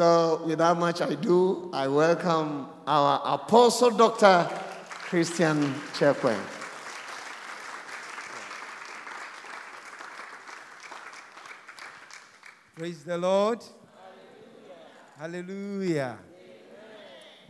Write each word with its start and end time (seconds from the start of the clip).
So, 0.00 0.40
without 0.46 0.78
much 0.78 1.02
ado, 1.02 1.68
I 1.74 1.86
welcome 1.86 2.68
our 2.86 3.20
Apostle 3.22 3.90
Dr. 3.90 4.48
Christian 4.88 5.74
Chekwe. 5.92 6.40
Praise 12.78 13.04
the 13.04 13.18
Lord. 13.18 13.62
Hallelujah. 15.18 15.36
Hallelujah. 15.44 16.18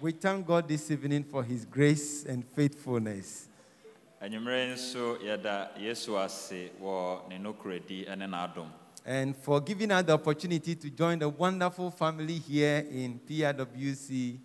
We 0.01 0.11
thank 0.11 0.45
God 0.45 0.67
this 0.67 0.91
evening 0.91 1.23
for 1.23 1.45
his 1.45 1.65
grace 1.65 2.25
and 2.25 2.45
faithfulness. 2.45 3.47
anwummerɛ 4.21 4.75
nso 4.75 5.23
yɛda 5.23 5.79
yesu 5.79 6.19
ase 6.19 6.73
wɔ 6.83 7.29
ne 7.29 7.39
nokorɛdi 7.39 8.09
ne 8.19 8.27
n'adom 8.27 8.80
And 9.05 9.35
for 9.37 9.61
giving 9.61 9.91
us 9.91 10.05
the 10.05 10.13
opportunity 10.13 10.75
to 10.75 10.91
join 10.91 11.19
the 11.19 11.29
wonderful 11.29 11.91
family 11.91 12.35
here 12.39 12.87
in 12.91 13.19
PRWC 13.29 14.39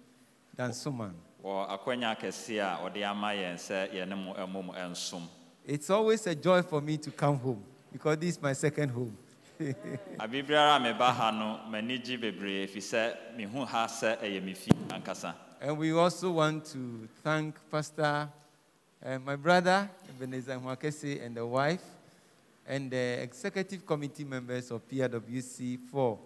Dansoman. 0.58 1.14
wɔ 1.44 1.68
akwanya 1.70 2.16
kɛse 2.18 2.58
a 2.60 2.80
ɔde 2.84 3.04
ama 3.06 3.28
yɛn 3.28 3.56
sɛ 3.56 3.92
yɛne 3.94 4.16
mo 4.18 4.34
mmom 4.34 4.74
nsom 4.92 5.22
It's 5.68 5.90
always 5.90 6.26
a 6.28 6.36
joy 6.36 6.62
for 6.64 6.82
me 6.82 6.98
to 6.98 7.12
come 7.12 7.38
home 7.38 7.64
because 7.92 8.18
this 8.18 8.36
is 8.36 8.42
my 8.42 8.54
second 8.54 8.90
home. 8.90 9.16
abe 10.20 10.42
biara 10.46 10.78
a 10.78 10.80
meba 10.80 11.12
ha 11.14 11.30
no 11.32 11.60
m'ani 11.70 12.00
gye 12.04 12.18
bebree 12.18 12.66
ɛfiri 12.66 12.82
sɛ 12.82 13.16
mehu 13.38 13.66
ha 13.66 13.86
sɛ 13.86 14.18
ɛyɛ 14.22 14.44
me 14.44 14.54
fi 14.56 14.72
ankasa 14.90 15.36
And 15.62 15.78
we 15.78 15.92
also 15.94 16.32
want 16.32 16.66
to 16.74 17.08
thank 17.24 17.56
Pastor, 17.72 18.30
uh, 19.04 19.20
my 19.20 19.36
brother, 19.36 19.90
Ebenezer 20.10 20.60
Mwakese, 20.60 21.26
and 21.26 21.36
the 21.36 21.46
wife, 21.46 21.82
and 22.68 22.92
the 22.92 23.22
executive 23.22 23.86
committee 23.86 24.24
members 24.24 24.72
of 24.72 24.88
PRWC 24.88 25.80
for 25.92 26.20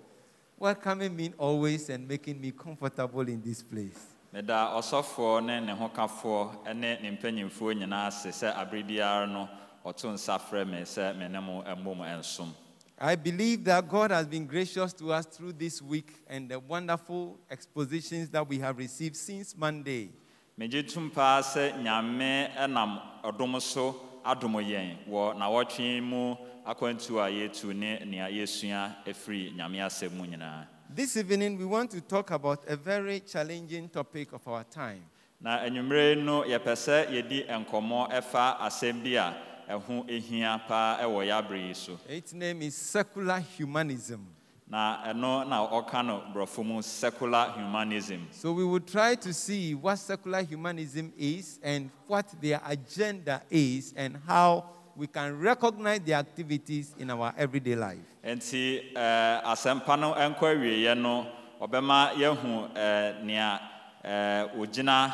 welcoming 0.58 1.16
me 1.16 1.34
always 1.38 1.90
and 1.90 2.08
making 2.08 2.40
me 2.40 2.52
comfortable 2.52 3.22
in 3.22 3.42
this 3.42 3.62
place. 3.62 4.16
meda 4.34 4.72
ɔsɔfoɔ 4.76 5.44
ne 5.46 5.60
ne 5.60 6.74
ne 6.74 6.98
ne 7.02 7.18
mpanyimfoɔ 7.18 7.74
nyinaa 7.80 8.08
ase 8.08 8.30
sɛ 8.30 8.56
abere 8.56 8.84
biara 8.84 9.28
no 9.28 9.50
ɔto 9.86 10.14
nsa 10.14 10.40
frɛ 10.40 10.70
me 10.70 10.82
sɛ 10.82 11.18
me 11.18 11.28
ne 11.28 11.40
mo 11.40 11.64
mmom 11.64 12.00
nsom 12.20 12.54
I 13.02 13.16
believe 13.16 13.64
that 13.64 13.88
God 13.88 14.12
has 14.12 14.28
been 14.28 14.46
gracious 14.46 14.92
to 14.94 15.14
us 15.14 15.26
through 15.26 15.54
this 15.54 15.82
week 15.82 16.14
and 16.28 16.50
the 16.50 16.60
wonderful 16.60 17.40
expositions 17.50 18.30
that 18.32 18.46
we 18.46 18.60
have 18.60 18.78
received 18.78 19.16
since 19.16 19.56
Monday. 19.58 20.12
megye 20.60 20.84
tom 20.94 21.10
paa 21.10 21.42
sɛ 21.42 21.82
nyame 21.82 22.70
nam 22.70 23.00
ɔdom 23.24 23.60
so 23.62 24.09
adom 24.26 24.54
yɛn 24.62 24.98
wɔ 25.10 25.36
nawɔtwe 25.38 26.02
mu 26.02 26.36
akwantu 26.66 27.20
a 27.20 27.30
yɛtu 27.30 27.74
ne 27.76 28.00
nea 28.06 28.28
yɛsua 28.30 28.96
afiri 29.06 29.54
nyame 29.56 29.80
asɛm 29.80 30.12
mu 30.12 30.26
nyinaa 30.26 30.66
This 30.92 31.18
evening, 31.18 31.56
we 31.58 31.66
want 31.66 31.92
to 31.92 32.02
talk 32.02 32.32
about 32.32 32.64
a 32.68 32.76
very 32.76 33.20
challenging 33.20 33.90
topic 33.90 34.34
of 34.34 34.48
our 34.48 34.64
time. 34.64 35.04
na 35.40 35.60
anwummerɛ 35.60 36.24
no 36.24 36.44
yɛpɛ 36.44 36.74
sɛ 36.76 37.08
yɛdi 37.10 37.48
nkɔmmɔ 37.48 38.12
ɛfa 38.12 38.58
asɛm 38.60 39.04
bi 39.04 39.12
a 39.16 39.34
ɛho 39.70 40.10
hia 40.10 40.62
paa 40.68 40.98
ɛwɔ 41.02 41.26
yɛ 41.28 41.38
abere 41.44 41.68
yi 41.68 41.74
so 41.74 41.98
Its 42.10 42.34
name 42.34 42.62
is 42.64 42.76
secular 42.76 43.40
humanism. 43.40 44.26
Na 44.70 45.02
ɛno 45.08 45.48
na 45.48 45.66
ɔka 45.68 46.06
no 46.06 46.22
borɔfo 46.34 46.64
mu 46.64 46.82
secular 46.82 47.52
humanism 47.58 48.28
So 48.32 48.52
we 48.54 48.64
will 48.64 48.80
try 48.80 49.16
to 49.16 49.34
see 49.34 49.74
what 49.74 49.98
secular 49.98 50.44
humanism 50.44 51.12
is 51.18 51.60
and 51.64 51.90
what 52.08 52.28
their 52.40 52.62
agenda 52.66 53.42
is 53.50 53.94
and 53.98 54.18
how 54.28 54.66
we 54.96 55.08
can 55.08 55.40
recognize 55.40 56.02
their 56.02 56.18
activities 56.20 56.94
in 57.00 57.10
our 57.10 57.34
everyday 57.38 57.76
life. 57.76 58.06
nti 58.24 58.94
eh, 58.96 59.42
asɛmpa 59.44 59.98
no 60.00 60.14
nkɔ 60.14 60.56
awieeɛ 60.56 60.98
no 60.98 61.26
ɔbɛma 61.60 62.14
yɛahu 62.14 62.70
eh, 62.78 63.14
nea 63.24 63.60
eh, 64.04 64.46
ɔgyina 64.56 65.14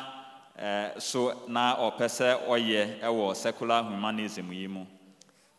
eh, 0.57 0.99
so 0.99 1.43
na 1.47 1.75
ɔpɛ 1.77 2.05
sɛ 2.09 2.45
ɔyɛ 2.47 2.99
ɛwɔ 3.01 3.35
secular 3.35 3.83
humanism 3.83 4.51
yi 4.51 4.67
mu 4.67 4.85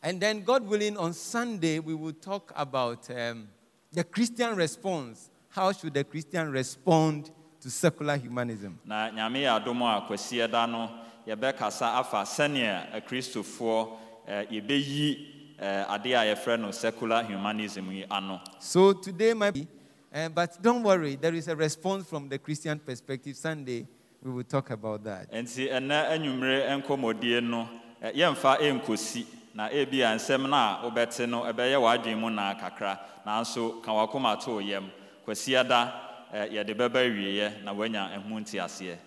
And 0.02 0.20
then, 0.20 0.44
God 0.44 0.64
willing, 0.68 0.96
on 0.96 1.12
Sunday, 1.14 1.80
we 1.80 1.92
will 1.92 2.12
talk 2.12 2.52
about 2.54 3.10
um, 3.10 3.48
the 3.96 4.04
Christian 4.04 4.54
response. 4.54 5.30
How 5.48 5.72
should 5.72 5.94
the 5.94 6.04
Christian 6.04 6.50
respond 6.52 7.30
to 7.62 7.70
secular 7.70 8.16
humanism? 8.18 8.78
na 8.84 9.10
nyame 9.10 9.40
yɛ 9.42 9.56
adom 9.64 9.80
a 9.82 10.48
da 10.48 10.66
no 10.66 10.90
yɛbɛkasa 11.26 11.98
afa 11.98 12.18
sɛnea 12.24 12.92
akristofoɔ 12.92 13.96
eh, 14.28 14.44
yɛbɛyi 14.52 15.18
eh, 15.58 15.84
adeɛ 15.88 16.14
a 16.14 16.34
yɛfrɛ 16.34 16.60
no 16.60 16.70
secular 16.72 17.22
humanism 17.24 17.90
yi 17.90 18.04
ano 18.10 18.38
So 18.58 18.92
today 18.92 19.32
might 19.32 19.54
be, 19.54 19.66
uh, 20.14 20.28
but 20.28 20.62
don't 20.62 20.82
worry, 20.82 21.16
there 21.16 21.34
is 21.34 21.48
a 21.48 21.56
response 21.56 22.06
from 22.06 22.28
the 22.28 22.38
Christian 22.38 22.78
perspective. 22.78 23.34
Sunday, 23.34 23.86
we 24.22 24.30
will 24.30 24.44
talk 24.44 24.68
about 24.70 25.02
that. 25.04 25.32
nti 25.32 25.70
ɛnɛ 25.70 26.10
anwummere 26.10 26.82
nkɔmmɔdie 26.82 27.42
no 27.42 27.66
eh, 28.02 28.12
yɛmfa 28.12 28.58
ɛnkɔsi 28.60 29.24
na 29.56 29.70
ebi 29.72 30.02
a 30.02 30.14
nsɛm 30.14 30.46
no 30.50 30.56
a 30.56 30.80
wobɛte 30.84 31.26
no 31.26 31.42
ɛbɛyɛ 31.44 31.80
w'adwene 31.80 32.18
mu 32.20 32.28
naa 32.30 32.52
kakra. 32.54 32.98
Nanso 33.26 33.82
ka 33.82 33.90
wakoma 33.92 34.38
to 34.44 34.60
yam. 34.60 34.90
Kwasiɛ 35.26 35.66
da 35.66 35.92
eh, 36.32 36.48
yɛde 36.48 36.74
bɛba 36.76 37.00
awieeɛ 37.00 37.62
na 37.64 37.72
ɛho 37.72 38.98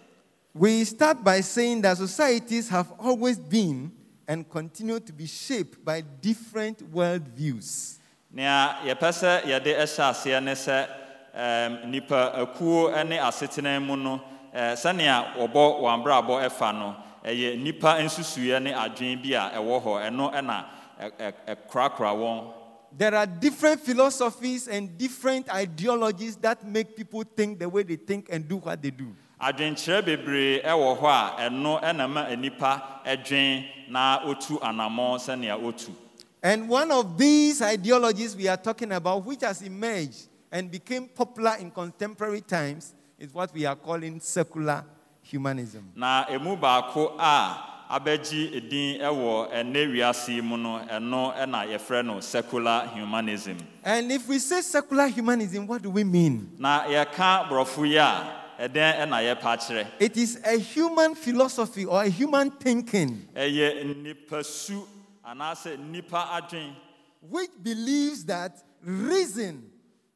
We 0.55 0.83
start 0.85 1.23
by 1.23 1.41
saying 1.41 1.81
that 1.81 1.97
societies 1.97 2.67
have 2.69 2.91
always 2.99 3.37
been 3.37 3.91
and 4.27 4.49
continue 4.49 4.99
to 4.99 5.13
be 5.13 5.27
shaped 5.27 5.85
by 5.85 6.01
different 6.01 6.79
worldviews. 6.91 7.99
nea 8.31 8.77
yɛpɛ 8.85 9.09
sɛ 9.11 9.41
yɛde 9.43 9.77
ɛhyɛ 9.77 10.09
aseɛ 10.09 10.43
ne 10.43 10.51
sɛ 10.53 10.87
ɛm, 11.37 11.85
nipa 11.89 12.33
akuo 12.35 12.89
ne 13.07 13.17
asetena 13.19 13.79
mu 13.85 13.95
no 13.95 14.19
eh, 14.51 14.73
sɛnea 14.73 15.35
wɔbɔ 15.37 15.79
wɔn 15.81 16.03
abrabɔ 16.03 16.49
ɛfa 16.49 16.73
no 16.73 16.95
ɛyɛ 17.23 17.61
nipa 17.61 17.97
nsusuiɛ 18.01 18.61
ne 18.63 18.71
adwene 18.73 19.21
bi 19.21 19.33
a 19.33 19.51
ɛwɔ 19.57 19.83
hɔ. 19.83 20.09
Ɛno 20.09 20.33
ɛna 20.33 20.65
ɛ- 20.99 21.11
ɛ- 21.17 21.33
ɛkorakora 21.55 22.13
wɔn. 22.15 22.53
There 22.97 23.13
are 23.13 23.27
different 23.27 23.81
philosophies 23.81 24.67
and 24.67 24.97
different 24.97 25.47
ideologies 25.53 26.35
that 26.37 26.65
make 26.65 26.95
people 26.95 27.23
think 27.23 27.59
the 27.59 27.69
way 27.69 27.83
they 27.83 27.97
think 27.97 28.27
and 28.31 28.47
do 28.47 28.57
what 28.57 28.81
they 28.81 28.89
do. 28.91 29.15
adwenkyerɛ 29.39 30.01
bebree 30.03 30.61
ɛwɔ 30.63 30.99
hɔ 30.99 31.05
a 31.05 31.49
ɛno 31.49 31.81
ɛna 31.81 32.09
ma 32.11 32.35
nipa 32.35 33.01
ɛdwen 33.05 33.65
na 33.89 34.19
otu 34.25 34.59
anammɔn 34.59 35.17
sɛnea 35.19 35.61
otu. 35.63 35.91
And 36.41 36.67
one 36.69 36.89
of 36.91 37.17
these 37.17 37.61
ideologies 37.61 38.35
we 38.35 38.47
are 38.47 38.57
talking 38.57 38.91
about, 38.93 39.25
which 39.25 39.41
has 39.41 39.61
emerged 39.61 40.27
and 40.51 40.71
became 40.71 41.07
popular 41.07 41.55
in 41.59 41.69
contemporary 41.69 42.41
times, 42.41 42.93
is 43.19 43.33
what 43.33 43.53
we 43.53 43.65
are 43.65 43.75
calling 43.75 44.19
secular 44.21 44.83
humanism. 45.31 45.83
na 45.95 46.25
emu 46.29 46.55
baako 46.57 47.15
a 47.19 47.65
abɛgye 47.89 48.69
din 48.69 48.99
ɛwɔ 49.01 49.51
ɛnɛ 49.51 49.91
wiase 49.93 50.41
mu 50.43 50.57
no 50.57 50.79
ɛno 50.79 51.35
ɛna 51.35 51.65
yɛfrɛ 51.67 52.05
no 52.05 52.19
secular 52.19 52.87
humanism 52.93 53.57
And 53.83 54.11
if 54.11 54.27
we 54.27 54.39
say 54.39 54.61
secular 54.61 55.07
humanism, 55.07 55.65
what 55.67 55.81
do 55.81 55.89
we 55.89 56.03
mean? 56.03 56.51
na 56.57 56.83
yɛka 56.85 57.47
borɔfo 57.49 57.87
yi 57.87 57.97
a 57.97 58.35
ɛdɛn 58.59 59.07
ɛna 59.07 59.35
yɛpa 59.35 59.57
kyerɛ 59.57 59.87
It 59.99 60.17
is 60.17 60.39
a 60.43 60.57
human 60.57 61.15
philosophy 61.15 61.85
or 61.85 62.03
a 62.03 62.09
human 62.09 62.51
thinking 62.51 63.27
ɛyɛ 63.35 63.95
nipasu 64.03 64.85
anaasɛ 65.25 65.77
nipa 65.79 66.27
adwen 66.41 66.73
which 67.21 67.51
believes 67.61 68.23
that 68.25 68.63
reason 68.83 69.69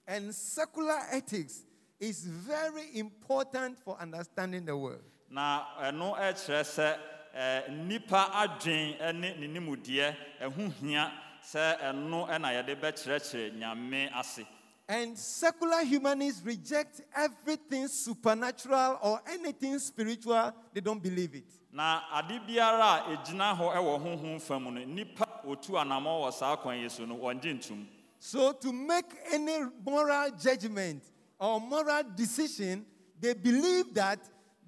and 0.07 0.33
secular 0.33 0.99
ethics 1.11 1.63
is 2.09 2.25
very 2.25 2.97
important 2.99 3.79
for 3.79 3.97
understanding 3.99 4.65
the 4.65 4.75
world. 4.75 5.01
na 5.29 5.63
eh, 5.81 5.91
ɛno 5.91 6.15
ɛkyerɛ 6.17 6.59
eh, 6.59 6.63
sɛ 6.63 6.97
eh, 7.33 7.61
ɛɛ, 7.61 7.87
nipa 7.87 8.29
adwen 8.33 9.15
ne 9.19 9.33
ne 9.39 9.47
nimudeɛ 9.47 10.15
ɛho 10.41 10.71
hia 10.81 11.11
sɛ 11.41 11.79
ɛno 11.81 12.27
ɛna 12.29 12.49
yɛde 12.53 12.79
bɛkyerɛkyerɛ 12.79 13.57
nyame 13.57 14.11
ase 14.15 14.45
And 14.89 15.17
secular 15.17 15.81
humanists 15.85 16.43
reject 16.45 17.01
everything 17.15 17.87
supernatural 17.87 18.99
or 19.01 19.21
anything 19.31 19.79
spiritual, 19.79 20.51
they 20.73 20.81
don't 20.81 21.01
believe 21.01 21.33
it. 21.35 21.45
na 21.71 22.01
ade 22.13 22.39
biara 22.45 23.07
a 23.07 23.15
ɛgyina 23.17 23.57
hɔ 23.57 23.75
ɛwɔ 23.75 24.03
honhom 24.03 24.41
fa 24.41 24.59
no 24.59 24.69
nipa 24.71 25.25
otu 25.47 25.71
anammɔ 25.79 26.21
wɔ 26.27 26.33
saa 26.33 26.55
kwan 26.57 26.77
yi 26.79 26.89
so 26.89 27.05
no 27.05 27.15
wɔngye 27.15 27.55
ntom 27.59 27.87
So, 28.19 28.53
to 28.53 28.71
make 28.71 29.11
any 29.33 29.57
moral 29.85 30.29
judgment 30.31 31.03
or 31.43 31.59
moral 31.59 32.03
decision, 32.15 32.85
they 33.19 33.33
believe 33.33 33.93
that 33.93 34.17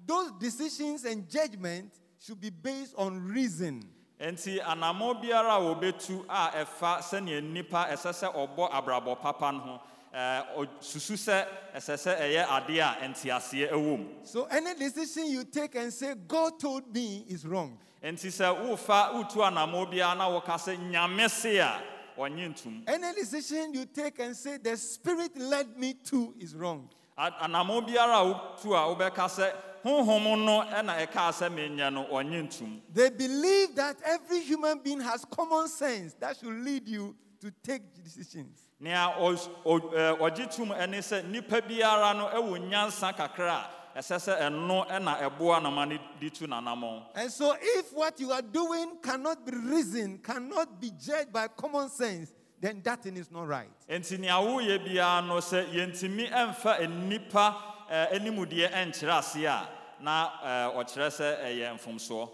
those 0.06 0.30
decisions 0.38 1.06
and 1.06 1.26
judgment 1.28 1.90
should 2.20 2.38
be 2.40 2.50
based 2.50 2.94
on 2.98 3.26
reason. 3.26 3.82
enti 4.20 4.58
anammɔ 4.62 5.22
biara 5.22 5.56
a 5.56 5.60
wɔbɛtu 5.60 6.20
eh, 6.20 6.24
a 6.28 6.64
ɛfa 6.64 6.98
sɛnea 7.00 7.42
nipa 7.42 7.86
ɛsɛ 7.92 8.12
sɛ 8.12 8.34
ɔbɔ 8.34 8.70
abrabɔ 8.72 9.20
papa 9.20 9.52
no 9.52 9.58
ho 9.60 9.80
ɛɛ, 10.14 10.56
ɔsusu 10.56 11.16
sɛ 11.16 11.46
ɛsɛ 11.74 11.94
sɛ 11.96 12.20
ɛyɛ 12.20 12.46
adeɛ 12.46 12.80
a 12.80 13.08
nteaseɛ 13.08 13.70
ɛwɔ 13.72 13.98
mu 13.98 14.06
So, 14.24 14.44
any 14.44 14.74
decision 14.74 15.26
you 15.26 15.44
take 15.44 15.74
and 15.74 15.92
say, 15.92 16.14
God 16.14 16.58
told 16.58 16.94
me, 16.94 17.24
is 17.28 17.46
wrong. 17.46 17.78
enti 18.02 18.28
sɛ 18.28 18.54
wofa 18.68 19.12
wotu 19.14 19.36
anammɔ 19.44 19.92
biara 19.92 20.16
na 20.16 20.28
wɔka 20.30 20.56
sɛ 20.56 20.90
nyame 20.90 21.28
se 21.30 21.58
a 21.58 21.82
ɔnye 22.16 22.82
Any 22.88 23.14
decision 23.14 23.74
you 23.74 23.86
take 23.86 24.18
and 24.18 24.36
say, 24.36 24.56
the 24.58 24.76
Spirit 24.76 25.36
led 25.36 25.78
me 25.78 25.94
to, 26.04 26.34
is 26.38 26.54
wrong. 26.54 26.88
A- 27.18 27.30
anammɔ 27.44 27.86
biara 27.88 28.20
a 28.20 28.34
wotu 28.34 28.72
a 28.74 28.94
wobɛka 28.94 29.26
sɛ 29.28 29.52
honhom 29.84 30.44
no 30.44 30.62
ɛna 30.62 31.06
ɛkaa 31.06 31.32
sɛ 31.32 31.48
menyɛ 31.54 31.92
no 31.92 32.04
ɔnye 32.06 32.80
They 32.92 33.10
believe 33.10 33.74
that 33.76 33.96
every 34.04 34.40
human 34.40 34.78
being 34.80 35.00
has 35.00 35.24
common 35.24 35.68
sense 35.68 36.14
that 36.20 36.36
should 36.38 36.54
lead 36.64 36.88
you 36.88 37.14
to 37.40 37.50
take 37.62 37.82
decisions. 38.02 38.60
nea 38.80 39.14
ɔs- 39.18 39.48
ɔ- 39.64 39.92
ɛ, 39.94 40.18
ɔgye 40.18 40.54
tom 40.56 40.68
ɛne 40.70 40.98
sɛ 40.98 41.22
nnipa 41.24 41.60
biara 41.62 42.14
no 42.16 42.28
ɛwɔ 42.28 42.68
nyansa 42.70 43.14
kakra 43.16 43.64
a 43.64 43.70
ɛsɛ 43.96 44.16
sɛ 44.20 44.40
ɛno 44.40 44.86
ɛna 44.88 45.18
ɛboa 45.20 45.62
nama 45.62 45.86
no 45.86 45.98
de 46.20 46.30
tu 46.30 46.46
n'anammɔn 46.46 47.02
And 47.14 47.30
so, 47.32 47.56
if 47.60 47.92
what 47.94 48.20
you 48.20 48.30
are 48.30 48.42
doing 48.42 48.98
cannot 49.02 49.44
be 49.46 49.52
reasoned, 49.56 50.22
cannot 50.22 50.78
be 50.80 50.90
judged 51.02 51.32
by 51.32 51.48
common 51.48 51.88
sense, 51.88 52.32
then 52.60 52.80
that 52.84 53.02
thing 53.02 53.16
is 53.16 53.30
not 53.30 53.46
right. 53.48 53.70
enti 53.88 54.18
nea 54.18 54.32
woyɛ 54.32 54.84
biara 54.86 55.26
no 55.26 55.36
sɛ 55.38 55.72
yɛntumi 55.72 56.30
ɛmfa 56.30 56.80
nnipa 56.86 57.54
ɛ, 57.90 58.12
animudeɛ 58.12 58.70
ɛnkyerɛ 58.72 59.18
ase 59.18 59.44
a 59.44 59.68
na 60.00 60.30
ɛ, 60.44 60.74
ɔkyerɛ 60.76 61.08
sɛ 61.08 61.40
ɛyɛ 61.44 61.78
mfomsoɔ 61.80 62.28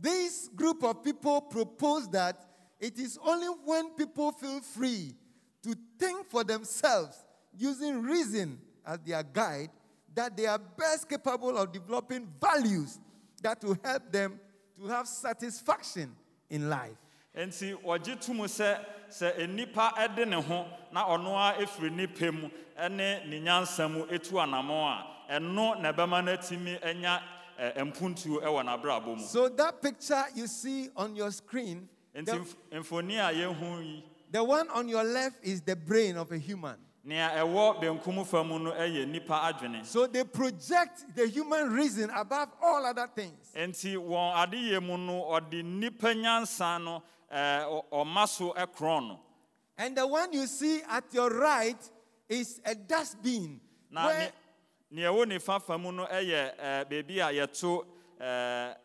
This 0.00 0.48
group 0.48 0.82
of 0.82 1.04
people 1.04 1.40
propose 1.42 2.08
that 2.08 2.36
it 2.80 2.98
is 2.98 3.18
only 3.24 3.46
when 3.64 3.90
people 3.90 4.32
feel 4.32 4.60
free 4.60 5.14
to 5.62 5.74
think 5.98 6.26
for 6.28 6.42
themselves 6.44 7.16
using 7.56 8.02
reason 8.02 8.58
as 8.86 8.98
their 9.00 9.22
guide 9.22 9.70
that 10.14 10.36
they 10.36 10.46
are 10.46 10.58
best 10.58 11.08
capable 11.08 11.56
of 11.56 11.72
developing 11.72 12.28
values 12.40 12.98
that 13.42 13.62
will 13.62 13.76
help 13.84 14.10
them 14.10 14.38
to 14.78 14.86
have 14.88 15.06
satisfaction 15.06 16.14
in 16.50 16.68
life. 16.68 16.96
enti 17.36 17.74
ɔgye 17.84 18.20
tom 18.20 18.38
sɛ 18.46 18.78
sɛ 19.10 19.46
nnipa 19.48 19.92
ɛde 19.96 20.28
ne 20.28 20.40
ho 20.40 20.66
na 20.92 21.04
ɔno 21.04 21.34
a 21.34 21.58
ɛfiri 21.64 21.90
ne 21.92 22.06
pɛ 22.06 22.32
mu 22.32 22.48
ɛne 22.78 23.26
ne 23.28 23.40
nyansa 23.40 23.90
mu 23.90 24.06
ɛtu 24.06 24.32
anammɔn 24.40 25.02
a 25.28 25.40
ɛno 25.40 25.80
na 25.80 25.92
ɛbɛma 25.92 26.24
no 26.24 26.36
atumi 26.36 26.78
anya 26.84 27.20
mpuntuo 27.58 28.40
ɛwɔ 28.40 28.64
n'abrabɔ 28.64 29.16
mu 29.16 29.22
So 29.26 29.48
that 29.48 29.82
picture 29.82 30.24
you 30.34 30.46
see 30.46 30.90
on 30.96 31.16
your 31.16 31.32
screen, 31.32 31.88
nti 32.14 32.54
mfoni 32.72 33.14
a 33.18 33.32
yɛhu 33.34 33.84
yi 33.84 34.04
the 34.30 34.42
one 34.42 34.68
on 34.70 34.88
your 34.88 35.04
left 35.04 35.44
is 35.44 35.60
the 35.62 35.76
brain 35.76 36.16
of 36.16 36.30
a 36.32 36.38
human. 36.38 36.76
Nea 37.04 37.30
ɛwɔ 37.44 37.80
benkum 37.80 38.24
fa 38.26 38.42
mu 38.42 38.58
no 38.58 38.72
ɛyɛ 38.72 39.06
nnipa 39.06 39.40
adwene 39.52 39.84
So 39.84 40.06
they 40.06 40.24
project 40.24 41.04
the 41.14 41.26
human 41.28 41.70
reason 41.72 42.10
above 42.10 42.48
all 42.62 42.84
other 42.86 43.06
things. 43.14 43.50
enti 43.54 43.94
wɔn 43.96 44.34
adeyɛ 44.34 44.82
mu 44.82 44.96
no 44.96 45.22
ɔde 45.24 45.62
nnipa 45.62 46.14
nyansa 46.14 46.82
no 46.82 47.02
ɛɛ, 47.32 47.64
ɔ- 47.66 47.84
ɔma 47.92 48.28
so 48.28 48.52
ɛkorɔn 48.54 49.08
no 49.08 49.20
And 49.76 49.96
the 49.96 50.06
one 50.06 50.32
you 50.32 50.46
see 50.46 50.80
at 50.88 51.04
your 51.12 51.30
right 51.30 51.90
is 52.28 52.60
a 52.64 52.74
dustbin. 52.74 53.60
where- 53.90 54.32
ne- 54.90 55.00
nea 55.02 55.10
ɛwɔ 55.10 55.26
nifa 55.26 55.60
fa 55.62 55.76
mu 55.76 55.92
no 55.92 56.06
ɛyɛ 56.06 56.56
ɛɛ, 56.58 56.84
beebi 56.88 57.18
a 57.20 57.46
yɛto 57.46 57.84
ɛɛ, 58.20 58.76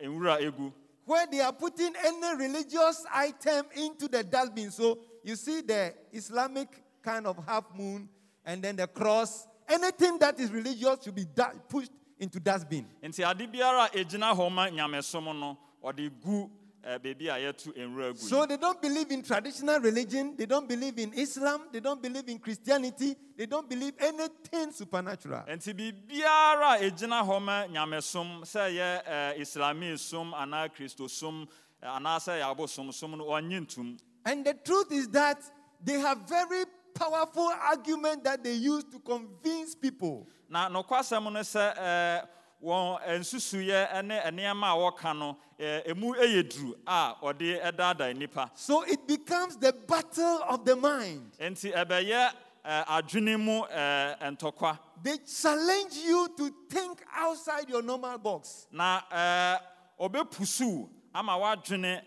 nwura 0.00 0.40
egu 0.40 0.72
where 1.04 1.26
they 1.26 1.40
are 1.40 1.52
putting 1.52 1.94
any 1.96 2.36
religious 2.36 3.04
item 3.12 3.66
into 3.74 4.06
the 4.08 4.22
dustbin. 4.24 4.70
So 4.70 4.98
you 5.24 5.34
see 5.36 5.60
the 5.60 5.92
Islamic 6.12 6.68
kind 7.02 7.26
of 7.26 7.36
half 7.46 7.64
moon 7.76 8.08
and 8.44 8.62
then 8.62 8.76
the 8.76 8.86
cross. 8.86 9.46
Anything 9.68 10.18
that 10.18 10.38
is 10.40 10.50
religious 10.50 11.02
should 11.04 11.14
be 11.14 11.24
da- 11.24 11.52
pushed 11.68 11.92
into 12.18 12.38
dustbin. 12.40 12.86
nti 13.02 13.24
ade 13.28 13.46
biara 13.52 13.86
a 13.86 14.04
ɛgyina 14.04 14.34
hɔ 14.34 14.50
ma 14.52 14.68
nyamesom 14.68 15.24
no 15.38 15.58
ɔde 15.82 16.10
gu 16.22 16.50
ɛɛ, 16.84 16.98
beebi 16.98 17.28
a 17.28 17.38
yɛto 17.52 17.72
nwura 17.76 18.12
gu. 18.12 18.18
So 18.18 18.44
they 18.46 18.56
don't 18.56 18.80
believe 18.82 19.10
in 19.10 19.22
traditional 19.22 19.80
religion. 19.80 20.36
They 20.36 20.46
don't 20.46 20.68
believe 20.68 20.98
in 20.98 21.12
Islam. 21.14 21.68
They 21.72 21.80
don't 21.80 22.02
believe 22.02 22.28
in 22.28 22.38
Christianity. 22.38 23.16
They 23.36 23.46
don't 23.46 23.68
believe 23.68 23.94
anything 24.00 24.72
supernatural. 24.72 25.44
nti 25.48 25.72
biribiara 25.74 26.78
a 26.80 26.90
ɛgyina 26.90 27.22
hɔ 27.26 27.42
ma 27.42 27.66
nyamesom 27.66 28.42
sɛ 28.42 28.70
ɛyɛ 28.70 29.02
eh, 29.06 29.34
ɛɛ, 29.36 29.40
islami 29.40 29.98
som 29.98 30.32
anaa 30.34 30.68
kristosom 30.68 31.46
ɛɛ, 31.46 31.48
eh, 31.82 31.86
anaasɛ 31.98 32.40
yɛ 32.40 32.54
abosomsom 32.56 33.16
no 33.18 33.24
ɔnye 33.26 33.98
And 34.24 34.44
the 34.44 34.54
truth 34.54 34.92
is 34.92 35.08
that 35.08 35.42
they 35.82 35.98
have 35.98 36.28
very 36.28 36.64
powerful 36.94 37.50
argument 37.70 38.24
that 38.24 38.42
they 38.42 38.54
use 38.54 38.84
to 38.84 38.98
convince 39.00 39.74
people. 39.74 40.26
na 40.48 40.68
nokwasɛm 40.68 41.32
no 41.32 41.40
sɛ 41.40 41.76
ɛɛ, 41.76 42.28
wɔn 42.62 43.00
nsusuyɛ 43.18 44.04
ne 44.04 44.20
nneɛma 44.30 44.72
a 44.72 44.76
wɔka 44.76 45.18
no 45.18 45.36
ɛɛ, 45.58 45.88
emu 45.90 46.14
yɛ 46.14 46.42
duru 46.48 46.74
a 46.86 47.14
ɔde 47.22 47.60
ɛdaadaa 47.62 48.14
nnipa 48.14 48.50
So 48.54 48.82
it 48.82 49.06
becomes 49.06 49.56
the 49.56 49.72
battle 49.72 50.42
of 50.48 50.64
the 50.64 50.76
mind. 50.76 51.32
nti 51.40 51.72
ɛbɛyɛ 51.72 52.32
ɛɛ, 52.64 52.86
adwene 52.86 53.40
mu 53.40 53.62
ɛɛ, 53.62 54.36
ntɔkwa 54.36 54.78
They 55.02 55.18
challenge 55.18 55.96
you 55.96 56.28
to 56.36 56.54
think 56.70 57.02
outside 57.12 57.68
your 57.68 57.82
normal 57.82 58.18
box 58.18 58.66
na 58.70 59.00
ɛɛ, 59.10 59.60
ɔbɛpusuw 60.00 60.88
ama 61.14 61.32
woadwene 61.38 62.02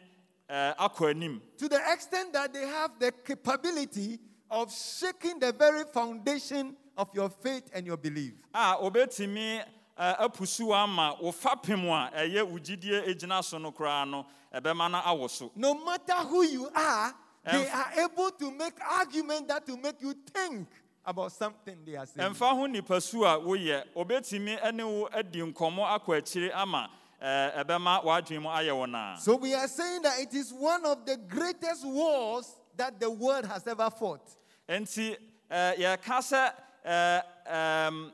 ɛɛ, 0.50 0.76
akɔ 0.78 1.10
anim 1.10 1.42
to 1.58 1.68
the 1.68 1.82
extent 1.92 2.32
that 2.32 2.54
they 2.54 2.66
have 2.66 2.92
the 3.00 3.12
capability 3.12 4.20
of 4.56 4.72
shaking 4.74 5.38
the 5.40 5.52
very 5.52 5.84
foundation 5.84 6.76
of 6.98 7.10
your 7.14 7.30
faith 7.30 7.70
and 7.74 7.86
your 7.86 7.98
belief. 7.98 8.34
a 8.54 8.76
obetumi 8.82 9.60
eh, 9.60 9.64
ɛ, 10.00 10.18
apusuw 10.20 10.74
ama 10.74 11.18
a 11.20 11.24
ɛyɛ 11.26 12.48
wo 12.50 12.58
gyidie 12.58 13.44
so 13.44 13.58
no 13.58 13.72
koraa 13.74 14.10
no 14.10 14.26
ɛbɛma 14.54 14.90
no 14.92 15.00
awo 15.02 15.30
so 15.30 15.52
No 15.56 15.74
matter 15.84 16.14
who 16.14 16.44
you 16.44 16.70
are, 16.74 17.14
they 17.44 17.68
are 17.68 17.92
able 18.06 18.32
to 18.32 18.50
make 18.52 18.74
argument 18.90 19.48
that 19.50 19.68
will 19.68 19.78
make 19.78 20.02
you 20.02 20.16
think 20.34 20.68
about 21.06 21.34
something 21.34 21.78
they 21.86 21.98
are 21.98 22.06
saying. 22.06 22.32
ɛmfa 22.34 22.50
ho 22.52 22.66
nipasu 22.66 23.24
a 23.26 23.38
woyɛ 23.38 23.84
obetumi 23.94 24.74
ne 24.74 24.84
wo 24.86 25.10
adi 25.14 25.42
nkɔmmɔ 25.42 26.00
akɔ 26.00 26.18
akyire 26.22 26.52
ama 26.56 26.90
eh, 27.22 27.52
ɛ, 27.58 27.66
ɛbɛma 27.66 28.04
w'adwene 28.06 28.42
mu 28.42 28.48
ayɛ 28.48 28.74
wo 28.78 28.86
naa 28.86 29.18
So 29.18 29.36
we 29.36 29.54
are 29.54 29.68
saying 29.68 30.02
that 30.04 30.18
it 30.22 30.34
is 30.34 30.54
one 30.54 30.86
of 30.86 31.06
the 31.06 31.18
greatest 31.18 31.86
wars 31.86 32.56
that 32.78 33.00
the 33.02 33.10
world 33.12 33.46
has 33.46 33.68
ever 33.68 33.90
fought. 33.90 34.22
Nti 34.70 35.16
ɛ, 35.16 35.18
eh, 35.50 35.76
yɛka 35.80 36.18
sɛ 36.22 36.52
eh, 36.86 37.22
ɛ, 37.52 38.12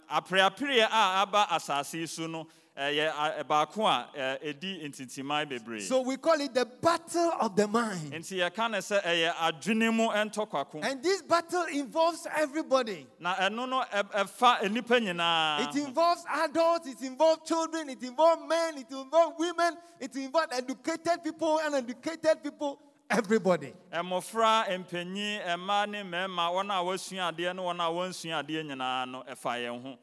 a 0.90 1.22
aba 1.22 1.48
asase 1.50 1.94
yi 2.00 2.06
so 2.08 2.28
no 2.28 2.48
eh, 2.76 2.92
ɛyɛ 2.92 3.40
a- 3.40 3.44
baako 3.44 3.86
a 3.88 4.38
ɛdi 4.44 4.84
ntintiman 4.90 5.48
bebree 5.50 5.82
So 5.82 6.02
we 6.02 6.18
call 6.18 6.40
it 6.42 6.54
the 6.54 6.66
battle 6.66 7.32
of 7.40 7.56
the 7.56 7.68
mind. 7.68 8.12
nti 8.14 8.38
yɛka 8.40 8.70
ne 8.72 8.78
sɛ 8.80 9.02
ɛyɛ 9.04 9.34
adwene 9.36 9.94
mu 9.94 10.08
ntɔkwako 10.10 10.84
And 10.84 11.02
this 11.04 11.22
battle 11.22 11.64
involves 11.72 12.28
everybody. 12.36 13.08
na 13.20 13.36
ɛno 13.36 13.68
no 13.70 13.84
ɛfa 13.92 14.60
nnipa 14.64 15.00
nyinaa 15.02 15.70
It 15.70 15.76
involves 15.88 16.26
adults, 16.30 16.88
it 16.88 17.02
involves 17.02 17.48
children, 17.48 17.90
it 17.90 18.04
involves 18.04 18.42
men, 18.48 18.78
it 18.78 18.92
involves 18.92 19.36
women, 19.40 19.78
it 20.00 20.16
involves 20.16 20.54
educated 20.54 21.24
people, 21.24 21.60
and 21.60 21.76
uneducated 21.76 22.44
people, 22.44 22.80
everybody. 23.12 23.74
mmɔfra 23.92 24.66
mpanyin 24.80 25.42
mmaa 25.58 25.86
ne 25.90 26.04
mmarima 26.04 26.50
wɔn 26.52 26.72
a 26.72 26.82
wɔasua 26.84 27.32
adeɛ 27.32 27.56
ne 27.56 27.62
wɔn 27.62 27.80
a 27.80 27.90
wɔnsua 27.92 28.44
adeɛ 28.44 28.64
nyinaa 28.66 29.06
no 29.12 29.24
ɛfa 29.24 29.60
yɛn 29.60 29.82
ho 29.84 29.98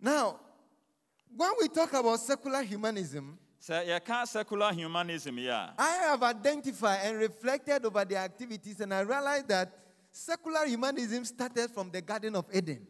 Now, 0.00 0.38
when 1.34 1.50
we 1.60 1.68
talk 1.68 1.92
about 1.92 2.20
secular 2.20 2.62
humanism, 2.62 3.38
secular 3.58 4.72
humanism 4.72 5.38
yi 5.38 5.48
a 5.48 5.74
I 5.78 5.90
have 6.08 6.22
identified 6.22 7.00
and 7.04 7.18
reflected 7.18 7.84
over 7.84 8.04
their 8.04 8.18
activities, 8.18 8.80
and 8.80 8.92
I 8.94 9.00
realized 9.00 9.48
that 9.48 9.72
secular 10.10 10.66
humanism 10.66 11.24
started 11.24 11.70
from 11.70 11.90
the 11.90 12.00
Garden 12.00 12.36
of 12.36 12.46
Eden. 12.52 12.86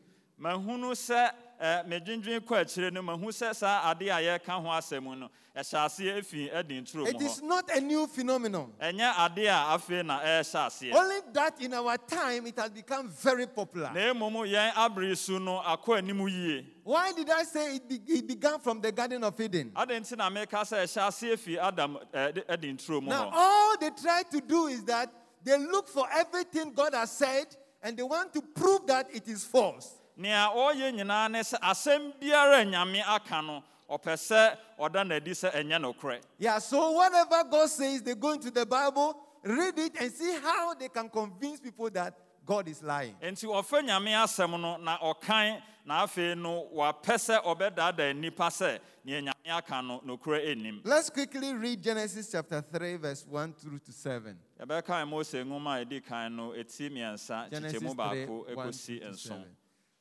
Eh, 1.59 1.83
mahunu 1.83 1.83
sɛ 1.83 1.83
ɛ, 1.83 1.89
medwendwen 1.89 2.41
kɔ 2.41 2.61
akyire 2.65 2.93
no 2.93 3.03
mahu 3.03 3.27
sɛ 3.29 3.55
saa 3.55 3.95
adeɛ 3.95 4.11
a 4.11 4.39
yɛreka 4.39 4.61
ho 4.63 4.69
asɛm 4.69 5.19
no 5.19 5.31
ɛhyɛ 5.57 5.87
aseɛ 5.87 6.53
ɛdi 6.53 6.83
nturo 6.83 7.13
mu 7.13 7.25
is 7.27 7.41
hɔ 7.41 7.43
not 7.43 7.71
a 7.77 7.81
new 7.81 8.07
phenomenon. 8.07 8.73
ɛnyɛ 8.81 9.13
adeɛ 9.15 9.49
a 9.49 9.79
afei 9.79 10.05
na 10.05 10.21
ɛrehyɛ 10.21 10.67
aseɛ 10.67 10.95
Only 10.95 11.17
that 11.33 11.61
in 11.61 11.75
our 11.75 11.97
time 11.99 12.47
it 12.47 12.59
has 12.59 12.71
become 12.71 13.09
very 13.09 13.47
popular. 13.47 13.91
na 13.95 14.01
mmom 14.13 14.47
yɛn 14.47 14.73
abere 14.75 15.17
so 15.17 15.39
no 15.39 15.61
akɔ 15.65 15.99
anim 15.99 16.19
yie 16.29 16.67
Why 16.85 17.13
did 17.13 17.29
I 17.31 17.43
say 17.45 17.77
it, 17.77 17.89
be- 17.89 18.03
it 18.07 18.27
began 18.27 18.61
from 18.61 18.81
the 18.81 18.93
Garden 18.93 19.25
of 19.25 19.41
Eden? 19.41 19.73
adɛn 19.75 20.01
nti 20.03 20.17
na 20.17 20.29
meka 20.31 20.61
sɛ 20.63 20.83
ɛhyɛ 20.85 21.09
aseɛ 21.09 21.39
fi 21.39 21.59
adam 21.59 21.99
eh, 22.13 22.33
ɛ, 22.33 22.47
ɛdi 22.47 22.77
nturo 22.77 23.03
mu 23.03 23.09
Now, 23.09 23.31
hɔ 23.31 23.33
all 23.35 23.77
they 23.79 23.91
try 23.91 24.23
to 24.31 24.41
do 24.41 24.67
is 24.67 24.85
that 24.85 25.11
they 25.43 25.57
look 25.59 25.89
for 25.89 26.07
everything 26.13 26.73
God 26.73 26.93
has 26.95 27.13
said 27.13 27.47
and 27.83 27.97
they 27.97 28.03
want 28.03 28.33
to 28.35 28.43
prove 28.43 28.87
that 28.89 29.09
it 29.15 29.27
is 29.29 29.45
false. 29.45 29.95
Nea 30.17 30.51
nyinaa 30.93 31.31
ne 31.31 31.41
sɛ 31.41 31.59
asɛm 31.61 32.13
biara 32.21 32.65
nyame 32.65 33.03
aka 33.07 33.43
no 33.43 33.63
ɔpɛ 33.91 34.13
sɛ 34.17 34.57
ɔda 34.79 35.05
n'adi 35.07 35.31
sɛ 35.33 35.53
ɛnyɛ 35.53 35.81
nokorɛ 35.81 36.21
Yeah, 36.39 36.59
so 36.59 36.91
whatever 36.93 37.45
God 37.51 37.69
says, 37.69 38.03
they 38.03 38.15
go 38.15 38.33
into 38.33 38.51
the 38.51 38.67
Bible, 38.67 39.17
read 39.43 39.79
it, 39.79 39.93
and 40.01 40.13
see 40.13 40.35
how 40.43 40.75
they 40.75 40.89
can 40.89 41.09
convince 41.09 41.61
people 41.61 41.91
that 41.91 42.15
God 42.45 42.69
is 42.69 42.83
lying. 42.83 43.15
enti 43.23 43.45
ɔfa 43.45 43.83
nyame 43.83 44.13
asɛm 44.15 44.61
no 44.61 44.77
na 44.77 44.99
ɔkan 44.99 45.61
na 45.85 46.07
afei 46.07 46.37
no 46.37 46.69
wapɛ 46.75 47.15
sɛ 47.15 47.43
ɔbɛdaadaa 47.45 48.15
nnipa 48.15 48.49
sɛ 48.49 48.79
nea 49.05 49.21
nyame 49.21 49.51
aka 49.59 49.83
no 49.83 50.01
nokorɛ 50.05 50.47
ɛnnim 50.55 50.81
Let's 50.85 51.11
quickly 51.11 51.53
read 51.55 51.83
Genesis 51.83 52.31
chapter 52.31 52.61
3, 52.61 52.97
verse 52.97 53.25
1 53.29 53.53
through 53.55 53.79
to 53.81 53.93
7. 53.93 54.37
yɛbɛkae 54.61 55.09
mose 55.09 55.33
nwoma 55.35 55.81
a 55.81 55.85
ɛdi 55.85 56.05
kan 56.05 56.35
no 56.37 56.51
ɛti 56.51 56.91
mmiɛnsa 56.91 57.51
kyekyɛmu 57.51 57.95
baako 57.97 58.47
ɛkɔsi 58.51 59.03
nson 59.11 59.45
7. 59.45 59.57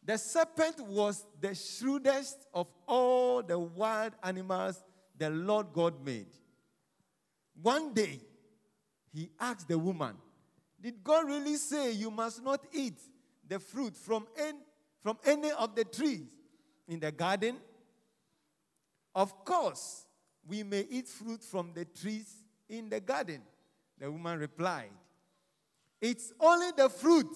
The 0.05 0.17
serpent 0.19 0.79
was 0.81 1.25
the 1.41 1.55
shrewdest 1.55 2.45
of 2.53 2.67
all 2.88 3.41
the 3.41 3.57
wild 3.57 4.13
animals 4.21 4.83
the 5.17 5.31
Lord 5.31 5.67
God 5.74 6.05
made. 6.05 6.27
One 7.59 7.91
day, 7.93 8.19
he 9.12 9.31
asked 9.39 9.67
the 9.67 9.79
woman, 9.79 10.15
Did 10.79 11.03
God 11.03 11.25
really 11.25 11.55
say 11.55 11.91
you 11.91 12.12
must 12.12 12.43
not 12.43 12.63
eat 12.71 13.00
the 13.47 13.59
fruit 13.59 13.97
from 13.97 14.27
any, 14.38 14.59
from 15.01 15.17
any 15.25 15.50
of 15.51 15.74
the 15.74 15.85
trees 15.85 16.27
in 16.88 17.00
the 17.00 17.12
garden? 17.12 17.57
Of 19.15 19.43
course, 19.43 20.05
we 20.47 20.62
may 20.62 20.85
eat 20.88 21.07
fruit 21.07 21.41
from 21.43 21.71
the 21.74 21.85
trees 21.85 22.43
in 22.69 22.89
the 22.89 23.00
garden. 23.00 23.41
The 23.97 24.12
woman 24.12 24.38
replied, 24.38 24.91
It's 26.00 26.31
only 26.39 26.71
the 26.77 26.89
fruit 26.89 27.33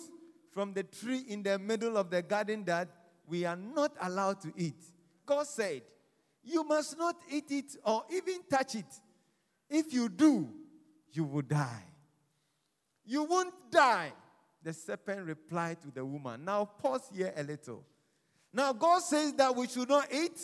from 0.52 0.74
the 0.74 0.84
tree 0.84 1.24
in 1.28 1.44
the 1.44 1.58
middle 1.60 1.98
of 1.98 2.10
the 2.10 2.22
garden 2.22 2.64
that 2.66 2.90
we 3.28 3.46
are 3.46 3.56
not 3.56 3.94
allowed 4.02 4.42
to 4.42 4.52
eat. 4.56 4.82
God 5.26 5.46
said, 5.46 5.82
You 6.44 6.64
must 6.64 6.98
not 6.98 7.16
eat 7.30 7.52
it 7.52 7.76
or 7.84 8.04
even 8.12 8.40
touch 8.50 8.76
it. 8.76 8.86
If 9.70 9.94
you 9.94 10.10
do, 10.10 10.50
you 11.12 11.24
will 11.24 11.44
die. 11.44 11.84
You 13.06 13.24
won't 13.24 13.54
die. 13.72 14.14
The 14.64 14.74
serpent 14.74 15.26
replied 15.26 15.82
to 15.84 15.92
the 15.92 16.04
woman. 16.04 16.44
Now, 16.44 16.66
pause 16.66 17.04
here 17.14 17.34
a 17.36 17.44
little. 17.44 17.86
Now, 18.52 18.74
God 18.74 19.02
says 19.02 19.34
that 19.34 19.56
we 19.56 19.68
should 19.68 19.90
not 19.90 20.12
eat, 20.12 20.40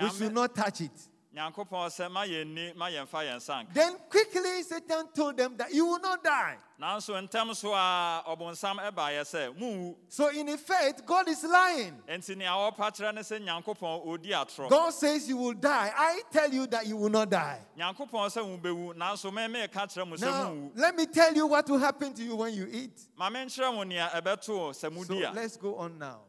we 0.00 0.10
should 0.10 0.32
not 0.34 0.54
touch 0.54 0.80
it. 0.80 1.08
Nyankopɔn 1.34 1.90
sɛ 1.90 2.10
ma 2.10 2.24
yɛnni 2.24 2.76
ma 2.76 2.88
yɛmfa 2.88 3.24
yɛn 3.26 3.36
nsa 3.36 3.62
nka 3.64 3.74
Then 3.74 3.96
quickly 4.08 4.62
Satan 4.62 5.08
told 5.14 5.36
them 5.36 5.56
that 5.56 5.72
you 5.74 5.84
will 5.84 5.98
not 5.98 6.22
die. 6.22 6.56
so 7.00 7.14
a 7.14 8.22
ɔbonsam 8.28 8.78
ɛbaeɛ 8.78 9.22
sɛ 9.22 9.58
muwu 9.58 9.96
So, 10.08 10.28
in 10.28 10.48
effect, 10.48 11.04
God 11.04 11.28
is 11.28 11.42
lying. 11.42 12.00
enti 12.08 12.36
nea 12.36 12.50
wɔpa 12.50 12.90
kyerɛ 12.94 13.14
ne 13.14 13.20
sɛ 13.22 13.44
nyankopɔn 13.44 14.06
ɔdi 14.06 14.28
atorɔ 14.30 14.70
God 14.70 14.90
says 14.90 15.28
you 15.28 15.36
will 15.36 15.54
die. 15.54 15.92
I 15.96 16.22
tell 16.30 16.52
you 16.52 16.66
that 16.68 16.86
you 16.86 16.96
will 16.96 17.10
not 17.10 17.30
die. 17.30 17.60
nyankopɔn 17.76 18.30
sɛ 18.30 18.60
wobɛwu 18.60 18.94
nanso 18.94 19.32
meme 19.32 19.66
ka 19.68 19.86
kyerɛ 19.86 20.06
mo 20.08 20.16
sɛ 20.16 20.20
Now, 20.20 20.70
let 20.76 20.94
me 20.94 21.06
tell 21.06 21.34
you 21.34 21.46
what 21.48 21.68
will 21.68 21.78
happen 21.78 22.14
to 22.14 22.22
you 22.22 22.36
when 22.36 22.54
you 22.54 22.68
eat. 22.70 23.00
ma 23.16 23.28
menkyerɛ 23.28 23.74
mo 23.74 23.82
nea 23.82 24.08
ɛbɛto 24.14 24.48
wo 24.56 24.70
sɛ 24.70 25.06
So, 25.06 25.14
let's 25.34 25.56
go 25.56 25.76
on 25.76 25.98
now. 25.98 26.20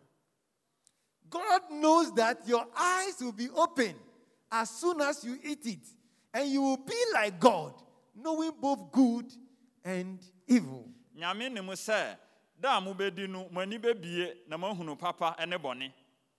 God 1.29 1.61
knows 1.71 2.13
that 2.15 2.47
your 2.47 2.65
eyes 2.75 3.19
will 3.19 3.31
be 3.31 3.49
open 3.49 3.95
as 4.61 4.69
soon 4.69 5.01
as 5.01 5.23
you 5.23 5.37
eat 5.43 5.65
it, 5.65 5.79
and 6.33 6.49
you 6.49 6.61
will 6.61 6.77
be 6.77 6.95
like 7.13 7.39
God, 7.39 7.73
knowing 8.15 8.51
both 8.61 8.91
good 8.91 9.25
and 9.83 10.19
evil. 10.47 10.87
nyame 11.17 11.51
nim 11.51 11.67
sɛ 11.67 12.17
da 12.59 12.77
a 12.77 12.81
mobɛdi 12.81 13.27
no 13.29 13.47
mo 13.51 13.61
ani 13.61 13.77
bɛbie 13.77 14.33
na 14.47 14.57
moahunu 14.57 14.97
papa 14.97 15.35
ne 15.47 15.57
bɔne 15.57 15.91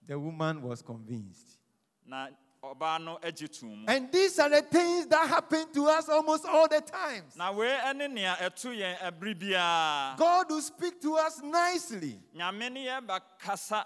The 0.07 0.17
woman 0.17 0.61
was 0.61 0.81
convinced. 0.81 1.57
na 2.05 2.27
ɔbaa 2.63 3.03
no 3.03 3.17
agye 3.21 3.47
too 3.51 3.67
mu 3.67 3.85
And 3.87 4.11
these 4.11 4.39
are 4.39 4.49
the 4.49 4.61
things 4.63 5.05
that 5.07 5.27
happen 5.29 5.71
to 5.73 5.85
us 5.87 6.09
almost 6.09 6.45
all 6.45 6.67
the 6.67 6.81
times. 6.81 7.35
na 7.35 7.51
wei 7.51 7.75
ne 7.95 8.07
nea 8.07 8.35
ɛto 8.39 8.69
yɛn 8.75 8.97
ɛbere 8.99 9.39
biara 9.39 10.17
God 10.17 10.49
will 10.49 10.61
speak 10.61 10.99
to 11.01 11.15
us 11.15 11.39
nicely. 11.43 12.19
nyame 12.35 12.71
ne 12.71 12.85
yɛ 12.87 13.05
bɛkasa 13.05 13.85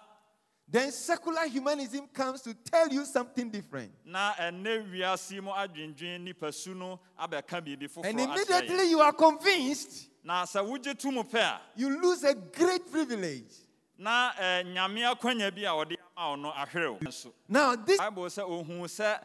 Then 0.72 0.90
secular 0.94 1.48
humanism 1.48 2.08
comes 2.14 2.42
to 2.44 2.54
tell 2.54 2.88
you 2.88 3.04
something 3.06 3.50
different. 3.50 3.92
na 4.06 4.32
ɛnɛ 4.34 4.90
wiase 4.90 5.42
mu 5.44 5.52
adwendwen 5.52 6.24
nipasu 6.26 6.74
no 6.76 7.00
abɛka 7.20 7.62
biribi 7.62 7.82
And 7.84 7.90
foforɔ 7.90 8.04
akyerɛ 8.04 8.16
yɛn. 8.16 8.36
immediately 8.36 8.90
you 8.90 9.00
are 9.02 9.12
convinced, 9.12 10.08
na 10.24 10.44
sɛ 10.46 10.66
wogye 10.66 10.98
to 10.98 11.12
mu 11.12 11.24
pɛ 11.24 11.40
a 11.40 11.62
you 11.76 11.90
lose 12.02 12.24
a 12.24 12.34
great 12.34 12.90
privilege. 12.90 13.52
na 13.98 14.32
nyame 14.64 15.04
akwanya 15.14 15.54
bi 15.54 15.62
a 15.64 15.74
ɔde 15.74 15.98
ama 16.16 16.30
wo 16.30 16.36
no 16.36 16.52
ahwere 16.52 16.92
wo 16.94 17.00
nso 17.00 17.34
Now, 17.50 17.76
this 17.76 17.98
bible 18.00 18.24
sɛ 18.24 18.48
ohuu 18.48 18.86
sɛ 18.86 19.20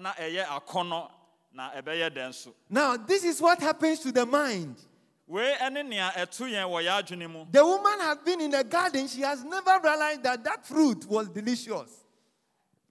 na 0.00 0.12
ɛyɛ 0.12 0.44
akɔnnɔ 0.46 1.10
na 1.52 1.70
ɛbɛyɛ 1.72 2.10
dɛn 2.14 2.32
so 2.34 2.54
now 2.70 2.96
this 2.96 3.24
is 3.24 3.40
what 3.40 3.58
happens 3.60 3.98
to 4.00 4.12
the 4.12 4.24
mind. 4.24 4.76
Wei 5.28 5.54
ne 5.70 5.82
nea 5.82 6.10
ɛto 6.16 6.46
yɛn 6.46 6.66
wɔ 6.68 6.82
yɛn 6.84 7.02
adwene 7.02 7.30
mu 7.30 7.46
The 7.50 7.64
woman 7.64 8.00
has 8.00 8.18
been 8.18 8.40
in 8.40 8.50
the 8.50 8.64
garden. 8.64 9.08
She 9.08 9.20
has 9.22 9.42
never 9.44 9.80
realized 9.82 10.22
that 10.22 10.44
that 10.44 10.66
fruit 10.66 11.04
was 11.06 11.28
delicious. 11.28 12.06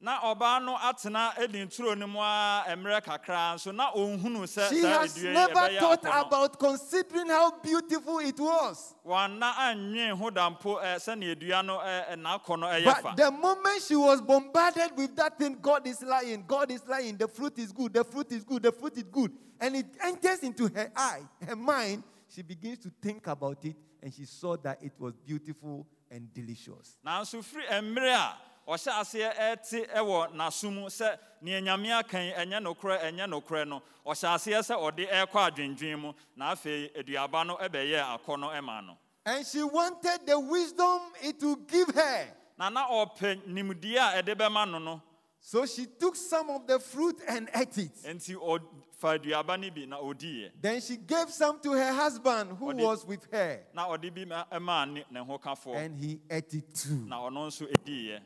na 0.05 0.19
ɔbaa 0.21 0.63
no 0.63 0.75
atena 0.77 1.33
adi 1.41 1.65
nturo 1.65 1.97
no 1.97 2.05
mu 2.05 2.19
a 2.19 2.63
mmerɛ 2.67 3.01
kakra 3.03 3.55
nso 3.55 3.73
na 3.73 3.91
ɔnhunu 3.91 4.43
sɛ 4.43 4.69
She 4.69 4.81
has 4.81 5.17
never 5.23 5.69
thought 5.79 6.05
about 6.05 6.59
considering 6.59 7.27
how 7.27 7.51
beautiful 7.59 8.19
it 8.19 8.39
was. 8.39 8.93
wɔanna 9.03 9.53
annwen 9.53 10.11
ho 10.11 10.29
da 10.29 10.47
eh, 10.49 10.97
sɛnea 10.97 11.35
adua 11.35 11.65
no 11.65 11.79
eh, 11.79 12.03
eh, 12.09 12.15
ɛyɛ 12.15 13.01
fa 13.01 13.01
But 13.03 13.17
the 13.17 13.31
moment 13.31 13.81
she 13.81 13.95
was 13.95 14.21
bombarded 14.21 14.91
with 14.95 15.15
that 15.15 15.39
thing, 15.39 15.57
God 15.59 15.87
is 15.87 16.03
lying, 16.03 16.43
God 16.45 16.69
is 16.69 16.85
lying, 16.87 17.17
the 17.17 17.27
fruit 17.27 17.57
is 17.57 17.71
good, 17.71 17.93
the 17.93 18.03
fruit 18.03 18.31
is 18.31 18.43
good, 18.43 18.61
the 18.61 18.71
fruit 18.71 18.97
is 18.97 19.03
good. 19.03 19.31
And 19.59 19.75
it 19.77 19.85
enters 20.03 20.39
into 20.43 20.67
her 20.67 20.91
eye, 20.95 21.21
her 21.47 21.55
mind. 21.55 22.03
She 22.35 22.41
begins 22.41 22.79
to 22.79 22.91
think 23.01 23.27
about 23.27 23.63
it, 23.63 23.77
and 24.03 24.13
she 24.13 24.25
saw 24.25 24.57
that 24.57 24.83
it 24.83 24.91
was 24.99 25.13
beautiful 25.15 25.87
and 26.11 26.33
delicious. 26.33 26.97
nanso 27.05 27.41
firi 27.41 27.65
mmerɛ 27.81 28.13
a 28.13 28.37
ɔhyɛ 28.67 28.91
aseɛ 28.99 29.33
ɛte 29.37 29.87
ɛwɔ 29.95 30.33
n'aso 30.33 30.69
mu 30.73 30.81
sɛ 30.87 31.17
nea 31.41 31.61
nyame 31.61 31.97
aka 31.97 32.19
yi 32.21 32.31
ɛnyɛ 32.33 32.61
nokorɛ 32.61 32.99
ɛnyɛ 33.03 33.29
nokorɛ 33.29 33.67
no 33.67 33.81
ɔhyɛ 34.05 34.35
aseɛ 34.35 34.59
sɛ 34.59 34.75
ɔde 34.75 35.09
ɛrekɔ 35.09 35.49
adwendwen 35.49 35.99
mu 35.99 36.13
na 36.35 36.53
afei 36.53 36.91
aduaba 36.93 37.45
no 37.47 37.55
ɛma 37.57 38.85
no 38.85 38.97
And 39.25 39.45
she 39.47 39.63
wanted 39.63 40.25
the 40.27 40.37
wisdom 40.39 41.01
it 41.23 41.41
would 41.41 41.67
give 41.67 41.87
her. 41.95 42.27
na 42.57 42.69
na 42.69 42.85
ɔpɛ 42.87 43.45
nimdeɛ 43.47 43.97
a 43.97 44.21
ɛde 44.23 44.35
bɛma 44.35 44.69
no 44.69 44.79
no 44.79 45.01
So 45.47 45.63
she 45.67 45.85
took 45.85 46.15
some 46.15 46.49
of 46.49 46.65
the 46.65 46.79
fruit 46.79 47.21
and 47.27 47.47
ate 47.53 47.77
it. 47.77 47.91
enti 48.03 48.33
ɔfa 48.33 49.19
aduaba 49.19 49.59
no 49.59 49.69
bi 49.69 49.85
na 49.85 50.49
Then 50.59 50.81
she 50.81 50.97
gave 50.97 51.29
some 51.29 51.59
to 51.59 51.71
her 51.73 51.93
husband 51.93 52.57
who 52.57 52.75
was 52.75 53.05
with 53.05 53.27
her, 53.31 53.59
na 53.71 53.87
ɔde 53.87 54.11
bi 54.15 54.25
ma- 54.25 54.45
ɛmaa 54.51 54.91
ne 54.91 55.05
ne 55.11 55.19
ho 55.23 55.37
kafoɔ 55.37 55.75
and 55.85 55.99
he 55.99 56.19
ate 56.31 56.51
it 56.55 56.73
too. 56.73 56.95
na 57.05 57.17
ɔno 57.19 57.45
nso 57.45 57.71
ɛdiiɛ 57.71 58.21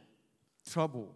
Trouble. 0.66 1.14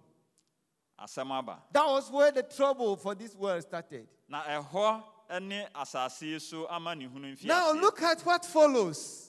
That 0.99 1.85
was 1.85 2.11
where 2.11 2.31
the 2.33 2.43
trouble 2.43 2.97
for 2.97 3.15
this 3.15 3.33
world 3.33 3.61
started. 3.61 4.05
na 4.27 4.43
ɛhɔ 4.43 5.03
ne 5.41 5.67
asase 5.73 6.23
yi 6.23 6.39
so 6.39 6.67
ama 6.69 6.93
ne 6.95 7.07
hunu 7.07 7.45
Now 7.45 7.71
look 7.71 8.01
at 8.01 8.19
what 8.25 8.45
follows. 8.45 9.22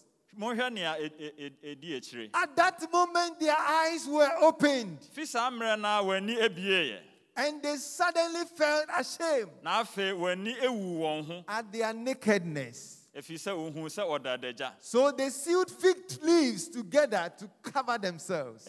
At 2.34 2.56
that 2.56 2.92
moment, 2.92 3.40
their 3.40 3.56
eyes 3.56 4.06
were 4.06 4.30
opened, 4.40 4.98
fi 5.12 5.24
saa 5.24 5.50
mmerɛ 5.50 5.80
no 5.80 6.12
a 6.12 7.00
and 7.36 7.62
they 7.62 7.76
suddenly 7.76 8.44
felt 8.56 8.86
ashamed 8.96 9.50
na 9.62 9.82
afei 9.82 10.12
w'ani 10.12 10.54
ewu 10.60 10.98
wɔn 10.98 11.26
ho. 11.26 11.44
at 11.48 11.72
their 11.72 11.92
nakedness. 11.92 12.98
ɛfiri 13.16 13.38
sɛ 13.38 13.50
ohun 13.52 13.86
sɛ 13.86 14.02
ɔda 14.06 14.38
adagya. 14.38 14.72
So 14.80 15.10
they 15.10 15.30
sewed 15.30 15.70
fig 15.70 15.96
leaves 16.22 16.68
together 16.68 17.32
to 17.38 17.50
cover 17.62 17.98
themselves. 17.98 18.66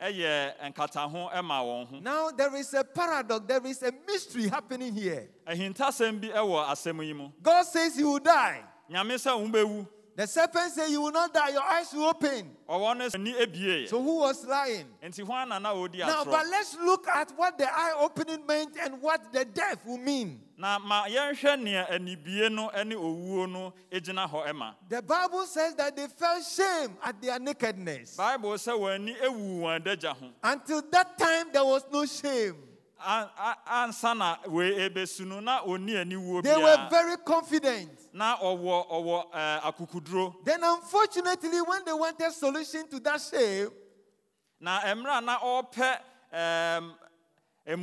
Enti 0.00 0.12
ɔde 0.12 0.18
ɛɛ, 0.18 0.54
ɛn- 0.60 0.72
ɛ, 0.72 0.72
nwura 0.72 0.72
ɛyɛ 0.72 0.74
nkataho 0.74 1.32
ɛma 1.32 1.62
wɔn 1.64 1.88
ho 1.88 2.00
Now 2.00 2.30
there 2.30 2.54
is 2.56 2.74
a 2.74 2.84
paradox, 2.84 3.46
there 3.46 3.66
is 3.66 3.82
a 3.82 3.92
mystery 4.06 4.48
happening 4.48 4.94
here. 4.94 5.28
ahintasɛm 5.46 6.20
bi 6.20 6.28
ɛwɔ 6.28 6.66
asɛm 6.66 7.04
yi 7.06 7.12
mu 7.12 7.30
God 7.42 7.62
says 7.64 7.96
you 7.98 8.10
will 8.10 8.18
die. 8.20 8.62
Nyame 10.16 10.22
sɛ 10.22 10.22
wo 10.22 10.22
bɛwu 10.22 10.22
The 10.22 10.26
serpent 10.26 10.72
said, 10.72 10.88
you 10.90 11.02
will 11.02 11.12
not 11.12 11.32
die, 11.34 11.50
your 11.50 11.62
eyes 11.62 11.92
will 11.92 12.04
open. 12.06 12.50
ɔwɔ 12.68 12.96
no 12.96 13.04
ani 13.14 13.32
abieeɛ 13.34 13.88
So 13.88 14.02
who 14.02 14.16
was 14.20 14.44
lying? 14.46 14.86
enti 15.02 15.24
hwan 15.24 15.48
na 15.48 15.58
na 15.58 15.74
ɔdi 15.74 15.98
Now, 15.98 16.24
but 16.24 16.46
let's 16.48 16.74
look 16.76 17.06
at 17.08 17.30
what 17.36 17.58
the 17.58 17.66
eye 17.68 17.92
opening 18.00 18.44
meant 18.46 18.76
and 18.82 19.00
what 19.02 19.32
the 19.32 19.44
death 19.44 19.84
will 19.84 19.98
mean. 19.98 20.40
na 20.58 20.78
ma 20.78 21.04
yɛnhwɛ 21.06 21.62
nea 21.62 21.86
anibie 21.90 22.50
no 22.50 22.70
ne 22.84 22.94
owuo 22.94 23.46
no 23.50 23.72
gyina 23.92 24.28
hɔ 24.28 24.46
ɛma 24.48 24.74
The 24.88 25.02
Bible 25.02 25.44
says 25.46 25.74
that 25.74 25.94
they 25.94 26.06
felt 26.08 26.44
shame 26.44 26.96
at 27.04 27.20
their 27.20 27.38
nakedness. 27.38 28.16
bible 28.16 28.50
sɛ 28.54 28.72
wɔn 28.78 28.94
ani 28.94 29.14
ewu 29.22 29.60
wɔn 29.60 29.80
adagya 29.84 30.16
ho 30.16 30.30
Until 30.42 30.82
that 30.90 31.18
time, 31.18 31.48
there 31.52 31.64
was 31.64 31.84
no 31.92 32.04
shame. 32.06 32.56
An- 32.98 33.28
a- 33.38 33.56
ansa 33.84 34.14
na 34.16 34.36
wei 34.48 34.72
ebesu 34.88 35.26
no 35.26 35.40
na 35.40 35.60
oni 35.62 35.92
aniwuo 35.96 36.42
They 36.42 36.56
were 36.56 36.88
very 36.90 37.16
confident. 37.18 37.90
ɔwɔ 38.40 39.24
eh, 39.34 40.34
Then, 40.44 40.64
unfortunately, 40.64 41.60
when 41.60 41.84
they 41.84 41.92
wanted 41.92 42.32
solution 42.32 42.88
to 42.88 42.98
that 43.00 43.20
shame, 43.20 43.70
na 44.60 44.80
mmerɛ 44.80 45.18
a 45.18 45.20
na 45.20 45.38
ɔrepɛ 45.38 45.98
They 47.66 47.74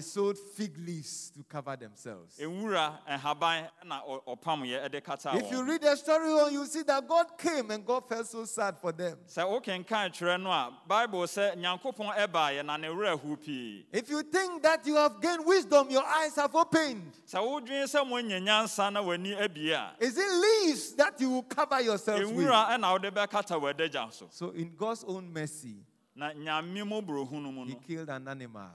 sold 0.00 0.38
fig 0.56 0.78
leaves 0.78 1.30
to 1.36 1.42
cover 1.48 1.76
themselves. 1.76 2.38
nwura 2.38 2.98
nhaban 3.06 3.68
na 3.84 4.00
ɔ- 4.02 4.24
ɔpamyɛ 4.24 4.90
de 4.90 5.00
kata 5.00 5.36
If 5.36 5.50
you 5.50 5.62
read 5.64 5.82
the 5.82 5.94
story 5.96 6.30
on, 6.32 6.52
you 6.52 6.64
see 6.64 6.82
that 6.82 7.06
God 7.06 7.36
came 7.36 7.70
and 7.70 7.84
God 7.84 8.08
felt 8.08 8.26
so 8.26 8.44
sad 8.46 8.78
for 8.78 8.92
them. 8.92 9.18
sɛ 9.28 9.44
wokenkan 9.44 10.10
twerɛ 10.10 10.40
no 10.42 10.50
a 10.50 10.72
bible 10.86 11.20
sɛ 11.24 11.54
nyankopɔn 11.56 12.14
ɛbaeɛ 12.16 12.64
na 12.64 12.76
ne 12.78 12.88
werɛ 12.88 13.12
ahu 13.18 13.36
pii 13.36 13.86
If 13.92 14.08
you 14.08 14.22
think 14.22 14.62
that 14.62 14.86
you 14.86 14.96
have 14.96 15.20
gained 15.20 15.44
wisdom, 15.44 15.90
your 15.90 16.04
eyes 16.04 16.34
have 16.36 16.54
opened. 16.54 17.12
sɛ 17.28 17.40
wodwene 17.42 17.84
sɛ 17.84 18.06
moanya 18.08 18.40
nyansa 18.40 18.90
na 18.92 19.02
w'ani 19.02 19.36
abie 19.38 19.72
a 19.72 19.92
Is 20.00 20.16
it 20.16 20.30
leaves 20.32 20.94
that 20.94 21.20
you 21.20 21.28
will 21.30 21.42
cover 21.42 21.80
yourselves 21.82 22.26
with? 22.26 22.36
nwura 22.46 22.68
ɛna 22.70 22.92
wode 22.92 23.14
bɛkata 23.14 23.60
w'adagya 23.60 24.10
so 24.12 24.28
So, 24.30 24.50
in 24.50 24.74
God's 24.76 25.04
own 25.04 25.30
mercy, 25.32 25.76
na 26.14 26.32
nyame 26.34 26.82
mmɔborɔhu 26.84 27.32
no 27.42 27.52
mu 27.52 27.64
He 27.66 27.74
killed 27.86 28.08
an 28.10 28.26
animal, 28.28 28.70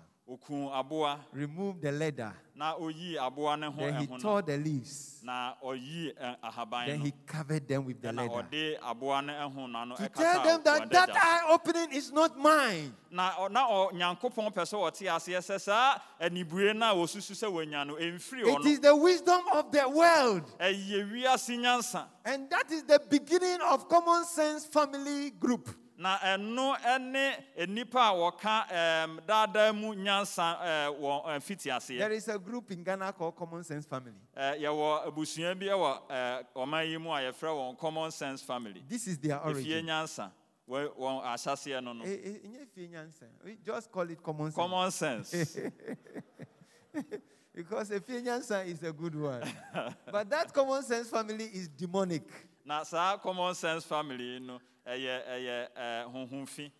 removed 1.33 1.81
the 1.83 1.91
leather, 1.91 2.33
na 2.55 2.73
oyii 2.77 3.15
aboa 3.17 3.59
no 3.59 3.69
ho 3.71 3.79
then 3.79 3.95
He 3.95 4.07
tore 4.17 4.41
the 4.41 4.57
leaves, 4.57 5.19
na 5.23 5.53
ɔyii 5.63 6.15
ɛ, 6.15 6.19
eh, 6.19 6.35
ahaban 6.43 6.87
then 6.87 6.99
He 7.01 7.13
covered 7.27 7.67
them 7.67 7.85
with 7.85 8.01
the 8.01 8.11
leather. 8.11 8.29
ɔde 8.49 8.79
aboa 8.81 9.21
no 9.23 9.33
ɛho 9.33 9.69
na 9.71 9.85
no 9.85 9.95
To 9.95 10.09
tell 10.09 10.43
them 10.43 10.61
that 10.63 10.89
that 10.89 11.09
eye 11.15 11.51
opening 11.53 11.91
is 11.91 12.11
not 12.11 12.35
mine. 12.37 12.95
na 13.11 13.31
ɔ- 13.33 13.51
na 13.51 13.67
ɔ- 13.67 13.91
nyankopɔn 13.91 14.51
pɛ 14.53 14.63
sɛ 14.65 14.77
ɔte 14.79 15.05
aseɛ 15.11 15.37
sɛ 15.39 15.61
saa 15.61 15.99
anibue 16.19 16.73
no 16.73 16.91
a 16.91 16.95
wɔsusu 17.05 17.33
sɛ 17.35 17.51
wɔanya 17.51 17.85
no 17.85 17.95
ɛmfiri 17.95 18.47
It 18.61 18.65
is 18.65 18.79
the 18.79 18.95
wisdom 18.95 19.41
of 19.53 19.71
the 19.71 19.87
world. 19.87 20.43
ɛyɛ 20.59 21.11
wiase 21.11 21.55
nyansa. 21.59 22.07
And 22.23 22.49
that 22.49 22.71
is 22.71 22.81
the 22.83 22.99
beginning 23.09 23.61
of 23.61 23.87
common 23.87 24.23
sense 24.25 24.65
family 24.65 25.29
group. 25.31 25.69
Na 25.97 26.17
ɛno 26.17 26.75
ne 26.99 27.35
nnipa 27.65 27.99
a 28.09 28.13
wɔka 28.13 28.67
daadaa 29.25 29.73
mu 29.73 29.93
nyansa 29.95 30.59
ɛ, 30.61 30.99
wɔ 30.99 31.25
ɛ, 31.25 31.41
fiti 31.41 31.69
There 31.69 31.77
aseɛ 31.79 32.11
is 32.11 32.27
a 32.27 32.37
group 32.39 32.71
in 32.71 32.83
Ghana 32.83 33.13
called 33.13 33.35
Common 33.35 33.63
Sense 33.63 33.85
Family. 33.85 34.13
Ɛ, 34.37 34.59
yɛwɔ 34.61 35.07
abusua 35.07 35.57
bi 35.57 35.67
wɔ 35.67 36.07
ɛ, 36.09 36.45
ɔman 36.55 36.89
yi 36.89 36.97
mu 36.97 37.09
a 37.11 37.19
yɛfrɛ 37.21 37.49
wɔn 37.49 37.77
common 37.77 38.11
sense 38.11 38.41
family 38.41 38.83
This 38.87 39.07
is 39.07 39.17
their 39.17 39.37
efie 39.39 39.45
origin. 39.53 39.85
nyansa 39.85 40.31
wɔ- 40.69 40.95
wɔn 40.97 41.23
ahyɛseɛ 41.23 41.83
no 41.83 41.93
no 41.93 42.03
Eh, 42.03 42.09
eh, 42.25 42.65
fie 42.73 42.87
nyansa. 42.89 43.23
We 43.43 43.57
just 43.63 43.91
call 43.91 44.09
it 44.09 44.21
common 44.21 44.51
sense. 44.51 44.55
common 44.55 44.91
sense 44.91 45.57
Because 47.53 47.89
a 47.91 48.01
fie 48.01 48.21
nyansa 48.21 48.65
is 48.67 48.83
a 48.83 48.91
good 48.91 49.15
one. 49.15 49.41
but 50.11 50.29
that 50.29 50.51
common 50.53 50.83
sense 50.83 51.09
family 51.09 51.45
is 51.45 51.69
demonic. 51.69 52.23
Na 52.65 52.83
saa 52.83 53.17
common 53.17 53.53
sense 53.55 53.85
family 53.85 54.39
no 54.39 54.59
ɛyɛ 54.87 55.27
ɛyɛ 55.27 55.67
ɛ, 55.77 56.11
honhom 56.13 56.47
fi 56.47 56.71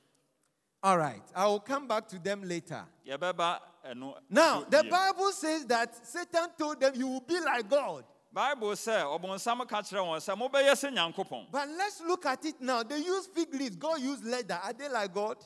All 0.84 0.98
right, 1.00 1.24
I 1.36 1.48
will 1.48 1.60
come 1.62 1.88
back 1.88 2.08
to 2.10 2.20
them 2.20 2.44
later. 2.44 2.86
yɛbɛba 3.08 3.60
ɛno 3.88 4.18
eh, 4.18 4.20
Now, 4.30 4.62
the. 4.70 4.84
Bible 4.84 5.32
says 5.32 5.65
that 5.65 6.06
Satan 6.06 6.50
told 6.58 6.80
them, 6.80 6.94
You 6.96 7.08
will 7.08 7.22
be 7.22 7.39
like 7.39 7.68
God. 7.70 8.04
bible 8.32 8.70
sɛ 8.74 9.01
ɔbonsam 9.04 9.68
ka 9.68 9.82
kyerɛ 9.82 10.04
wɔn 10.06 10.20
sɛ 10.20 10.36
mobɛyɛ 10.38 10.72
sɛ 10.74 10.94
nyankopɔn 10.94 11.50
But 11.51 11.70
let's 11.70 12.01
look 12.01 12.25
at 12.25 12.44
it 12.46 12.62
now. 12.62 12.84
They 12.84 13.00
use 13.00 13.25
fig 13.27 13.54
leaves, 13.54 13.75
God 13.77 14.00
used 14.01 14.25
leather. 14.25 14.60
Are 14.63 14.74
they 14.74 14.89
like 14.89 15.13
God? 15.13 15.38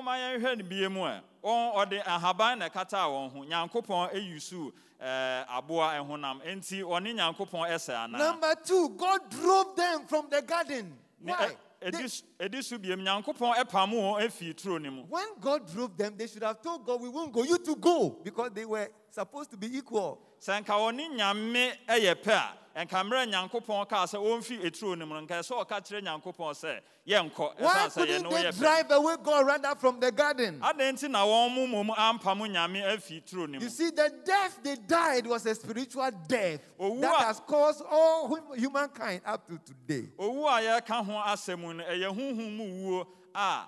Yɛnhwɛ 0.00 0.58
no 0.58 0.64
bie 0.64 0.88
mu 0.88 1.04
a 1.04 1.22
ɔn 1.44 1.74
ɔde 1.74 2.02
ahaban 2.04 2.58
na 2.58 2.68
ɛkataa 2.68 3.06
wɔn 3.08 3.32
ho 3.32 3.44
nyankopɔn 3.44 4.12
ɛyusu 4.14 4.72
ɛɛ 5.00 5.04
eh, 5.04 5.44
aboa 5.48 5.94
ɛhonam 5.98 6.40
ɔne 6.42 7.14
nyankopɔn 7.14 7.68
ɛsɛ 7.70 7.94
anaa 8.08 8.18
Number 8.18 8.54
two, 8.64 8.88
God 8.90 9.30
drove 9.30 9.74
them 9.76 10.06
from 10.06 10.28
the 10.30 10.40
garden. 10.42 10.96
Why? 11.20 11.32
Eh, 11.82 11.88
ɛ- 11.90 11.92
They- 11.92 11.98
ɛdi 11.98 12.04
s- 12.04 12.22
ɛdi 12.38 12.62
so 12.64 12.78
biem 12.78 13.02
nyankopɔn 13.02 13.54
ɛpam 13.56 13.90
wɔn 13.92 14.20
ɛfiri 14.22 14.54
turo 14.54 14.80
no 14.80 14.90
mu 14.90 15.02
when 15.08 15.26
God 15.40 15.70
drove 15.72 15.96
them, 15.96 16.16
they 16.16 16.26
should 16.28 16.42
have 16.42 16.62
told 16.62 16.84
God, 16.86 17.00
We 17.00 17.08
won't 17.08 17.32
go, 17.32 17.42
you 17.42 17.58
to 17.58 17.74
go, 17.76 18.10
because 18.22 18.52
they 18.52 18.64
were 18.64 18.88
supposed 19.10 19.50
to 19.50 19.56
be 19.56 19.76
equal. 19.76 20.20
sɛ 20.40 20.64
nka 20.64 20.72
ɔne 20.72 21.16
nyame 21.18 21.72
ɛyɛ 21.88 22.14
pɛ 22.22 22.32
a 22.32 22.58
nka 22.76 23.04
mmerɛ 23.04 23.26
nyankopɔn 23.32 23.88
kaa 23.88 24.04
sɛ 24.06 24.16
ɔmfi 24.18 24.62
eturo 24.64 24.96
no 24.96 25.06
mu 25.06 25.14
no 25.14 25.20
nka 25.26 25.38
ɛsɛ 25.40 25.64
ɔka 25.66 25.80
kyerɛ 25.80 26.02
nyankopɔn 26.02 26.54
sɛ 26.54 26.80
yɛnkɔ 27.06 27.60
Why 27.60 27.68
ɛsiane 27.68 27.86
sɛ 27.90 27.94
couldn't 27.94 28.22
yɛne 28.22 28.30
wo 28.30 28.30
they 28.36 28.44
yɛ 28.44 28.52
pɛ 28.52 28.58
drive 28.58 28.90
away 28.90 29.14
God 29.22 29.46
rather 29.46 29.74
from 29.76 30.00
the 30.00 30.12
garden? 30.12 30.60
adɛn 30.60 30.92
nti 30.94 31.10
na 31.10 31.24
wɔn 31.26 31.54
mo 31.54 31.66
mmom 31.84 31.94
ampam 31.96 32.38
nyame 32.48 32.82
afi 32.84 33.22
turo 33.22 33.46
no 33.48 33.58
mu 33.58 33.64
You 33.64 33.68
see, 33.70 33.90
the 33.90 34.10
death 34.24 34.58
they 34.62 34.76
died 34.76 35.26
was 35.26 35.44
a 35.46 35.54
spiritual 35.54 36.10
death 36.26 36.60
Owu 36.80 37.00
that 37.00 37.20
a- 37.20 37.24
has 37.24 37.40
caused 37.40 37.82
all 37.90 38.28
hum- 38.28 38.58
humankind 38.58 39.20
up 39.26 39.46
to 39.48 39.58
today. 39.58 40.08
owu 40.18 40.46
a 40.46 40.80
yɛka 40.80 41.04
ho 41.04 41.12
asɛm 41.12 41.76
no 41.76 41.84
ɛyɛ 41.84 42.16
honhom 42.16 42.56
mu 42.56 42.64
wuo 42.64 43.06
a 43.34 43.64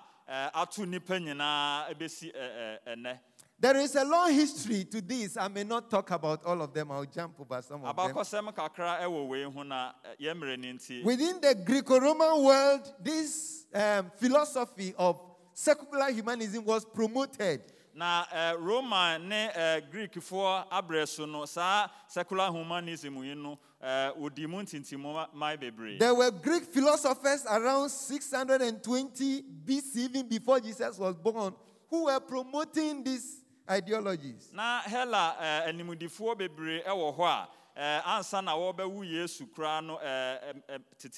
ato 0.55 0.81
nnipa 0.83 1.19
nyinaa 1.21 1.93
ɛ, 1.93 2.77
ɛnɛ 2.87 3.19
There 3.57 3.77
is 3.77 3.95
a 3.95 4.03
long 4.03 4.33
history 4.33 4.83
to 4.85 5.01
this. 5.01 5.37
I 5.37 5.47
may 5.47 5.63
not 5.63 5.89
talk 5.89 6.11
about 6.11 6.43
all 6.43 6.61
of 6.61 6.73
them. 6.73 6.91
I'll 6.91 7.05
jump 7.05 7.35
over 7.39 7.61
some 7.61 7.85
of 7.85 7.95
them. 7.95 8.13
abakɔsɛm 8.13 8.53
kakra 8.53 8.99
ɛwɔ 9.01 9.27
wei 9.27 9.43
ho 9.43 9.63
na 9.63 9.91
eh, 10.03 10.09
ɛ, 10.09 10.25
yɛn 10.27 10.37
mmerɛ 10.39 10.59
no 10.59 10.67
nti 10.73 11.03
Within 11.05 11.39
the 11.39 11.55
Greco-Roman 11.55 12.43
world, 12.43 12.93
this 13.01 13.65
um, 13.73 14.11
philosophy 14.17 14.93
of 14.97 15.19
secular 15.53 16.11
humanism 16.11 16.65
was 16.65 16.83
promoted. 16.83 17.61
na 17.93 18.25
eh, 18.29 18.51
ɛ, 18.53 18.59
roman 18.61 19.29
ne 19.29 19.49
eh, 19.55 19.79
ɛ, 19.79 19.89
greekfoɔ 19.91 20.67
abrɛ 20.69 21.07
so 21.07 21.25
no 21.25 21.45
saa 21.45 21.87
secular 22.09 22.51
humanism 22.51 23.23
yi 23.23 23.35
no 23.35 23.57
wɔdi 23.81 24.49
mu 24.49 24.57
ntintimu 24.63 25.33
man 25.33 25.57
bebree 25.57 25.97
There 25.97 26.13
were 26.13 26.29
Greek 26.29 26.65
philosophers 26.65 27.45
around 27.49 27.87
620 27.89 29.43
BC, 29.65 29.95
even 29.95 30.27
before 30.27 30.59
Jesus 30.59 30.97
was 30.99 31.15
born, 31.15 31.53
who 31.89 32.05
were 32.05 32.19
promoting 32.19 33.01
these 33.01 33.43
ideologies. 33.69 34.49
na 34.53 34.81
hela 34.81 35.35
uh, 35.39 35.69
uh, 35.69 36.35
bebree 36.35 36.81
eh, 36.85 36.89
ɛwɔ 36.89 37.17
hɔ 37.17 37.25
a 37.25 37.47
ɛ, 37.77 38.01
ansa 38.05 38.41
na 38.43 38.53
wɔbɛwu 38.55 39.03
yesu 39.09 39.45
koraa 39.53 39.81
no 39.85 39.97
eh, 39.97 40.53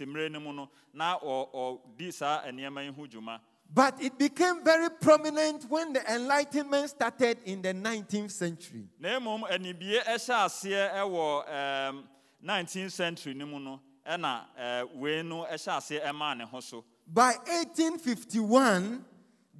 mmerɛ 0.06 0.32
no 0.32 0.40
mu 0.40 0.54
no 0.54 0.70
na 0.94 1.18
ɔ- 1.20 1.52
ɔdi 1.54 2.14
saa 2.14 2.44
nneɛma 2.44 2.84
yi 2.86 2.92
ho 2.92 3.06
dwuma 3.08 3.40
But 3.70 4.02
it 4.02 4.18
became 4.18 4.64
very 4.64 4.90
prominent 4.90 5.66
when 5.70 5.92
the 5.92 6.00
Enlightenment 6.14 6.90
started 6.90 7.38
in 7.44 7.62
the 7.62 7.74
19th 7.74 8.32
century. 8.32 8.88
na 8.98 9.20
mmom 9.20 9.44
anibie 9.50 10.02
ɛhyɛ 10.04 10.46
aseɛ 10.46 10.94
ɛwɔ 10.94 12.04
19th 12.44 12.92
century 12.92 13.34
no 13.34 13.46
mu 13.46 13.60
no 13.60 13.82
ɛna 14.08 14.46
ɛ, 14.60 14.96
wei 14.96 15.22
no 15.22 15.44
ɛhyɛ 15.46 15.78
aseɛ 15.78 16.06
ɛmaa 16.06 16.38
ne 16.38 16.46
ho 16.46 16.60
so 16.62 16.84
By 17.10 17.34
1851, 17.46 19.06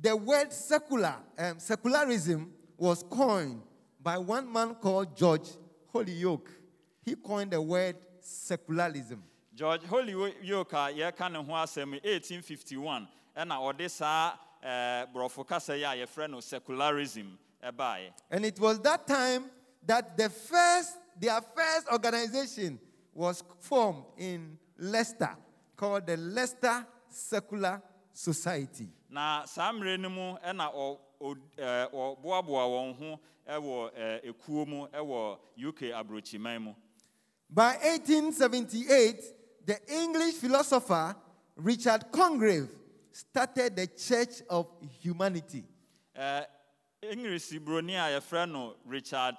the 0.02 0.16
word 0.16 0.52
secular, 0.52 1.16
um, 1.38 1.60
secularism, 1.60 2.52
was 2.78 3.04
coined 3.10 3.62
by 4.02 4.18
one 4.18 4.52
man 4.52 4.76
called 4.76 5.16
George 5.18 5.50
Holyoake. 5.94 6.48
He 7.04 7.16
coined 7.16 7.52
the 7.52 7.62
word 7.62 7.96
secularism. 8.20 9.24
george 9.58 9.82
holyoake 9.90 10.42
ne 11.32 11.38
ho 11.38 11.52
1851 11.54 13.08
ɛna 13.36 13.56
ɔde 13.58 13.90
saa 13.90 14.34
ɛ, 14.64 15.04
uh, 15.04 15.06
borɔfo 15.14 15.48
kasa 15.48 15.76
yi 15.76 15.84
a 15.84 16.06
yɛfrɛ 16.06 16.30
no 16.30 16.40
secularism 16.40 17.38
eh, 17.62 17.72
ɛbaeɛ 17.72 18.12
And 18.30 18.46
it 18.46 18.60
was 18.60 18.80
that 18.82 19.08
time 19.08 19.50
that 19.86 20.16
the 20.18 20.30
first, 20.30 20.98
their 21.20 21.42
first 21.56 21.88
organization 21.92 22.80
was 23.14 23.44
formed 23.60 24.04
in 24.18 24.58
Leicester 24.78 25.36
called 25.76 26.06
the 26.06 26.18
Leicester 26.18 26.86
Secular 27.10 27.82
Society. 28.14 28.90
na 29.10 29.46
saa 29.46 29.72
mmerɛ 29.72 30.00
no 30.00 30.10
mu 30.10 30.36
ɛna 30.46 30.70
eh, 30.74 30.98
ɔ- 31.22 31.36
ɔ- 31.36 31.40
eh, 31.58 31.88
ɛ, 31.88 31.92
ɔboaboa 31.92 32.68
wɔn 32.68 32.98
ho 32.98 33.20
eh, 33.46 33.54
ɛwɔ 33.58 33.92
ɛ, 33.94 33.98
eh, 34.26 34.30
ekuo 34.32 34.68
mu 34.68 34.88
ɛwɔ 34.88 35.40
uk 35.68 35.80
aburokyiman 35.94 36.62
mu 36.62 36.76
By 37.50 37.78
1878, 37.82 39.66
the 39.66 39.80
English 39.94 40.36
philosopher 40.36 41.16
Richard 41.56 42.12
Congreve 42.12 42.70
started 43.12 43.76
the 43.76 43.88
Church 43.88 44.42
of 44.50 44.68
Humanity. 45.02 45.64
English 47.02 47.52
buroni 47.54 47.94
a 47.96 48.20
yɛfrɛ 48.20 48.52
no 48.52 48.76
richard 48.86 49.36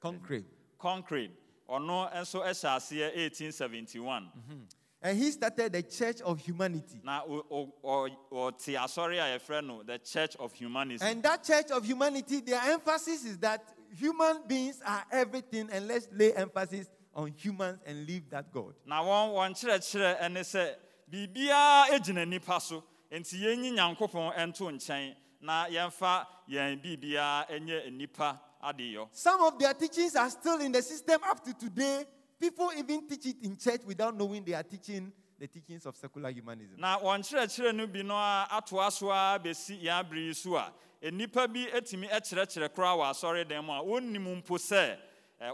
Congreve. 0.00 0.44
concrete 0.78 1.30
ɔno 1.68 2.12
nso 2.12 2.40
hyɛ 2.42 2.76
aseɛ 2.76 3.14
1871 3.16 4.30
mm-hmm. 4.36 4.64
And 5.04 5.18
he 5.18 5.32
started 5.32 5.72
the 5.72 5.82
Church 5.82 6.20
of 6.20 6.38
Humanity. 6.38 7.00
na 7.02 7.22
o- 7.26 7.44
o- 7.50 7.72
ɔ- 7.84 8.16
ɔte 8.30 8.76
asɔre 8.78 9.18
a 9.18 9.36
yɛfrɛ 9.38 9.66
no 9.66 9.82
the 9.82 9.98
church 9.98 10.36
of 10.36 10.52
humanism 10.52 11.06
And 11.08 11.22
that 11.24 11.42
Church 11.44 11.70
of 11.72 11.84
Humanity, 11.84 12.40
their 12.40 12.60
emphasis 12.70 13.24
is 13.24 13.38
that 13.38 13.64
human 13.96 14.42
beings 14.46 14.80
are 14.86 15.04
everything, 15.10 15.68
and 15.72 15.88
let's 15.88 16.06
lay 16.12 16.32
emphasis 16.34 16.86
on 17.14 17.32
humans 17.32 17.80
and 17.84 18.06
leave 18.06 18.30
that 18.30 18.52
God. 18.52 18.74
na 18.86 19.02
wɔn 19.02 19.32
wɔn 19.34 19.50
kyerɛkyerɛ 19.58 20.30
ne 20.30 20.40
sɛ 20.40 20.74
biribiara 21.10 21.98
gyina 21.98 22.26
nipa 22.26 22.60
so 22.60 22.84
nti 23.10 23.40
yɛnyi 23.42 23.72
nyankopɔn 23.76 24.36
nto 24.48 24.70
nkyɛn 24.70 25.16
na 25.40 25.66
yɛmfa 25.66 26.26
yɛn 26.48 26.80
biribiara 26.82 27.48
nyɛ 27.60 27.92
nipa 27.92 28.40
adeyɔ 28.62 29.08
Some 29.12 29.42
of 29.42 29.58
their 29.58 29.74
teachings 29.74 30.14
are 30.16 30.30
still 30.30 30.60
in 30.60 30.70
the 30.72 30.80
system 30.80 31.20
up 31.24 31.44
to 31.44 31.52
today. 31.54 32.06
People 32.42 32.70
even 32.76 33.06
teach 33.06 33.26
it 33.26 33.36
in 33.42 33.56
church 33.56 33.82
without 33.86 34.16
knowing 34.18 34.42
they 34.44 34.52
are 34.54 34.64
teaching 34.64 35.12
the 35.38 35.46
teachings 35.46 35.86
of 35.86 35.96
secular 35.96 36.30
humanism. 36.30 36.76
na 36.78 36.98
wɔn 36.98 37.20
kyerɛkyerɛ 37.22 37.74
no 37.74 37.86
bi 37.86 38.02
no 38.02 38.14
a 38.16 38.48
atoa 38.50 38.90
so 38.90 39.10
a 39.10 39.38
bɛsi 39.42 39.80
yɛn 39.84 40.00
abere 40.04 40.26
yi 40.26 40.32
so 40.34 40.56
a 40.56 40.72
nnipa 41.04 41.46
bi 41.52 41.66
atumi 41.78 42.08
kyerɛkyerɛ 42.10 42.68
koraa 42.74 42.96
wɔ 42.98 43.10
asɔredan 43.12 43.64
mu 43.64 43.72
a 43.72 43.82
wɔnnim 43.82 44.42
mpo 44.42 44.58
sɛ 44.58 44.96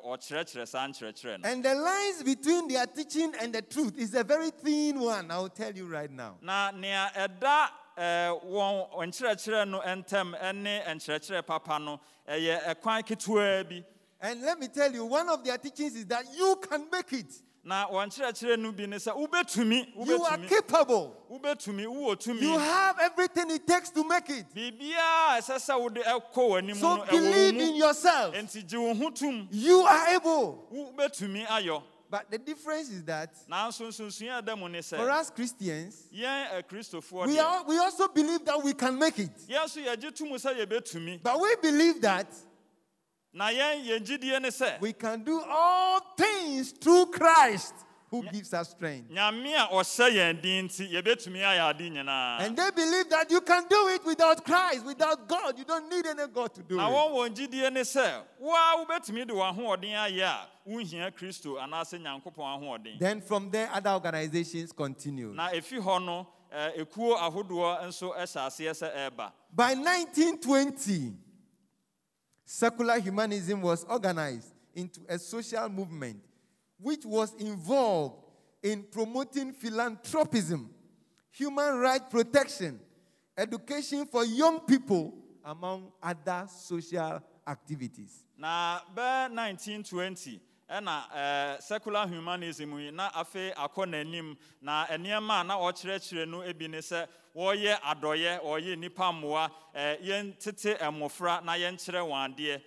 ɔkyerɛkyerɛ 0.04 0.66
saa 0.68 0.86
nkyerɛkyerɛ 0.88 1.40
no 1.42 1.48
And 1.50 1.62
the 1.64 1.74
lines 1.74 2.22
between 2.22 2.68
their 2.68 2.86
teaching 2.86 3.32
and 3.40 3.52
the 3.54 3.62
truth 3.62 3.98
is 3.98 4.14
a 4.14 4.24
very 4.24 4.50
thin 4.50 4.98
one, 5.00 5.30
I'll 5.30 5.48
tell 5.50 5.72
you 5.72 5.86
right 5.86 6.10
now. 6.10 6.36
na 6.40 6.70
nea 6.70 7.10
ɛda 7.14 7.68
wɔn 7.98 8.90
nkyerɛkyerɛ 9.08 9.68
no 9.68 9.80
ntam 9.80 10.32
ne 10.62 10.82
nkyerɛkyerɛ 10.86 11.46
papa 11.46 11.78
no 11.78 12.00
ɛyɛ 12.28 12.64
ɛkwan 12.74 13.02
ketewaa 13.06 13.68
bi 13.68 13.84
And 14.20 14.42
let 14.42 14.58
me 14.58 14.68
tell 14.68 14.92
you, 14.92 15.04
one 15.04 15.28
of 15.28 15.44
their 15.44 15.58
teachings 15.58 15.94
is 15.94 16.06
that 16.06 16.24
you 16.36 16.56
can 16.68 16.86
make 16.90 17.12
it. 17.12 17.32
na 17.64 17.86
wɔn 17.88 18.08
nkyerɛkyerɛ 18.08 18.58
no 18.58 18.72
bi 18.72 18.86
ne 18.86 18.96
sɛ 18.96 19.12
wobɛtumi 19.14 20.06
You 20.06 20.22
are 20.24 20.38
capable. 20.38 21.14
wobɛtumi 21.30 21.84
wowɔ 21.86 22.16
tumi 22.16 22.40
You 22.40 22.56
have 22.58 22.98
everything 22.98 23.50
it 23.50 23.66
takes 23.66 23.90
to 23.90 24.04
make 24.08 24.30
it. 24.30 24.46
biribiara 24.54 25.36
a 25.36 25.40
ɛsɛ 25.42 25.56
sɛ 25.56 25.78
wode 25.80 25.96
ɛkɔ 25.96 26.32
w'anim 26.34 26.76
So 26.76 27.04
believe 27.10 27.56
in 27.60 27.74
yourself. 27.76 28.34
enti 28.34 28.66
gye 28.66 28.78
wo 28.78 28.94
ho 28.94 29.10
tom 29.10 29.48
You 29.50 29.80
are 29.82 30.08
able. 30.14 30.66
wobɛtumi 30.72 31.46
ayɔ 31.46 31.82
But 32.10 32.30
the 32.30 32.38
difference 32.38 32.88
is 32.88 33.04
that 33.04 33.34
nanso 33.50 33.88
nsonsuan 33.88 34.38
a 34.38 34.42
ɛda 34.42 34.58
mu 34.58 34.68
ne 34.70 34.80
for 34.80 35.10
us 35.10 35.28
Christians, 35.28 36.08
we, 36.10 36.24
are, 36.24 37.64
we 37.64 37.76
also 37.78 38.08
believe 38.08 38.46
that 38.46 38.62
we 38.64 38.72
can 38.72 38.98
make 38.98 39.18
it. 39.18 39.36
yɛn 39.46 39.64
nso 39.66 39.84
yɛgye 39.84 40.14
to 40.14 40.24
mu 40.24 40.36
sɛ 40.36 40.64
yɛbɛtumi 40.64 41.22
But 41.22 41.38
we 41.38 41.54
believe 41.56 42.00
that 42.00 42.28
na 42.30 42.32
yɛn 42.32 42.32
yɛn 42.32 42.32
gyidie 42.32 43.27
ne 43.27 43.27
sɛ 43.27 43.27
we 44.80 44.92
can 44.92 45.22
do 45.24 45.40
all 45.48 46.00
things 46.16 46.72
through 46.72 47.06
Christ 47.06 47.74
who 48.10 48.22
gives 48.32 48.54
us 48.54 48.70
strength. 48.70 49.10
nyame 49.10 49.54
a 49.54 49.68
ɔhyɛ 49.70 50.08
yɛn 50.10 50.40
din 50.42 50.66
nti 50.68 50.90
yɛbɛtumi 50.92 51.40
ayɛ 51.42 51.70
ade 51.70 51.90
nyinaa 51.92 52.40
And 52.40 52.56
they 52.56 52.70
believe 52.70 53.08
that 53.10 53.30
you 53.30 53.40
can 53.42 53.64
do 53.68 53.88
it 53.88 54.04
without 54.04 54.42
Christ, 54.44 54.84
without 54.86 55.28
God. 55.28 55.58
You 55.58 55.64
don't 55.64 55.90
need 55.90 56.06
any 56.06 56.26
God 56.26 56.54
to 56.54 56.62
do 56.62 56.78
it. 56.78 56.82
wɔn 56.82 57.10
wɔn 57.12 57.34
gyidie 57.36 57.70
ne 57.72 57.80
sɛ 57.82 58.22
woa 58.40 58.84
wobɛtumi 58.86 59.26
de 59.26 59.34
w'ahoɔden 59.34 59.92
ayɛ 59.94 60.22
a 60.24 60.48
wonhia 60.66 61.10
kristo 61.14 61.56
anaasɛ 61.60 62.00
nyankopɔn 62.00 62.34
ahoɔden 62.62 62.98
Then 62.98 63.20
from 63.20 63.50
there, 63.50 63.68
other 63.72 63.90
organizations 63.90 64.72
continue. 64.72 65.34
na 65.34 65.50
ɛfi 65.50 65.78
hɔ 65.78 66.04
no 66.04 66.26
ɛ, 66.50 66.78
ekuo 66.78 67.14
ahodoɔ 67.14 67.82
nso 67.88 68.14
hyɛ 68.16 68.46
aseɛ 68.46 68.70
sɛ 68.72 69.32
By 69.52 69.74
1920, 69.74 71.14
secular 72.48 72.98
humanism 72.98 73.60
was 73.60 73.84
organized 73.84 74.54
into 74.74 75.00
a 75.06 75.18
social 75.18 75.68
movement 75.68 76.18
which 76.80 77.04
was 77.04 77.34
involved 77.34 78.24
in 78.62 78.82
promoting 78.84 79.52
philanthropism, 79.52 80.70
human 81.30 81.76
rights 81.76 82.06
protection, 82.10 82.80
education 83.36 84.06
for 84.06 84.24
young 84.24 84.60
people, 84.60 85.12
among 85.44 85.92
other 86.02 86.46
social 86.48 87.22
activities. 87.46 88.24
Now, 88.38 88.80
bɛɛ 88.96 89.30
1920 89.34 90.40
ɛna 90.70 91.10
ɛɛ 91.10 91.62
secular 91.62 92.06
humanism 92.06 92.78
yi 92.78 92.90
na 92.90 93.08
afei 93.10 93.52
akɔ 93.54 93.86
n'anim. 93.86 94.36
Na 94.60 94.86
nneɛma 94.86 95.40
a 95.40 95.44
na 95.44 95.56
ɔkyerɛkyerɛ 95.58 96.28
no 96.28 96.40
bi 96.52 96.66
ne 96.68 96.78
sɛ 96.78 97.06
wɔreyɛ 97.34 97.80
adɔyɛ 97.80 98.40
ɔreyɛ 98.42 98.78
nipa 98.78 99.12
mmoa 99.12 99.50
ɛɛ 99.74 100.00
yɛn 100.02 100.38
tete 100.38 100.76
mmɔfra 100.78 101.42
na 101.44 101.52
yɛnkyerɛ 101.54 102.02
wɔn 102.06 102.34
adeɛ. 102.36 102.62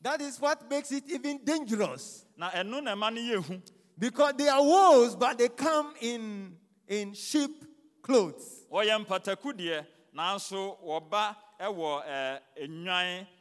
That 0.00 0.20
is 0.20 0.40
what 0.40 0.68
makes 0.70 0.92
it 0.92 1.04
even 1.08 1.44
dangerous. 1.44 2.24
Na 2.36 2.50
ɛno 2.50 2.82
na 2.82 2.94
ɛma 2.94 3.12
no 3.14 3.20
yɛ 3.20 3.44
hu. 3.44 3.60
Because 3.98 4.34
they 4.36 4.48
are 4.48 4.62
wolves, 4.62 5.16
but 5.16 5.38
they 5.38 5.48
come 5.48 5.92
in, 6.00 6.56
in 6.86 7.14
sheep 7.14 7.50
clothes. 8.02 8.64
wɔyɛ 8.70 9.04
mpataku 9.04 9.52
deɛ 9.52 9.84
nanso 10.14 10.78
wɔba 10.84 11.34
ɛwɔ 11.60 12.06
ɛɛ 12.06 12.40
enwan 12.62 13.26
nhoma 13.26 13.26
mu 13.26 13.37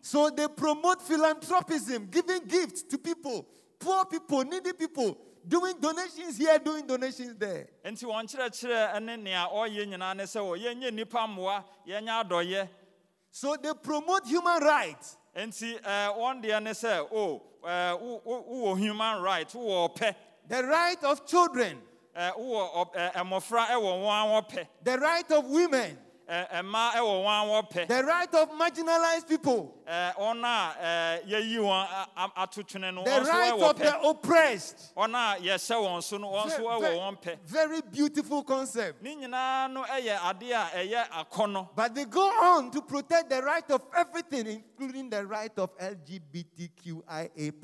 So 0.00 0.30
they 0.30 0.48
promote 0.48 1.02
philanthropism, 1.02 2.10
giving 2.10 2.44
gifts 2.46 2.82
to 2.84 2.98
people, 2.98 3.46
poor 3.78 4.04
people, 4.06 4.42
needy 4.44 4.72
people, 4.72 5.18
doing 5.46 5.74
donations 5.80 6.38
here, 6.38 6.58
doing 6.58 6.86
donations 6.86 7.36
there. 7.36 7.66
nti 7.84 8.04
wɔn 8.04 8.24
kyerɛkyerɛ 8.26 9.02
ne 9.02 9.16
nea 9.16 9.46
ɔreyɛ 9.52 9.86
nyinaa 9.86 10.16
ne 10.16 10.24
sɛ 10.24 10.40
wɔ 10.40 10.58
yɛnyɛ 10.58 10.92
nipa 10.94 11.18
mmoa 11.26 11.64
yɛnyɛ 11.86 12.24
adɔyɛ. 12.28 12.68
So 13.30 13.56
they 13.56 13.74
promote 13.74 14.26
human 14.26 14.62
rights. 14.62 15.16
nti 15.36 15.78
ɛɛ 15.80 15.84
eh, 15.84 16.12
wɔn 16.16 16.42
deɛ 16.42 16.62
ne 16.62 16.70
sɛ 16.70 17.08
o 17.12 17.42
eh, 17.66 17.92
wo- 17.92 18.22
wowɔ 18.24 18.78
human 18.78 19.22
right 19.22 19.48
wowɔ 19.48 19.94
ɔpɛ. 19.94 20.14
The 20.48 20.64
right 20.64 21.04
of 21.04 21.26
children, 21.26 21.82
ɛɛ 22.16 22.38
wowɔ 22.38 22.92
mmɔfra 23.14 23.66
ɛwɔ 23.66 24.02
wɔn 24.02 24.24
awɔ 24.24 24.50
pɛ 24.50 24.68
the 24.82 24.98
right 24.98 25.30
of 25.30 25.44
women, 25.44 25.98
ɛɛ 26.28 26.62
mmaa 26.62 26.90
ɛwɔ 26.92 27.24
wɔn 27.24 27.46
awɔ 27.46 27.70
pɛ 27.70 27.86
the 27.88 28.02
right 28.04 28.34
of 28.34 28.50
marginalized 28.50 29.28
people, 29.28 29.74
no 32.94 33.04
the 33.04 33.22
right 33.30 33.52
of 33.62 33.78
the 33.78 34.00
oppressed. 34.00 34.92
wɔn 34.96 35.10
a 35.14 35.38
yɛhyɛ 35.40 35.76
wɔn 35.76 36.02
so 36.02 36.16
no 36.18 36.28
wɔn 36.32 36.46
nso 36.46 36.56
Ve- 36.58 36.64
ɛwɔ 36.64 36.80
ve- 36.80 36.98
wɔn 36.98 37.22
pɛ 37.22 37.38
very 37.44 37.80
beautiful 37.82 38.42
concept. 38.42 39.02
ne 39.02 39.14
no 39.26 39.84
yɛ 39.84 40.16
adeɛ 40.18 40.52
a 40.52 40.70
ɛyɛ 40.88 41.68
But 41.76 41.94
they 41.94 42.04
go 42.06 42.28
on 42.28 42.70
to 42.72 42.82
protect 42.82 43.30
the 43.30 43.42
right 43.42 43.70
of 43.70 43.82
everything, 43.96 44.46
including 44.48 45.08
the 45.10 45.24
right 45.26 45.56
of 45.58 45.70
LGBTQIA. 45.78 47.62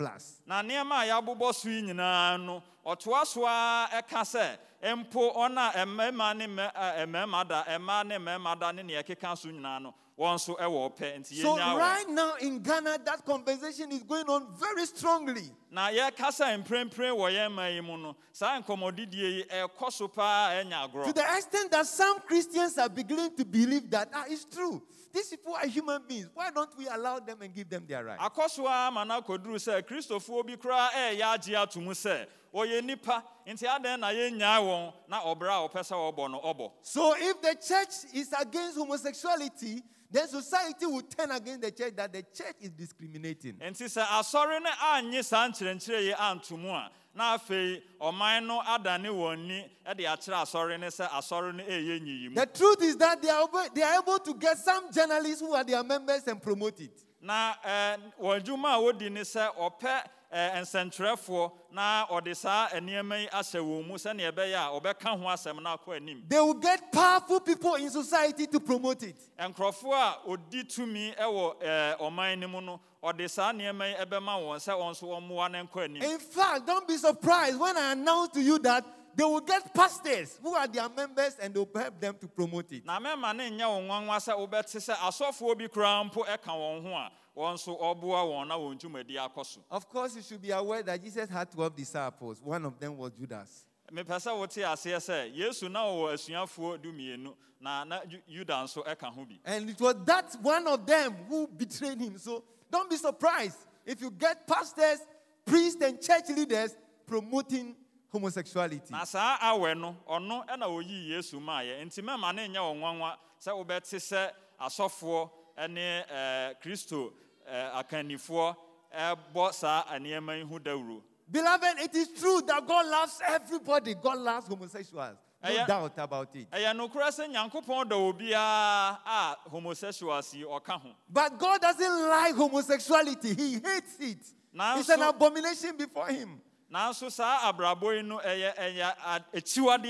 Na 4.83 5.03
nneɛma 5.03 5.23
a 5.23 5.23
yɛabobɔ 5.23 5.23
so 5.23 5.23
yi 5.23 5.23
nyinaa 5.23 5.23
no 5.23 5.23
ɔtoa 5.23 5.23
so 5.23 5.23
a 5.23 5.23
ɛka 5.23 5.23
sɛ 5.23 5.23
mpo 5.23 5.35
ɔn 5.37 5.59
a 5.59 5.87
mmarima 5.87 6.37
ne 6.37 6.47
mmarima 6.47 7.49
da 7.49 7.65
mmaa 7.79 8.05
ne 8.07 8.17
mmarima 8.19 8.59
da 8.59 8.73
ne 8.73 8.83
nea 8.83 9.03
ɛkeka 9.03 9.39
so 9.39 9.49
nyinaa 9.49 9.83
no 9.83 9.95
wɔn 10.19 10.35
nso 10.35 10.55
wɔ 10.55 10.91
ɔpɛ 10.93 11.19
nti 11.21 11.43
So 11.43 11.57
yɛnya 11.57 11.75
wɔn 11.75 11.79
right 11.79 12.09
now 12.09 12.35
in 12.35 12.63
Ghana, 12.63 12.99
that 13.05 13.25
conversation 13.25 13.91
is 13.93 14.03
going 14.03 14.29
on 14.29 14.47
very 14.59 14.87
strongly. 14.87 15.51
na 15.71 15.89
yɛkasa 15.89 16.63
mprempren 16.63 17.17
wɔ 17.17 17.33
yɛn 17.33 17.53
ma 17.53 17.67
yi 17.67 17.81
mu 17.81 17.97
no 17.97 18.17
saa 18.33 18.61
nkɔmmɔdidie 18.61 19.15
yi 19.15 19.45
ɛkɔ 19.45 19.93
so 19.93 20.09
paa 20.09 20.51
ɛnya 20.51 21.05
To 21.05 21.13
the 21.13 21.23
extent 21.23 21.71
that 21.71 21.87
some 21.87 22.21
Christians 22.21 22.77
are 22.79 22.89
beginning 22.89 23.35
to 23.37 23.45
believe 23.45 23.89
that 23.91 24.11
ah, 24.13 24.25
it's 24.29 24.45
true. 24.45 24.83
These 25.13 25.29
people 25.29 25.55
are 25.55 25.67
human 25.67 26.03
beings. 26.09 26.29
Why 26.33 26.51
don't 26.51 26.71
we 26.79 26.87
allow 26.89 27.19
them 27.19 27.43
and 27.43 27.53
give 27.55 27.69
them 27.69 27.85
their 27.87 28.05
rights? 28.05 28.23
akɔ 28.23 28.49
so 28.49 28.67
a 28.67 28.91
ma 28.91 29.05
no 29.05 29.21
akɔduru 29.21 29.57
sɛ 29.57 29.83
kristofoɔ 29.83 30.47
bi 30.47 30.57
koraa 30.57 30.89
ɛɛyɛ 30.91 31.21
agye 31.39 31.55
ato 31.63 31.81
mu 31.81 31.91
sɛ 31.93 32.27
ɔyɛ 32.55 32.81
nnipa 32.83 33.23
nti 33.47 33.67
adɛn 33.67 34.01
na 34.01 34.09
yɛnnyaa 34.09 34.61
wɔn 34.61 34.93
na 35.09 35.21
ɔbrɛ 35.23 35.49
a 35.49 35.69
ɔpɛ 35.69 35.81
sɛ 35.83 36.15
ɔbɔ 36.15 36.31
no 36.31 36.41
ɔbɔ 36.41 36.73
So 36.83 37.15
if 37.17 37.41
the 37.43 37.55
church 37.55 38.15
is 38.15 38.33
against 38.39 38.79
homosexuality, 38.79 39.83
then 40.11 40.29
society 40.29 40.85
will 40.87 41.03
turn 41.03 41.31
against 41.31 41.63
the 41.63 41.71
church 41.71 41.97
that 41.97 42.13
the 42.13 42.23
church 42.35 42.57
is 42.61 42.71
discriminating. 42.71 43.55
nti 43.57 43.85
sɛ 43.85 44.05
asɔre 44.05 44.63
no 44.63 44.71
annye 44.71 45.23
saa 45.25 45.49
nkyerɛnkyerɛ 45.49 46.03
yi 46.05 46.13
anto 46.15 46.57
mu 46.57 46.69
a 46.71 46.91
na 47.15 47.37
afei 47.37 47.83
ɔman 48.01 48.47
no 48.47 48.61
adane 48.63 49.09
wɔn 49.09 49.47
ni 49.47 49.71
de 49.97 50.05
akyerɛ 50.05 50.43
asɔre 50.43 50.81
no 50.81 50.87
sɛ 50.87 51.09
asɔre 51.11 51.55
no 51.55 51.63
ɛyɛ 51.65 52.01
nyiyimu 52.01 52.35
The 52.35 52.47
truth 52.47 52.83
is 52.83 52.97
that 52.97 53.21
they 53.21 53.29
are, 53.29 53.43
able, 53.43 53.65
they 53.75 53.83
are 53.83 54.01
able 54.01 54.19
to 54.19 54.35
get 54.35 54.59
some 54.59 54.91
journalists 54.93 55.41
who 55.41 55.53
are 55.55 55.65
their 55.65 55.83
members 55.85 56.27
and 56.27 56.41
promote 56.43 56.81
it. 56.81 57.05
na 57.21 57.55
ɛɛ, 57.65 57.99
wɔn 58.21 58.41
adwuma 58.43 58.75
a 58.75 58.79
wɔdi 58.93 59.11
ne 59.13 59.21
sɛ 59.21 59.55
ɔpɛ 59.57 60.05
Eh, 60.35 60.61
nsɛntwerɛfoɔ 60.63 61.53
na 61.73 62.07
ɔde 62.07 62.35
saa 62.35 62.69
nneɛma 62.71 63.21
yi 63.21 63.29
ahyɛ 63.29 63.61
wɔn 63.61 63.87
mu 63.87 63.95
sɛnea 63.97 64.33
ɛbɛyɛ 64.33 64.55
a 64.57 64.81
ɔbɛka 64.81 65.19
ho 65.21 65.27
asɛm 65.27 65.63
no 65.63 65.77
akɔ 65.77 65.97
anim 65.97 66.25
They 66.27 66.41
will 66.41 66.55
get 66.55 66.91
powerful 66.91 67.41
people 67.41 67.75
in 67.75 67.91
society 67.91 68.47
to 68.47 68.59
promote 68.59 69.03
it. 69.03 69.17
nkurɔfoɔ 69.39 69.93
a 69.93 70.19
ɔdi 70.31 70.65
tumi 70.75 71.15
wɔ 71.17 71.57
ɛɛ, 71.61 71.63
eh, 71.63 71.97
ɔman 72.01 72.39
no 72.39 72.49
mu 72.49 72.61
no 72.63 72.81
ɔde 73.05 73.29
saa 73.29 73.53
nneɛma 73.53 73.91
yi 73.99 74.05
bɛma 74.07 74.41
wɔn 74.41 74.57
sɛ 74.57 74.73
wɔn 74.73 74.91
nso 74.93 75.03
wɔmmoa 75.09 75.51
no 75.53 75.65
nkɔ 75.67 75.85
anim 75.85 76.03
In 76.03 76.19
fact, 76.19 76.67
don't 76.67 76.89
be 76.89 76.97
surprised 76.97 77.59
when 77.61 77.77
I 77.77 77.93
announce 77.93 78.31
to 78.33 78.41
you 78.41 78.59
that 78.61 78.87
they 79.15 79.25
will 79.25 79.41
get 79.41 79.75
pastors 79.75 80.39
who 80.43 80.55
are 80.55 80.67
their 80.67 80.89
members 80.89 81.37
and 81.43 81.53
they'll 81.53 81.69
help 81.77 82.01
them 82.01 82.17
to 82.19 82.27
promote 82.27 82.73
it. 82.73 82.87
na 82.87 82.99
mɛma 82.99 83.37
ne 83.37 83.51
nyɛ 83.51 83.65
wɔn 83.69 83.87
nwanwa 83.87 84.17
sɛ 84.17 84.33
wobɛte 84.49 84.79
sɛ 84.81 84.95
asɔfoɔ 84.95 85.59
bi 85.59 85.67
koraa 85.69 86.11
mpo 86.11 86.25
ɛka 86.25 86.47
wɔn 86.49 86.83
ho 86.85 86.95
a 86.95 87.13
wɔn 87.37 87.55
nso 87.55 87.79
ɔboa 87.81 88.25
wɔn 88.27 88.49
na 88.49 88.57
wɔn 88.59 88.79
dwumadi 88.79 89.15
akɔ 89.17 89.45
so 89.47 89.61
Of 89.71 89.89
course, 89.89 90.17
you 90.17 90.23
should 90.23 90.43
be 90.43 90.51
aware 90.51 90.83
that 90.83 91.03
Jesus 91.03 91.29
had 91.31 91.51
12 91.51 91.77
disciples. 91.77 92.41
One 92.43 92.65
of 92.65 92.79
them 92.79 92.97
was 92.97 93.13
Judas. 93.13 93.67
mepɛ 93.93 94.17
sɛ 94.17 94.37
wote 94.39 94.51
aseɛ 94.57 94.97
sɛ 94.99 95.35
yesu 95.37 95.69
na 95.71 95.81
wɔwɔ 95.85 96.15
asuafoɔ 96.15 96.79
dumienu 96.83 97.35
na 97.61 97.85
na 97.85 98.05
Ju- 98.05 98.21
yuda 98.29 98.65
nso 98.65 98.85
ɛka 98.85 99.13
ho 99.13 99.25
bi 99.25 99.39
And 99.45 99.71
it 99.71 99.81
was 99.81 99.95
that 100.05 100.35
one 100.43 100.67
of 100.67 100.85
them 100.87 101.15
who 101.29 101.47
betrayed 101.47 102.01
him. 102.01 102.19
So 102.19 102.43
don't 102.71 102.91
be 102.91 102.97
surprised 102.97 103.59
if 103.87 104.01
you 104.01 104.11
get 104.11 104.47
pastors, 104.47 104.99
priests, 105.45 105.81
and 105.83 106.01
church 106.01 106.29
leaders 106.31 106.75
promoting 107.07 107.77
homosexuality. 108.13 108.91
na 108.91 109.05
saa 109.05 109.39
awɛ 109.39 109.79
no 109.79 109.97
ɔno 110.09 110.47
ɛna 110.49 110.65
oyii 110.69 111.09
yesu 111.11 111.41
maayɛ 111.41 111.85
nti 111.87 112.03
mɛma 112.03 112.35
ne 112.35 112.49
nyɛ 112.49 112.57
wɔn 112.59 112.81
nwanwa 112.81 113.17
sɛ 113.41 113.53
wobɛte 113.67 113.97
sɛ 113.97 114.31
asɔfoɔ 114.61 115.31
ne 115.71 116.05
ɛɛ, 116.11 116.61
kristo 116.63 117.11
ɛɛ, 117.11 117.13
Eh, 117.47 117.71
akannifoɔ 117.83 118.57
ɛbɔ 118.95 119.53
saa 119.53 119.85
nneɛma 119.99 120.39
yi 120.39 120.45
ho 120.45 120.59
dawuro 120.59 121.03
Beloved, 121.31 121.79
it 121.79 121.95
is 121.95 122.09
true 122.21 122.43
that 122.43 122.67
God 122.67 122.87
loves 122.87 123.21
everybody. 123.27 123.95
God 123.95 124.19
loves 124.19 124.47
homosexuals. 124.49 125.17
No 125.43 125.49
Ɛyɛ- 125.51 125.67
doubt 125.67 125.93
about 125.99 126.37
it. 126.37 126.51
ɛyɛ 126.51 126.77
nokorɛ 126.77 127.09
sɛ 127.09 127.33
nyankopɔn 127.35 127.89
dɔ 127.89 128.13
obiara 128.13 128.99
a 129.05 129.37
homosexuals 129.51 130.35
yi 130.35 130.45
ɔka 130.45 130.81
ho 130.81 130.91
But 131.09 131.39
God 131.39 131.61
doesn't 131.61 132.09
like 132.09 132.35
homosexuality. 132.35 133.35
He 133.35 133.53
hates 133.55 133.97
it. 133.99 134.19
Now 134.53 134.79
it's 134.79 134.89
an 134.91 135.03
abomination 135.03 135.77
before 135.77 136.09
him. 136.09 136.41
nanso 136.73 137.11
saa 137.11 137.51
abrabɔ 137.53 137.97
yi 137.97 138.03
no 138.03 138.19
ɛyɛ 138.19 138.55
ɛyɛ 138.57 138.95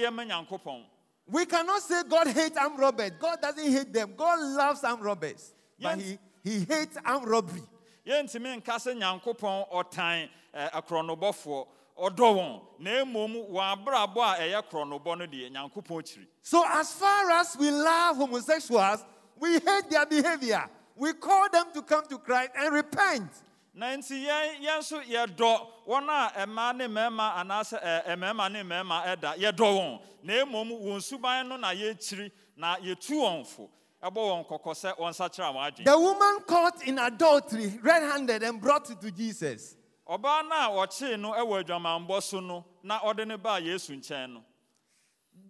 a- 0.07 0.11
ma 0.11 0.23
nyankopɔn 0.25 0.85
We 1.27 1.47
cannot 1.47 1.83
say 1.83 2.03
God 2.05 2.29
hates 2.29 2.57
armed 2.57 2.79
robbers. 2.79 3.11
God 3.19 3.41
doesn't 3.41 3.73
hate 3.73 3.93
them. 3.93 4.15
God 4.17 4.39
loves 4.41 4.83
armed 4.85 5.03
robbers. 5.05 5.55
But 5.81 5.99
Yes. 5.99 6.07
he, 6.09 6.19
he 6.43 6.65
hates 6.65 6.97
armed 7.05 7.29
robbery. 7.29 7.63
yɛntumi 8.07 8.57
nka 8.61 8.75
sɛ 8.77 8.95
nyankopɔn 8.99 9.71
ɔtan 9.73 10.29
eh, 10.55 10.69
akorɔnobɔfoɔ 10.75 11.67
ɔdɔ 11.99 12.17
wɔn 12.37 12.61
na 12.81 12.91
mmom 13.05 13.51
wɔn 13.51 13.77
abrabɔ 13.77 14.17
a 14.23 14.39
ɛyɛ 14.41 14.63
korɔnobɔ 14.71 15.19
no 15.19 15.27
deɛ 15.27 15.51
nyankopɔn 15.53 16.03
kyiri 16.03 16.27
So, 16.43 16.65
as 16.67 16.93
far 16.95 17.31
as 17.31 17.57
we 17.57 17.71
love 17.71 18.17
homosexuals, 18.17 19.05
we 19.39 19.53
hate 19.59 19.89
their 19.91 20.07
behavior. 20.07 20.69
We 20.97 21.13
call 21.15 21.49
them 21.51 21.67
to 21.75 21.83
come 21.83 22.05
to 22.07 22.19
Christ 22.19 22.51
and 22.57 22.75
repent. 22.75 23.31
na 23.75 23.87
nti 23.97 24.27
yɛn 24.27 24.61
yɛn 24.61 24.79
nso 24.81 25.01
yɛdɔ 25.03 25.67
wɔn 25.87 26.09
a 26.37 26.47
mmaa 26.47 26.77
ne 26.77 26.87
mmarima 26.87 27.35
anaasɛ 27.41 27.83
ɛ, 27.83 28.05
ɛ, 28.07 28.17
mmarima 28.19 28.53
ne 28.53 28.63
mmarima 28.63 29.05
ɛda 29.17 29.37
yɛdɔ 29.39 29.57
wɔn 29.79 30.01
na 30.25 30.33
mmom 30.45 30.71
wɔn 30.83 31.01
suban 31.03 31.49
no 31.49 31.57
na 31.57 31.69
yɛkyiri 31.73 32.31
na 32.57 32.77
yɛtu 32.77 33.13
wɔn 33.17 33.47
fo 33.47 33.71
ɛbɔ 34.03 34.15
wɔn 34.15 34.47
kɔkɔ 34.49 34.75
sɛ 34.75 34.97
wɔn 34.99 35.11
nsakyerɛ 35.13 35.55
wɔn 35.55 35.71
adwene 35.71 35.85
The 35.85 35.99
woman 35.99 36.41
caught 36.47 36.83
in 36.87 36.99
adultery, 36.99 37.79
red 37.83 38.03
handed, 38.03 38.43
and 38.43 38.61
brought 38.61 38.91
it 38.91 39.01
to 39.01 39.11
Jesus. 39.11 39.77
ɔbaa 40.09 40.49
no 40.49 40.83
a 40.83 40.87
ɔkyee 40.87 41.19
no 41.21 41.33
wɔ 41.33 41.65
adwamanbɔ 41.65 42.23
so 42.23 42.41
no 42.41 42.65
na 42.83 42.99
ɔde 43.01 43.27
ne 43.27 43.37
baa 43.37 43.59
yesu 43.59 43.97
nkyɛn 43.97 44.35
no 44.35 44.45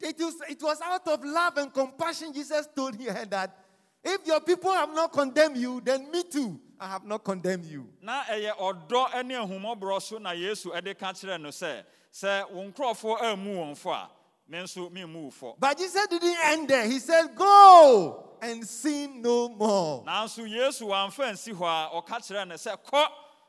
It 0.00 0.18
was, 0.18 0.34
it 0.48 0.62
was 0.62 0.80
out 0.80 1.06
of 1.08 1.24
love 1.24 1.56
and 1.58 1.72
compassion 1.72 2.32
Jesus 2.32 2.68
told 2.74 3.00
her 3.00 3.24
that 3.26 3.56
if 4.04 4.26
your 4.26 4.40
people 4.40 4.72
have 4.72 4.92
not 4.94 5.12
condemned 5.12 5.56
you, 5.56 5.80
then 5.80 6.10
me 6.10 6.22
too, 6.24 6.60
I 6.78 6.88
have 6.88 7.04
not 7.04 7.24
condemned 7.24 7.64
you. 7.64 7.88
na 8.02 8.22
ɛyɛ 8.24 8.56
ɔdɔ 8.58 9.24
ne 9.24 9.34
ahumɔborɔ 9.34 10.02
so 10.02 10.18
na 10.18 10.30
yesu 10.32 10.70
de 10.82 10.94
ka 10.94 11.12
kyerɛɛ 11.12 11.40
no 11.40 11.48
sɛ 11.48 11.84
sɛ 12.12 12.50
wo 12.50 12.62
nkurɔfoɔ 12.70 13.20
ammu 13.22 13.56
wɔn 13.56 13.76
fo 13.76 13.90
a 13.92 14.10
me 14.48 14.58
nso 14.58 14.90
memmu 14.90 15.24
wo 15.24 15.30
fɔ 15.30 15.54
But 15.58 15.78
Jesus 15.78 16.06
didn't 16.08 16.36
end 16.44 16.68
there. 16.68 16.86
He 16.86 16.98
said, 16.98 17.34
Go 17.34 18.28
and 18.42 18.66
sin 18.66 19.22
no 19.22 19.48
more. 19.48 20.04
nanso 20.04 20.44
yesu 20.46 20.82
wamfa 20.88 21.32
nsi 21.32 21.54
hɔ 21.54 21.62
a 21.62 22.02
ɔka 22.02 22.18
kyerɛɛ 22.18 22.48
no 22.48 22.54
sɛ 22.56 22.76
kɔ 22.84 23.06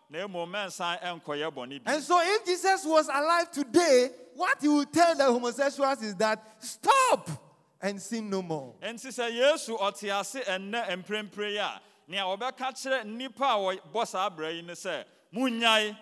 na 0.09 0.27
mmom 0.27 0.49
mɛnsan 0.51 1.01
nkɔyɛ 1.21 1.51
bɔne 1.53 1.83
bi 1.83 1.91
And 1.91 2.03
so, 2.03 2.19
if 2.21 2.45
Jesus 2.45 2.85
was 2.85 3.07
alive 3.07 3.51
today, 3.51 4.09
what 4.35 4.57
he 4.61 4.67
would 4.67 4.93
tell 4.93 5.15
the 5.15 5.23
homosexuals 5.25 6.01
is 6.03 6.15
that 6.15 6.39
stop 6.59 7.29
and 7.81 8.01
sin 8.01 8.29
no 8.29 8.41
more. 8.41 8.75
enti 8.81 9.07
sɛ 9.07 9.31
yesu 9.31 9.77
ɔte 9.77 10.19
ase 10.19 10.41
ɛnnɛ 10.45 11.03
mprempren 11.03 11.51
yi 11.51 11.57
a 11.57 11.81
nea 12.07 12.21
ɔbɛka 12.21 12.55
kyerɛ 12.71 13.03
nnipa 13.03 13.41
a 13.41 13.77
wɔbɔ 13.91 14.07
saa 14.07 14.27
abra 14.27 14.51
yi 14.51 14.61
ne 14.61 14.73
sɛ 14.73 15.03
munnyae 15.33 15.97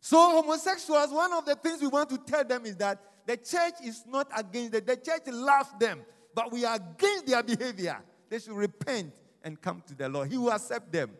So, 0.00 0.18
homosexuals, 0.18 1.10
one 1.10 1.32
of 1.32 1.46
the 1.46 1.54
things 1.54 1.80
we 1.80 1.86
want 1.88 2.10
to 2.10 2.18
tell 2.18 2.44
them 2.44 2.66
is 2.66 2.76
that 2.76 2.98
the 3.24 3.38
church 3.38 3.72
is 3.82 4.04
not 4.06 4.28
against 4.36 4.72
them. 4.72 4.82
The 4.84 4.96
church 4.96 5.22
loves 5.28 5.70
them, 5.80 6.04
but 6.34 6.50
we 6.52 6.64
are 6.64 6.76
against 6.76 7.26
their 7.26 7.42
behavior. 7.42 7.98
They 8.28 8.38
should 8.38 8.52
repent 8.56 9.12
and 9.42 9.60
come 9.60 9.82
to 9.86 9.94
the 9.94 10.08
Lord. 10.08 10.30
He 10.30 10.38
will 10.38 10.50
accept 10.50 10.90
them. 10.92 11.10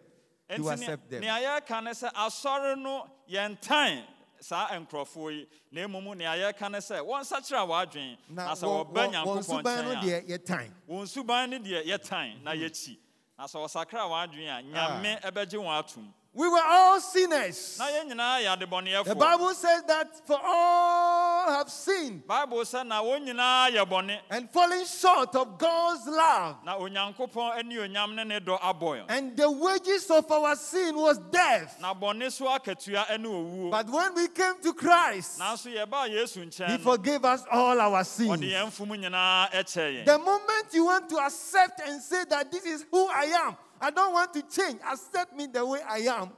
He 0.49 0.61
will 0.61 0.71
accept 0.71 1.11
them. 1.11 1.21
nea 1.21 1.33
yɛreka 1.41 1.83
ne 1.85 1.91
sɛ 1.91 2.13
asɔre 2.13 2.77
no 2.81 3.07
yɛntan 3.31 4.03
saa 4.41 4.69
nkurɔfoɔ 4.79 5.33
yi 5.33 5.49
na 5.73 5.81
mmom 5.87 6.17
nea 6.17 6.31
yɛreka 6.37 6.71
ne 6.71 6.79
sɛ 6.79 7.01
wɔnsakyerɛ 7.01 7.67
wɔadwen 7.67 8.17
na 8.29 8.55
sɛ 8.55 8.65
wɔn- 8.65 8.87
wɔba 8.87 8.93
wɔn- 8.93 8.95
wɔn 8.95 9.13
nyankopɔn 9.13 9.45
suban 9.45 9.85
no 9.85 9.95
nkyɛn 9.95 10.31
a 10.35 10.39
time. 10.39 10.75
wɔn 10.89 11.09
suban 11.09 11.51
no 11.51 11.59
deɛ 11.59 11.85
yɛtan 11.87 12.43
na 12.43 12.51
yɛkyi 12.53 12.99
na 13.39 13.45
sɛ 13.47 13.57
wɔsakra 13.65 14.01
wɔadwen 14.09 14.47
a 14.49 14.51
ah. 14.79 15.01
nyame 15.01 15.21
ɛbɛgye 15.23 15.59
wɔn 15.59 15.79
atom 15.79 16.15
We 16.37 16.49
were 16.49 16.63
all 16.67 17.01
sinners. 17.01 17.77
na 17.79 17.87
yɛn 17.87 18.11
nyinaa 18.11 18.43
yɛ 18.43 19.05
The 19.05 19.15
Bible 19.15 19.55
says 19.55 19.83
that 19.87 20.27
for 20.27 20.39
all 20.43 21.53
have 21.53 21.71
sinned 21.71 22.27
bible 22.27 22.59
sɛ 22.59 22.85
na 22.85 23.01
wɔn 23.03 23.25
nyinaa 23.29 23.71
yɛ 23.71 23.87
bɔne 23.89 24.19
and 24.31 24.51
fallen 24.51 24.85
short 24.85 25.35
of 25.37 25.57
God's 25.59 26.07
love. 26.09 26.57
na 26.65 26.77
onyankopɔn 26.77 27.59
ani 27.59 27.77
onyam 27.77 28.15
ne 28.17 28.25
ne 28.25 28.41
dɔ 28.41 28.59
abɔ 28.61 28.81
yɛn 28.81 29.05
And 29.11 29.37
the 29.37 29.49
wages 29.49 30.11
of 30.11 30.31
our 30.33 30.57
sin 30.57 30.97
was 30.97 31.19
death. 31.31 31.77
na 31.81 31.95
bɔne 31.95 32.33
so 32.33 32.47
akatua 32.47 33.17
ne 33.21 33.29
owuo 33.29 33.71
But 33.71 33.89
when 33.89 34.15
we 34.17 34.27
came 34.29 34.61
to 34.63 34.73
Christ, 34.75 35.39
nanso 35.39 35.73
yɛbaa 35.73 36.09
yesu 36.11 36.69
He 36.69 36.79
forgave 36.79 37.25
us 37.25 37.45
all 37.53 37.81
our 37.81 38.03
sins. 38.03 38.41
yɛn 38.41 38.67
mfom 38.67 38.89
nyinaa 38.89 39.53
ɛkyɛɛ 39.53 40.03
yɛn 40.03 40.05
The 40.07 40.19
moment 40.19 40.67
you 40.73 40.85
want 40.87 41.09
to 41.11 41.17
accept 41.19 41.81
and 41.87 42.03
say 42.03 42.25
that 42.25 42.51
this 42.51 42.65
is 42.67 42.85
who 42.91 43.07
I 43.07 43.25
am, 43.47 43.57
I 43.85 43.91
don't 43.91 44.15
want 44.15 44.33
to 44.33 44.41
change, 44.43 44.81
accept 44.91 45.37
me 45.37 45.47
the 45.47 45.65
way 45.67 45.81
I 45.87 45.99
am, 45.99 46.31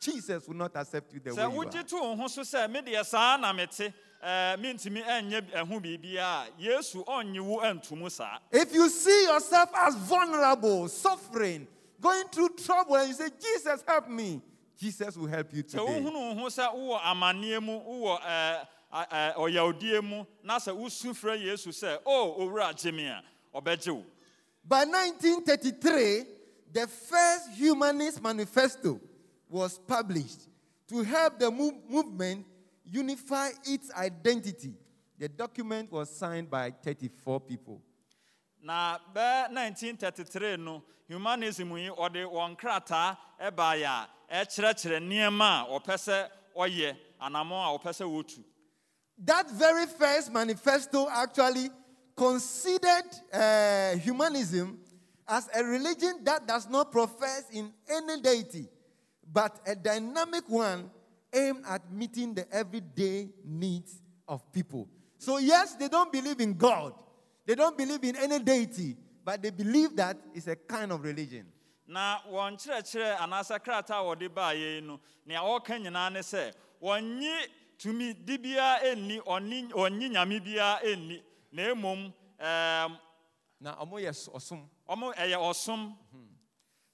Jesus 0.00 0.48
will 0.48 0.56
not 0.56 0.74
accept 0.74 1.12
you 1.12 1.20
the 1.20 1.30
sɛ 1.30 1.36
way 1.48 1.54
you 1.54 1.60
wogye 1.60 1.80
are. 1.80 1.82
to 1.82 1.96
wo 1.96 2.16
ho 2.16 2.26
so 2.28 2.40
sɛ 2.40 2.66
medeɛ 2.66 3.04
saa 3.04 3.36
na 3.36 3.52
mete 3.52 3.92
eh, 4.22 4.56
mentumi 4.56 5.04
ɛnyɛ 5.04 5.52
eh, 5.52 5.62
ɛho 5.62 5.72
eh, 5.76 5.80
biribiaa 5.80 6.22
ah. 6.22 6.46
yesu 6.58 7.04
oh, 7.06 7.20
ɔnnye 7.20 7.40
wo 7.44 7.60
anto 7.60 7.94
mu 7.94 8.08
saa 8.08 8.38
If 8.50 8.72
you 8.72 8.88
see 8.88 9.24
yourself 9.24 9.68
as 9.76 9.94
vulnerable, 9.96 10.88
suffering, 10.88 11.66
going 12.00 12.24
through 12.28 12.50
trouble, 12.64 12.96
and 12.96 13.08
you 13.08 13.14
say, 13.14 13.28
Jesus, 13.38 13.84
help 13.86 14.08
me, 14.08 14.40
Jesus 14.78 15.14
will 15.18 15.26
help 15.28 15.52
you 15.52 15.62
sɛ 15.62 15.72
today. 15.72 15.82
wohunu 15.84 16.14
wo 16.14 16.34
ho 16.34 16.46
sɛ 16.46 16.74
wowɔ 16.74 17.00
amanneɛ 17.02 17.62
mu 17.62 17.80
wowɔ 17.80 18.20
ɛɛ, 18.22 18.66
a- 18.92 19.06
ɛɛ, 19.06 19.36
ɔyawdie 19.36 20.02
mu. 20.02 20.24
Na 20.42 20.58
sɛ 20.58 20.74
wosu 20.74 21.12
frɛ 21.12 21.38
yesu 21.38 21.68
sɛ 21.68 21.96
o 21.96 22.00
oh, 22.06 22.46
owura 22.48 22.74
gye 22.74 22.90
me 22.90 23.06
a 23.08 23.22
ɔbɛgye 23.54 23.94
wo 23.94 24.04
By 24.66 24.86
1933, 24.86 26.24
the 26.74 26.86
first 26.88 27.50
Humanist 27.56 28.20
Manifesto 28.22 29.00
was 29.48 29.78
published 29.78 30.48
to 30.88 31.02
help 31.02 31.38
the 31.38 31.50
mov- 31.50 31.88
movement 31.88 32.44
unify 32.84 33.50
its 33.64 33.90
identity. 33.94 34.74
The 35.18 35.28
document 35.28 35.90
was 35.92 36.10
signed 36.10 36.50
by 36.50 36.70
34 36.82 37.40
people. 37.40 37.80
na 38.62 38.98
bɛɛ 39.14 39.52
1933 39.52 40.56
no 40.56 40.82
humanism 41.06 41.70
yi 41.76 41.90
ɔde 41.90 42.24
wɔn 42.24 42.56
krataa 42.58 43.16
ɛbaeɛ 43.40 43.84
a 43.84 44.08
ɛkyerɛkyerɛ 44.32 44.98
nneɛma 45.00 45.48
a 45.62 45.78
ɔpɛ 45.78 45.94
sɛ 46.06 46.28
ɔyɛ 46.56 46.96
anammɔn 47.20 47.60
a 47.62 47.78
ɔpɛ 47.78 47.90
sɛ 47.92 48.04
wɔtu 48.08 48.42
That 49.18 49.48
very 49.50 49.86
first 49.86 50.32
manifesto 50.32 51.08
actually 51.10 51.68
considered 52.16 53.04
uh, 53.32 53.96
humanism 53.98 54.80
as 55.28 55.48
a 55.54 55.64
religion 55.64 56.20
that 56.24 56.46
does 56.46 56.68
not 56.68 56.92
profess 56.92 57.44
in 57.52 57.72
any 57.88 58.20
deity, 58.20 58.68
but 59.32 59.58
a 59.66 59.74
dynamic 59.74 60.44
one 60.48 60.90
aimed 61.32 61.64
at 61.68 61.90
meeting 61.92 62.34
the 62.34 62.46
everyday 62.52 63.28
needs 63.44 64.00
of 64.28 64.50
people. 64.52 64.88
So, 65.18 65.38
yes, 65.38 65.74
they 65.74 65.88
don't 65.88 66.12
believe 66.12 66.40
in 66.40 66.54
God, 66.54 66.92
they 67.46 67.54
don't 67.54 67.76
believe 67.76 68.04
in 68.04 68.16
any 68.16 68.38
deity, 68.38 68.96
but 69.24 69.42
they 69.42 69.50
believe 69.50 69.96
that 69.96 70.16
it's 70.34 70.46
a 70.46 70.56
kind 70.56 70.92
of 70.92 71.02
religion. 71.02 71.46
na 71.86 72.18
wɔn 72.32 72.56
kyerɛkyerɛ 72.56 73.16
anaasɛ 73.20 73.58
krataa 73.60 74.00
a 74.00 74.04
wɔde 74.04 74.28
baeɛ 74.32 74.56
yi 74.76 74.80
no 74.80 74.98
nea 75.26 75.40
wɔka 75.40 75.76
nyinaa 75.78 76.10
ne 76.12 76.20
sɛ 76.20 76.52
wɔnyi 76.82 77.34
tumi 77.78 78.14
di 78.24 78.38
biara 78.38 78.80
ɛnni 78.82 79.20
ɔnyi 79.22 80.08
nyame 80.10 80.40
biara 80.40 80.80
ɛnni 80.82 81.22
na 81.52 81.74
mmom 81.74 82.12
Now, 83.60 83.76
Omo 83.82 84.00
yes, 84.00 84.28
awesome. 84.32 84.68
ɔmo 84.88 85.14
ɛyɛ 85.14 85.36
ɔsom 85.36 85.94
mhm. 86.14 86.28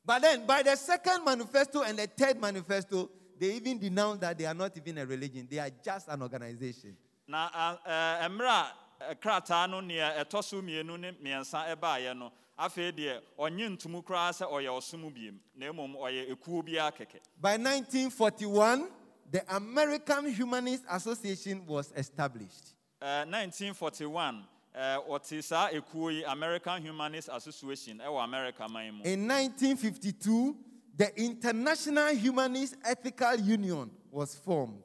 But 0.04 0.22
then, 0.22 0.46
by 0.46 0.62
the 0.62 0.76
second 0.76 1.24
manifesto 1.24 1.82
and 1.82 1.98
the 1.98 2.06
third 2.06 2.40
manifesto, 2.40 3.10
they 3.38 3.52
even 3.54 3.78
denounce 3.78 4.20
that 4.20 4.36
they 4.38 4.46
are 4.46 4.54
not 4.54 4.76
even 4.76 4.98
a 4.98 5.06
religion, 5.06 5.46
they 5.50 5.58
are 5.58 5.70
just 5.84 6.08
an 6.08 6.22
organization. 6.22 6.96
na 7.26 7.48
ɛɛ, 7.50 8.28
mmerɛ 8.28 8.66
a 9.10 9.14
krataa 9.14 9.68
no 9.70 9.80
nea 9.80 10.24
ɛtɔ 10.24 10.42
so 10.44 10.60
mmienu 10.62 10.98
ne 10.98 11.12
mmiɛnsa 11.12 11.74
ɛbaeɛ 11.76 12.16
no 12.18 12.32
afei 12.58 12.92
deɛ 12.92 13.20
ɔnye 13.38 13.68
ntomu 13.76 14.02
koraa 14.04 14.30
sɛ 14.32 14.46
ɔyɛ 14.50 14.68
ɔsom 14.68 15.12
biem 15.14 15.38
na 15.54 15.66
mmom 15.72 15.94
ɔyɛ 15.96 16.30
ekuo 16.32 16.62
biara 16.62 16.90
kɛkɛ 16.92 17.20
By 17.40 17.56
1941, 17.56 18.88
the 19.30 19.54
American 19.56 20.32
Humanist 20.34 20.84
Association 20.90 21.64
was 21.66 21.92
established. 21.96 22.74
Ɛɛ, 23.00 23.26
1941 23.30 24.34
ɛɛ, 24.34 24.44
Eh, 24.74 24.96
wɔte 25.08 25.42
saa 25.42 25.68
ekuo 25.70 26.10
yi 26.12 26.24
american 26.24 26.80
humanist 26.82 27.28
association 27.32 28.00
eh, 28.00 28.04
ɛwɔ 28.04 28.22
america 28.24 28.68
man 28.68 28.94
mu 28.94 29.02
In 29.04 29.26
1952, 29.26 30.56
the 30.96 31.20
International 31.20 32.14
Humanist 32.14 32.76
Ethical 32.84 33.36
Union 33.40 33.90
was 34.12 34.36
formed. 34.36 34.84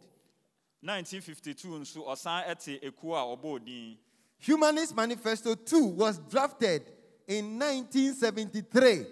1952 0.82 1.80
nso 1.80 2.06
ɔsan 2.08 2.45
ɛte 2.48 2.82
ekuo 2.82 3.13
a 3.15 3.38
ɔbɔ 3.38 3.45
odin 3.45 3.98
Humanist 4.39 4.95
Manifesto 4.95 5.56
2 5.56 5.86
was 5.86 6.17
drafted 6.30 6.84
in 7.28 7.58
1973 7.58 9.06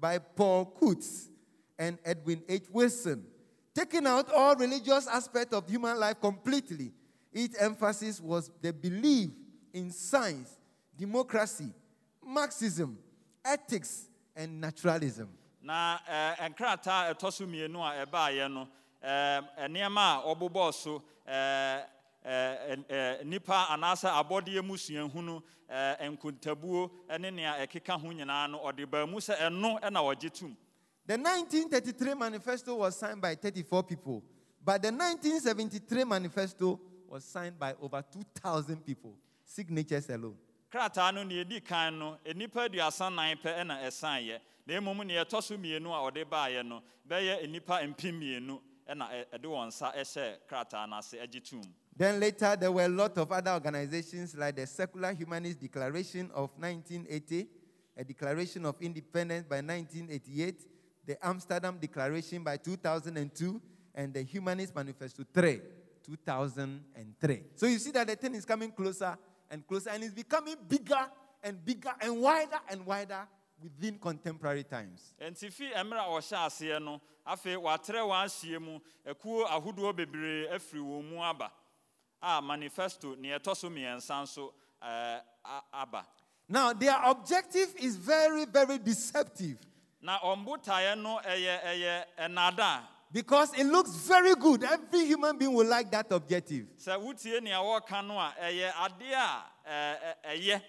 by 0.00 0.18
Paul 0.18 0.66
Kurtz 0.78 1.28
and 1.78 1.98
Edwin 2.04 2.42
H. 2.48 2.64
Wilson. 2.70 3.24
taking 3.74 4.06
out 4.06 4.30
all 4.32 4.54
religious 4.56 5.06
aspects 5.06 5.52
of 5.54 5.68
human 5.68 5.98
life 5.98 6.20
completely. 6.20 6.92
Its 7.32 7.56
emphasis 7.60 8.20
was 8.20 8.50
the 8.62 8.72
belief 8.72 9.30
in 9.74 9.90
science, 9.90 10.56
democracy, 10.96 11.70
Marxism, 12.24 12.96
ethics, 13.44 14.08
and 14.34 14.60
naturalism. 14.60 15.28
na 15.62 15.98
eh, 16.08 16.48
nkrataa 16.50 17.08
a 17.10 17.14
ɛtɔ 17.14 17.32
so 17.32 17.46
mmienu 17.46 17.80
a 17.82 18.04
ɛbaeɛ 18.06 18.52
no 18.52 18.68
eh, 19.02 19.40
nneɛma 19.66 20.20
a 20.20 20.34
ɔbobɔɔ 20.34 20.74
so 20.74 21.02
eh, 21.26 23.22
nipa 23.24 23.66
anaasɛ 23.70 24.10
abɔdeɛ 24.12 24.62
mu 24.64 24.74
suahunu 24.76 25.42
nkontabuo 25.70 26.90
ne 27.18 27.30
nea 27.30 27.66
ɛkeka 27.66 27.98
ho 28.00 28.08
nyinaa 28.12 28.50
no 28.50 28.58
ɔde 28.60 28.90
baa 28.90 29.06
mu 29.06 29.16
sɛ 29.18 29.36
ɛno 29.38 29.90
na 29.90 30.00
ɔgye 30.00 30.30
tom 30.38 30.56
The 31.06 31.18
1933 31.18 32.14
manifesto 32.14 32.74
was 32.76 32.96
signed 32.96 33.20
by 33.20 33.34
34 33.34 33.82
people, 33.82 34.22
but 34.64 34.80
the 34.80 34.88
1973 34.88 36.04
manifesto 36.04 36.80
was 37.06 37.24
signed 37.24 37.58
by 37.58 37.74
over 37.80 38.02
2,000 38.10 38.84
people, 38.86 39.14
signatures 39.44 40.08
alone. 40.10 40.36
krataa 40.70 41.12
no 41.14 41.22
nea 41.24 41.44
ɛdi 41.44 41.64
kan 41.64 41.98
no 41.98 42.18
nnipa 42.26 42.68
aduasa 42.68 43.14
nan 43.14 43.36
pɛ 43.36 43.66
na 43.66 43.76
mmom 44.80 45.06
nea 45.06 45.24
ɛtɔ 45.24 45.42
so 45.42 45.56
mmienu 45.56 45.86
a 45.92 46.10
ɔde 46.10 46.24
baeɛ 46.24 46.64
no 46.66 46.82
bɛyɛ 47.08 47.46
nnipa 47.46 47.82
mpem 47.94 48.12
mmienu 48.18 48.60
ɛde 48.88 49.44
wɔn 49.44 49.68
nsa 49.68 49.92
ɛhyɛ 49.94 50.38
krataa 50.48 50.88
no 50.88 50.96
ase 50.98 51.14
agye 51.20 51.40
tom 51.40 51.62
Then 51.96 52.18
later, 52.18 52.56
there 52.56 52.72
were 52.72 52.84
a 52.86 52.88
lot 52.88 53.16
of 53.18 53.30
other 53.30 53.52
organizations 53.52 54.34
like 54.36 54.56
the 54.56 54.66
Secular 54.66 55.12
Humanist 55.12 55.60
Declaration 55.60 56.28
of 56.34 56.50
1980, 56.58 57.46
a 57.96 58.02
Declaration 58.02 58.66
of 58.66 58.74
Independence 58.82 59.46
by 59.48 59.60
1988, 59.60 60.66
the 61.06 61.24
Amsterdam 61.24 61.78
Declaration 61.80 62.42
by 62.42 62.56
2002, 62.56 63.62
and 63.94 64.12
the 64.12 64.22
Humanist 64.22 64.74
Manifesto 64.74 65.22
3, 65.32 65.60
2003. 66.04 67.42
So 67.54 67.66
you 67.66 67.78
see 67.78 67.92
that 67.92 68.08
the 68.08 68.16
thing 68.16 68.34
is 68.34 68.44
coming 68.44 68.72
closer 68.72 69.16
and 69.54 69.64
closer, 69.66 69.90
and 69.90 70.02
it's 70.02 70.12
becoming 70.14 70.56
bigger 70.68 71.06
and 71.42 71.64
bigger 71.64 71.92
and 72.00 72.20
wider 72.20 72.58
and 72.68 72.84
wider 72.84 73.26
within 73.62 73.98
contemporary 73.98 74.64
times. 74.64 75.14
nti 75.20 75.50
fi 75.52 75.70
mmerɛ 75.72 76.00
a 76.00 76.10
ɔhyɛ 76.10 76.46
aseɛ 76.46 76.82
no 76.82 77.00
afei 77.26 77.56
watrɛ 77.56 78.00
wɔn 78.02 78.24
ahyia 78.26 78.60
mu 78.60 78.80
akuo 79.06 79.46
ahodoɔ 79.46 79.94
bebree 79.96 80.48
afiri 80.50 80.80
wɔn 80.80 81.08
mu 81.10 81.22
aba 81.22 81.50
a 82.20 82.42
manifesto 82.42 83.14
nea 83.16 83.38
ɛtɔ 83.38 83.56
so 83.56 83.70
mmiɛnsa 83.70 84.22
nso 84.22 84.52
ɛɛ, 84.82 85.16
eh, 85.16 85.20
a- 85.44 85.62
aba 85.72 86.04
Now, 86.46 86.74
their 86.74 87.00
objective 87.04 87.74
is 87.76 87.96
very, 87.96 88.44
very 88.44 88.76
deceptive. 88.78 89.56
na 90.02 90.18
ɔmbotaeɛ 90.18 91.00
no 91.00 91.20
ɛyɛ 91.24 91.62
ɛyɛ 91.62 92.04
ɛnada 92.18 92.82
Because 93.14 93.56
it 93.56 93.64
looks 93.66 93.90
very 94.08 94.34
good. 94.34 94.64
Every 94.64 95.06
human 95.06 95.38
being 95.38 95.54
will 95.54 95.68
like 95.68 95.88
that 95.92 96.10
objective. 96.10 96.66
sɛ 96.76 96.98
wotie 97.00 97.40
nea 97.40 97.58
wɔka 97.58 98.04
no 98.04 98.18
a 98.18 98.34
ɛyɛ 98.42 98.72
adeɛ 98.72 99.14
a 99.14 99.44
ɛɛ, 99.70 99.98
ɛ- 100.02 100.16
ɛyɛ 100.36 100.62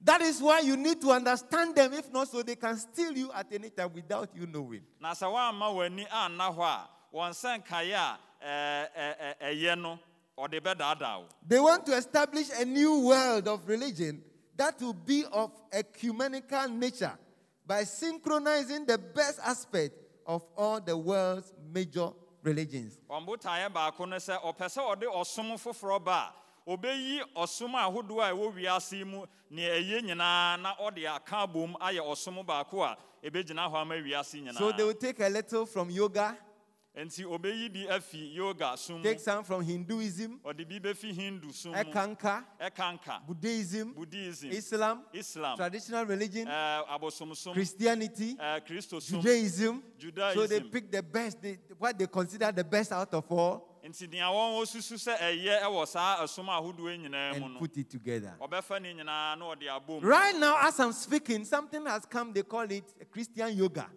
That 0.00 0.22
is 0.22 0.40
why 0.40 0.60
you 0.60 0.76
need 0.76 1.00
to 1.00 1.10
understand 1.10 1.74
them. 1.74 1.92
If 1.92 2.10
not, 2.12 2.28
so 2.28 2.42
they 2.42 2.54
can 2.54 2.76
steal 2.78 3.12
you 3.12 3.30
at 3.32 3.52
any 3.52 3.70
time 3.70 3.92
without 3.92 4.30
you 4.34 4.46
knowing. 4.46 4.82
They 11.46 11.60
want 11.60 11.86
to 11.86 11.92
establish 11.92 12.46
a 12.58 12.64
new 12.64 13.00
world 13.00 13.48
of 13.48 13.68
religion 13.68 14.22
that 14.56 14.80
will 14.80 14.94
be 14.94 15.24
of 15.32 15.50
ecumenical 15.72 16.68
nature 16.68 17.18
by 17.66 17.82
synchronizing 17.84 18.86
the 18.86 18.96
best 18.96 19.40
aspect 19.44 19.94
of 20.26 20.42
all 20.56 20.80
the 20.80 20.96
world's 20.96 21.52
major 21.72 22.12
religions. 22.42 22.98
ɔmbotaeɛ 23.10 23.72
baako 23.72 24.06
no 24.08 24.16
sɛ 24.16 24.40
ɔpɛ 24.42 24.66
sɛ 24.68 24.80
ɔde 24.96 25.06
ɔsom 25.06 25.52
foforɔ 25.58 26.04
ba 26.04 26.32
a 26.66 26.70
ɔbɛyi 26.76 27.20
ɔsom 27.36 27.72
ahodoɔ 27.74 28.22
a 28.22 28.32
ɛwɔ 28.32 28.54
wiase 28.54 29.04
mu 29.06 29.26
nea 29.50 29.74
ɛyɛ 29.80 30.02
nyinaa 30.04 30.60
na 30.60 30.74
ɔde 30.76 31.06
aka 31.06 31.36
abom 31.46 31.74
ayɛ 31.80 32.00
ɔsom 32.00 32.44
baako 32.46 32.82
a 32.82 32.96
ɛbɛgyina 33.24 33.70
hɔ 33.70 33.74
ama 33.82 33.94
wiase 33.96 34.52
So 34.56 34.72
they 34.72 34.84
will 34.84 34.94
take 34.94 35.20
a 35.20 35.28
little 35.28 35.66
from 35.66 35.90
yoga, 35.90 36.36
enti 36.96 37.24
ɔbɛyi 37.24 37.72
bi 37.72 37.86
afi 37.88 38.34
yoga 38.34 38.74
mu 38.88 39.02
take 39.02 39.20
some 39.20 39.44
from 39.44 39.62
Hinduism, 39.62 40.40
ɔde 40.44 40.68
bi 40.68 40.78
bɛfi 40.80 41.12
hindu 41.14 41.46
mu 41.66 41.72
Eckankar, 41.74 42.44
ɛkanka 42.60 43.24
Buddhism, 43.26 43.92
buddhism. 43.94 44.50
Islam, 44.50 45.04
islam. 45.12 45.56
traditional 45.56 46.04
religion, 46.04 46.46
ɛɛ, 46.46 46.86
abosomsom. 46.88 47.52
Christianity, 47.52 48.36
eh, 48.38 48.58
ɛɛ, 48.60 48.66
kristosom 48.66 49.20
Judaism. 49.22 49.82
So 50.34 50.46
they 50.46 50.60
pick 50.60 50.90
the 50.90 51.02
best, 51.02 51.40
they, 51.40 51.58
what 51.78 51.96
they 51.96 52.06
consider 52.08 52.50
the 52.50 52.64
best 52.64 52.90
out 52.92 53.14
of 53.14 53.30
all, 53.30 53.78
nti 53.84 54.08
nea 54.10 54.24
wɔn 54.24 54.66
susu 54.66 54.96
sɛ 54.96 55.16
ɛyɛ 55.16 55.62
ɛwɔ 55.62 55.86
saa 55.86 56.24
asom 56.24 56.46
ahodoɔ 56.48 56.90
yi 56.92 56.98
nyinaa 57.08 57.38
mu 57.38 57.46
and 57.46 57.58
put 57.58 57.76
it 57.76 57.88
together. 57.88 58.36
ɔbɛfa 58.40 58.82
ne 58.82 58.94
nyinaa 58.94 59.38
na 59.38 59.54
ɔde 59.54 59.68
abom. 59.68 60.02
Right 60.02 60.36
now, 60.36 60.58
as 60.60 60.78
I'm 60.80 60.92
speaking, 60.92 61.44
something 61.44 61.86
has 61.86 62.04
come, 62.04 62.32
they 62.32 62.42
call 62.42 62.68
it 62.70 63.10
Christian 63.10 63.56
yoga. 63.56 63.88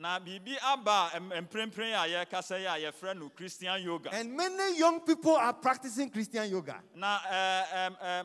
Na 0.00 0.18
biribi 0.18 0.56
aba 0.62 1.10
mprempren 1.42 1.92
a 1.94 2.06
yɛrekasa 2.08 2.58
yi 2.58 2.66
a 2.66 2.90
yɛfrɛ 2.90 3.18
no 3.18 3.28
christian 3.36 3.82
yoga 3.82 4.10
And 4.12 4.34
many 4.34 4.78
young 4.78 5.00
people 5.00 5.36
are 5.36 5.52
practicing 5.52 6.08
Christian 6.08 6.50
yoga. 6.50 6.80
na 6.94 7.18
eh, 7.30 8.22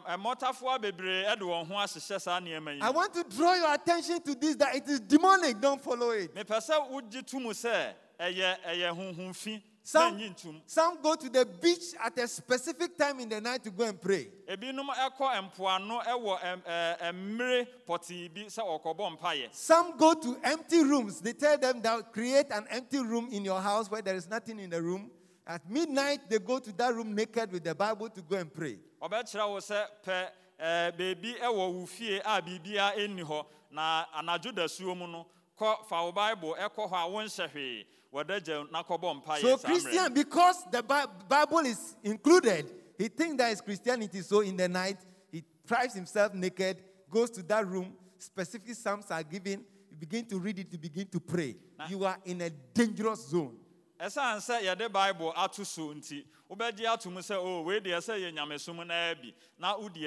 bebree 0.80 1.36
de 1.38 1.44
wɔn 1.44 1.68
ho 1.68 1.74
ahyehyɛ 1.76 2.22
saa 2.22 2.40
nneɛma 2.40 2.82
I 2.82 2.90
want 2.92 3.14
to 3.14 3.24
draw 3.26 3.54
your 3.56 3.74
attention 3.74 4.22
to 4.22 4.36
this 4.36 4.56
that 4.56 4.74
it 4.76 4.88
is 4.88 5.02
demonic, 5.02 5.60
don't 5.60 5.82
follow 5.82 6.12
it. 6.12 6.34
mepɛ 6.34 6.62
sɛ 6.62 6.90
wogye 6.90 7.26
to 7.26 7.40
mu 7.42 7.50
sɛ 7.52 7.94
ɛyɛ 8.20 8.58
ɛyɛ 8.66 8.96
honhomfi 8.96 9.62
Some, 9.88 10.20
some 10.66 11.00
go 11.00 11.14
to 11.14 11.30
the 11.30 11.46
beach 11.46 11.94
at 12.04 12.18
a 12.18 12.28
specific 12.28 12.98
time 12.98 13.20
in 13.20 13.30
the 13.30 13.40
night 13.40 13.64
to 13.66 13.70
go 13.70 13.84
and 13.84 14.02
pray. 14.02 14.30
ebinom 14.50 14.88
ɛkɔ 14.90 15.52
mpoano 15.52 16.04
ɛwɔ 16.04 16.40
ɛm- 16.40 16.64
ɛ, 16.64 17.14
mmere 17.14 17.68
pɔtee 17.88 18.34
bi 18.34 18.42
sɛ 18.48 18.64
ɔkɔbɔ 18.82 19.20
mpayɛ 19.20 19.54
Some 19.54 19.96
go 19.96 20.16
to 20.16 20.40
empty 20.44 20.84
rooms. 20.84 21.22
They 21.22 21.34
tell 21.34 21.60
them 21.60 21.84
that 21.84 22.12
create 22.12 22.48
an 22.50 22.66
empty 22.72 22.98
room 22.98 23.30
in 23.32 23.46
your 23.46 23.62
house 23.62 23.88
where 23.92 24.02
there 24.02 24.16
is 24.16 24.28
nothing 24.28 24.58
in 24.60 24.72
the 24.72 24.82
room. 24.82 25.12
At 25.46 25.70
midnight, 25.70 26.28
they 26.32 26.40
go 26.40 26.58
to 26.58 26.72
that 26.78 26.92
room 26.96 27.14
naked 27.14 27.52
with 27.52 27.64
the 27.64 27.76
Bible 27.76 28.10
to 28.10 28.22
go 28.24 28.38
and 28.38 28.52
pray. 28.52 28.80
ɔbɛkyerɛ 29.04 29.48
wo 29.50 29.58
sɛ 29.60 29.86
pɛ 30.04 30.30
ɛɛ, 30.60 30.98
beebi 30.98 31.36
ɛwɔ 31.38 31.74
wo 31.74 31.86
fie 31.86 32.18
a 32.26 32.42
biribiara 32.42 32.96
ɛnni 32.98 33.24
hɔ 33.24 33.46
na 33.70 34.06
anadwo 34.18 34.52
dasuo 34.52 34.98
mu 34.98 35.06
no 35.06 35.28
kɔ 35.60 35.86
fa 35.88 36.02
wo 36.06 36.12
bible 36.12 36.56
ɛkɔ 36.60 36.90
hɔ 36.90 36.92
a 36.92 37.08
wonhyɛ 37.12 37.52
hwee 37.52 37.86
wɔda 38.14 38.44
gya 38.44 38.72
na 38.72 38.84
kɔbɔ 38.84 39.24
mpayɛ 39.24 39.42
So, 39.42 39.58
Christian, 39.58 40.14
because 40.14 40.64
the 40.72 40.82
Bible 40.84 41.60
is 41.60 41.96
included, 42.04 42.66
he 42.98 43.08
thinks 43.08 43.38
that 43.38 43.52
is 43.52 43.62
Christianity. 43.62 44.22
So, 44.22 44.42
in 44.42 44.58
the 44.58 44.68
night, 44.68 44.98
he 45.32 45.44
drives 45.66 45.94
himself 45.94 46.34
naked, 46.34 46.78
goes 47.10 47.30
to 47.32 47.44
that 47.44 47.68
room, 47.68 47.94
specific 48.18 48.74
psalms 48.76 49.12
are 49.12 49.24
given, 49.24 49.64
you 49.90 49.98
begin 49.98 50.26
to 50.26 50.40
read 50.40 50.60
it, 50.60 50.68
you 50.72 50.78
begin 50.78 51.08
to 51.08 51.20
pray. 51.20 51.56
You 51.90 52.06
are 52.06 52.18
in 52.26 52.42
a 52.42 52.50
dangerous 52.50 53.28
zone. 53.30 53.58
ɛsiane 54.00 54.40
sɛ 54.40 54.62
yɛde 54.62 54.92
bible 54.92 55.32
ato 55.36 55.64
so 55.64 55.94
nti 55.94 56.26
wobɛgye 56.50 56.86
ato 56.86 57.10
mu 57.10 57.22
sɛ 57.22 57.36
o 57.36 57.60
oh, 57.60 57.62
wei 57.62 57.80
deɛ 57.80 57.98
sɛ 57.98 58.20
yɛ 58.20 58.34
nyamesom 58.34 58.78
bi 58.86 59.34
na 59.58 59.78
wodi 59.78 60.02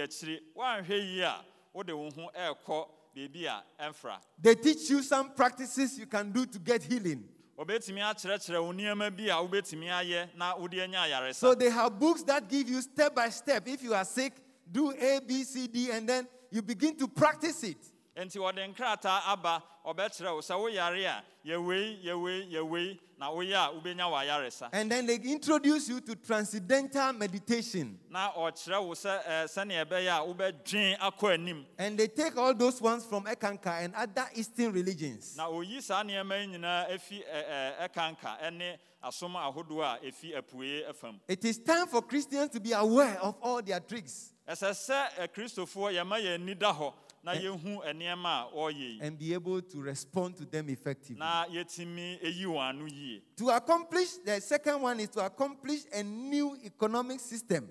woanhwɛ 0.55 0.89
yie 0.91 1.23
a 1.23 1.45
wode 1.73 1.91
wo 1.93 2.11
ho 2.11 2.31
ɛrekɔ 2.37 2.89
a 3.17 3.63
ɛmfra 3.81 4.21
They 4.41 4.55
teach 4.55 4.91
you 4.91 5.03
some 5.03 5.31
practices 5.31 5.99
you 5.99 6.07
can 6.07 6.31
do 6.31 6.47
to 6.47 6.59
get 6.59 6.83
healing. 6.83 7.25
So, 11.37 11.55
they 11.55 11.71
have 11.71 11.99
books 11.99 12.23
that 12.23 12.49
give 12.49 12.69
you 12.69 12.81
step 12.81 13.17
by 13.17 13.31
step. 13.31 13.67
If 13.67 13.83
you 13.83 13.95
are 13.95 14.05
sick, 14.05 14.33
do 14.71 14.93
A, 14.93 15.21
B, 15.27 15.43
C, 15.43 15.67
D, 15.67 15.91
and 15.91 16.09
then 16.09 16.29
you 16.51 16.63
begin 16.63 16.97
to 16.99 17.09
practice 17.09 17.65
it. 17.65 17.79
Wɔde 18.27 18.67
nkrataa 18.75 19.23
aba 19.27 19.63
ɔbɛkyerɛ 19.87 20.35
wo 20.35 20.41
sɛ 20.41 20.55
woyare 20.59 21.05
a 21.07 21.25
yɛwei 21.47 22.03
yɛwei 22.05 22.51
yɛwei 22.53 22.99
na 23.19 23.31
woyɛ 23.31 23.55
a 23.55 23.73
wobɛnya 23.73 24.11
w'ayaresa 24.11 24.69
And 24.73 24.91
then 24.91 25.07
they 25.07 25.17
introduce 25.17 25.89
you 25.89 26.01
to 26.01 26.17
transcendental 26.17 27.13
meditation. 27.13 27.99
na 28.11 28.33
ɔkyerɛ 28.33 28.85
wo 28.85 28.95
sɛ 28.95 29.25
ɛɛ, 29.25 29.45
sɛnea 29.45 29.85
ɛbɛyɛ 29.87 30.09
a 30.19 30.35
wobɛdwen 30.35 30.99
akɔ 30.99 31.35
anim. 31.35 31.67
And 31.79 31.97
they 31.99 32.09
take 32.09 32.37
all 32.37 32.55
those 32.55 32.81
ones 32.83 33.05
from 33.07 33.25
Eckankar 33.25 33.85
and 33.85 33.95
other 33.95 34.29
Eastern 34.35 34.73
religions. 34.73 35.37
na 35.37 35.49
oyi 35.49 35.81
saa 35.81 36.03
nneɛma 36.03 36.41
yi 36.41 36.59
nyinaa 36.59 36.91
efi 36.91 37.21
eh, 37.21 37.25
eh, 37.31 37.73
ɛɛ 37.89 37.89
ɛɛ, 37.89 37.91
ɛkanka 37.95 38.41
ɛne 38.43 38.79
asom 39.05 39.35
ahodoɔ 39.37 40.03
a 40.03 40.93
ɛfam 40.93 41.21
It 41.29 41.45
is 41.45 41.59
time 41.59 41.87
for 41.87 42.03
Christians 42.03 42.51
to 42.51 42.59
be 42.61 42.73
aware 42.73 43.17
of 43.21 43.37
all 43.41 43.63
their 43.63 43.79
tricks. 43.79 44.33
Ɛsɛ 44.49 44.71
sɛ 44.71 45.09
akristofoɔ 45.29 45.93
yɛma 45.95 46.21
yɛn 46.21 46.35
ani 46.35 46.55
da 46.55 46.73
hɔ 46.75 46.93
na 47.23 47.33
yɛhu 47.35 47.83
nneɛma 47.85 48.25
a 48.25 48.51
ɔreyɛ 48.55 48.99
and 49.03 49.19
be 49.19 49.35
able 49.35 49.61
to 49.63 49.81
respond 49.81 50.37
to 50.37 50.45
them 50.45 50.69
effectively. 50.69 51.19
na 51.19 51.45
yɛtumi 51.47 52.21
eyi 52.23 52.45
wɔn 52.45 52.69
ano 52.71 53.21
To 53.37 53.51
accomplish, 53.51 54.17
the 54.25 54.41
second 54.41 54.81
one 54.83 55.01
is 55.01 55.09
to 55.11 55.25
accomplish 55.25 55.81
a 55.93 56.03
new 56.03 56.57
economic 56.65 57.21
system 57.21 57.69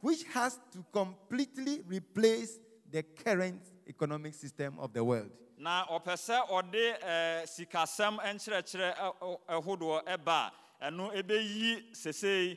which 0.00 0.22
has 0.32 0.58
to 0.72 0.84
completely 0.92 1.80
replace 1.86 2.58
the 2.90 3.02
current 3.02 3.60
economic 3.86 4.34
system 4.34 4.78
of 4.78 4.92
the 4.92 5.02
world. 5.04 5.30
na 5.58 5.84
ɔpɛ 5.86 6.14
sɛ 6.14 6.48
ɔde 6.48 7.00
ɛɛ 7.02 7.42
sikasɛm 7.48 8.18
nkyerɛkyerɛ 8.20 8.94
ɛ- 8.96 9.14
ɛ- 9.20 9.38
ɛhodoɔ 9.62 10.50
ɛno 10.80 11.12
ɛbɛyi 11.12 11.82
sesei 11.92 12.56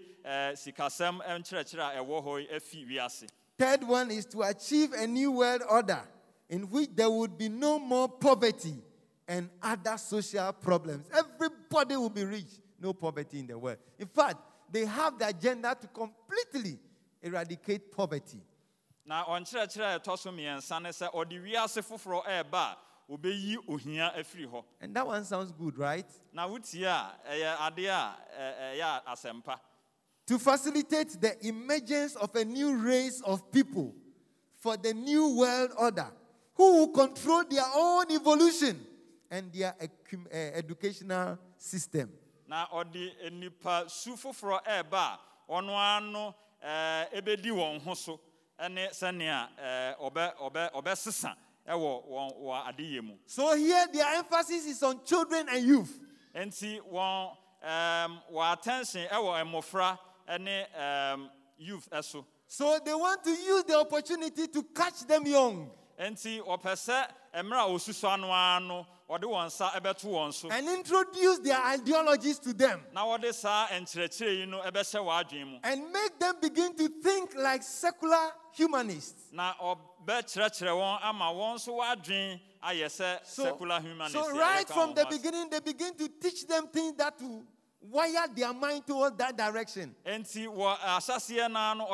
sikasɛm 0.56 1.20
nkyerɛkyerɛ 1.24 1.98
a 1.98 2.04
ɛwɔ 2.04 2.24
hɔ 2.24 2.42
yi 2.42 2.56
afi 2.56 2.86
wiase 2.86 3.28
Third 3.58 3.84
one 3.84 4.10
is 4.12 4.26
to 4.28 4.42
achieve 4.42 4.92
a 4.94 5.06
new 5.08 5.32
world 5.32 5.62
order 5.70 6.02
in 6.52 6.70
which 6.70 6.90
there 6.94 7.10
would 7.10 7.38
be 7.38 7.50
no 7.50 7.80
more 7.80 8.08
poverty 8.10 8.76
and 9.28 9.50
other 9.64 9.98
social 9.98 10.52
problems. 10.54 11.08
Everybody 11.18 11.96
will 11.96 12.10
be 12.10 12.26
rich, 12.26 12.60
no 12.80 12.94
poverty 12.94 13.40
in 13.40 13.48
the 13.48 13.58
world. 13.58 13.78
In 13.98 14.06
fact, 14.06 14.36
they 14.72 14.86
have 14.86 15.18
the 15.18 15.28
agenda 15.30 15.76
to 15.80 15.88
completely 15.88 16.78
eradicate 17.24 17.92
poverty. 17.92 18.42
na 19.06 19.24
ɔnkyerɛkyerɛ 19.26 19.96
a 19.96 20.00
ɛtɔ 20.00 20.18
so 20.20 20.30
mmiɛnsa 20.32 20.82
ne 20.82 20.90
sɛ 20.90 21.12
ɔde 21.14 21.42
wiase 21.42 21.82
foforɔ 21.82 22.24
ɛreba 22.26 22.54
a 22.54 22.78
wɔbɛyi 23.10 23.58
ohia 23.70 24.14
afiri 24.18 24.46
hɔ 24.48 24.64
And 24.82 24.94
that 24.96 25.08
one 25.08 25.24
sounds 25.26 25.52
good, 25.52 25.78
right? 25.78 26.06
na 26.34 26.48
wotie 26.48 26.84
a 26.84 27.12
ɛyɛ 27.30 27.56
adeɛ 27.58 27.90
a 27.90 28.16
ɛ- 28.40 28.80
ɛyɛ 28.80 29.04
asɛmpa 29.06 29.60
To 30.28 30.38
facilitate 30.40 31.20
the 31.20 31.48
emergence 31.48 32.16
of 32.16 32.36
a 32.36 32.46
new 32.46 32.76
race 32.78 33.22
of 33.22 33.52
people 33.52 33.96
for 34.56 34.78
the 34.78 34.94
new 34.94 35.36
world 35.38 35.72
order 35.78 36.08
who 36.62 36.78
will 36.78 36.88
control 36.90 37.44
their 37.50 37.66
own 37.74 38.06
evolution 38.12 38.80
and 39.32 39.52
their 39.52 39.74
eh, 40.32 40.52
educational 40.54 41.38
system. 41.58 42.10
na 42.48 42.68
ɔde 42.68 43.32
nipa 43.32 43.86
su 43.88 44.12
foforɔ 44.16 44.60
ɛreba 44.66 44.94
a 45.00 45.20
ɔno 45.50 45.70
ara 45.74 46.02
no 46.06 46.36
ɛbɛdi 46.62 47.48
eh, 47.48 47.52
wɔn 47.52 47.82
ho 47.82 47.94
so 47.96 48.20
sɛnea 48.60 49.48
ɔbɛsesa 50.76 51.32
eh, 51.66 51.72
ɛwɔ 51.74 52.04
eh, 52.04 52.34
wɔn 52.44 52.68
adeyɛ 52.70 53.02
mu 53.04 53.16
So 53.26 53.56
here 53.56 53.88
their 53.92 54.16
emphasis 54.18 54.66
is 54.68 54.84
on 54.84 55.04
children 55.04 55.48
and 55.50 55.66
youth. 55.66 56.00
nti 56.36 56.80
wɔn 56.82 57.36
ɛɛm, 57.66 58.22
wɔ 58.34 58.54
attention 58.54 59.08
ɛwɔ 59.08 59.44
mmɔfra 59.46 59.98
ɛne 60.30 60.68
ɛɛm, 60.78 61.30
youth 61.58 61.90
ɛso 61.90 62.24
So 62.48 62.78
they 62.84 62.94
want 62.94 63.24
to 63.24 63.32
use 63.32 63.64
the 63.64 63.80
opportunity 63.80 64.48
to 64.50 64.62
catch 64.76 65.08
them 65.08 65.26
young 65.26 65.72
nti 66.10 66.42
ɔpɛ 66.42 66.74
sɛ 66.76 67.08
mmerɛ 67.44 67.60
a 67.60 67.68
osusu 67.70 68.08
ano 68.12 68.32
ara 68.32 68.60
no 68.60 68.86
ɔde 69.10 69.24
wɔn 69.24 69.46
nsa 69.48 69.72
ɛbɛto 69.72 70.06
wɔn 70.06 70.34
so 70.34 70.50
and 70.50 70.68
introduce 70.70 71.40
their 71.40 71.62
ideologies 71.62 72.40
to 72.40 72.54
them. 72.54 72.82
Na 72.94 73.06
wɔde 73.06 73.34
saa 73.34 73.68
nkyerɛkyerɛ 73.68 74.38
yi 74.40 74.46
no 74.46 74.62
ɛbɛhyɛ 74.62 75.00
wɔn 75.04 75.24
adwene 75.24 75.46
mu. 75.52 75.60
And 75.64 75.92
make 75.92 76.18
them 76.20 76.36
begin 76.42 76.76
to 76.76 76.88
think 76.88 77.36
like 77.36 77.62
secular 77.64 78.32
humanists. 78.54 79.32
na 79.32 79.54
ɔbɛkyerɛkyerɛ 79.62 80.72
wɔn 80.72 81.00
ama 81.04 81.26
wɔn 81.26 81.56
nso 81.56 81.74
wɔadwene 81.78 82.40
ayɛ 82.64 82.86
sɛ 82.88 83.26
secular 83.26 83.80
humanist 83.82 84.14
so 84.14 84.30
right 84.32 84.68
from 84.68 84.94
the 84.94 85.06
beginning, 85.10 85.50
they 85.50 85.60
begin 85.60 85.94
to 85.96 86.08
teach 86.08 86.48
them 86.48 86.68
things 86.68 86.96
that 86.98 87.20
will 87.22 87.44
wire 87.82 88.28
their 88.36 88.54
mind 88.54 88.86
towards 88.86 89.18
that 89.18 89.36
direction. 89.38 89.96
Enti 90.06 90.46
wɔ 90.48 90.74
eh, 90.74 90.88
ahyɛseɛ 91.00 91.52
naa 91.52 91.74
no 91.74 91.86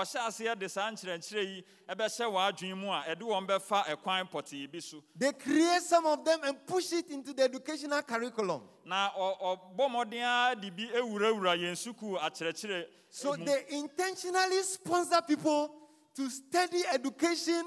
de 0.55 0.67
saa 0.69 0.91
nkyerɛnkyerɛ 0.91 1.43
yi 1.45 1.63
ɛbɛhyɛ 1.89 2.25
wɔn 2.31 2.51
adwene 2.51 2.77
mu 2.77 2.87
a 2.89 3.03
ɛde 3.07 3.21
wɔn 3.21 3.47
bɛfa 3.47 3.85
ɛkwan 3.85 4.29
pɔtee 4.29 4.71
bi 4.71 4.79
so 4.79 5.03
They 5.15 5.31
create 5.33 5.81
some 5.83 6.05
of 6.05 6.23
them 6.25 6.39
and 6.43 6.65
push 6.65 6.91
it 6.93 7.09
into 7.09 7.33
the 7.33 7.43
educational 7.43 8.01
curriculum. 8.01 8.63
na 8.85 9.09
ɔ- 9.11 9.39
ɔbɔ 9.77 9.89
mmɔden 9.89 10.21
ara 10.23 10.55
de 10.55 10.69
bi 10.69 10.83
ewurawura 10.93 11.57
yɛn 11.57 11.73
sukuu 11.75 12.17
akyerɛkyerɛ 12.19 12.85
So 13.09 13.35
they 13.37 13.65
intentionally 13.69 14.61
sponsor 14.63 15.21
people 15.21 15.73
to 16.15 16.29
study 16.29 16.83
education 16.91 17.63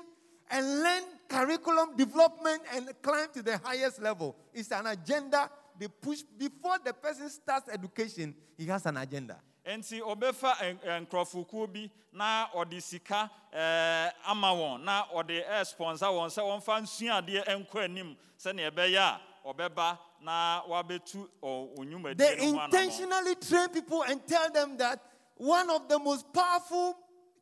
and 0.51 0.81
learn 0.83 1.05
curriculum 1.29 1.97
development 1.97 2.61
and 2.75 2.93
climb 3.01 3.29
to 3.33 3.41
the 3.43 3.57
highest 3.59 4.03
level. 4.03 4.37
It's 4.53 4.71
an 4.73 4.87
agenda 4.89 5.49
they 5.81 5.89
push 5.89 6.23
before 6.39 6.77
the 6.85 6.93
person 6.93 7.29
starts 7.31 7.69
education. 7.71 8.35
He 8.57 8.67
has 8.67 8.85
an 8.87 8.99
agenda. 8.99 9.37
Enti 9.67 10.01
ɔbɛfa 10.01 10.79
nkurɔfokuo 11.07 11.73
bi 11.73 11.91
na 12.13 12.47
ɔde 12.55 12.81
sika 12.83 13.31
ɛɛ, 13.53 14.13
ama 14.27 14.49
wɔn 14.49 14.85
na 14.85 15.05
ɔde 15.15 15.41
eh, 15.41 15.61
ɛsponsor 15.63 16.11
wɔn 16.13 16.29
sɛ 16.29 16.43
wɔmfa 16.43 16.83
nsuadeɛ 16.83 17.67
nkɔ 17.67 17.85
anim 17.85 18.17
sɛnea 18.39 18.71
ɛbɛyɛ 18.71 18.99
a 18.99 19.21
ɔbɛba 19.47 19.99
na 20.23 20.63
wabɛtu 20.69 21.27
ɔ- 21.43 21.77
onnwumadie 21.79 22.17
They 22.19 22.37
no 22.37 22.43
ho 22.45 22.53
anammɔn. 22.59 22.65
intentionally 22.67 23.35
train 23.37 23.69
people 23.71 24.03
and 24.03 24.27
tell 24.27 24.51
them 24.51 24.77
that 24.77 25.01
one 25.37 25.71
of 25.71 25.89
the 25.89 25.99
most 25.99 26.31
powerful 26.33 26.97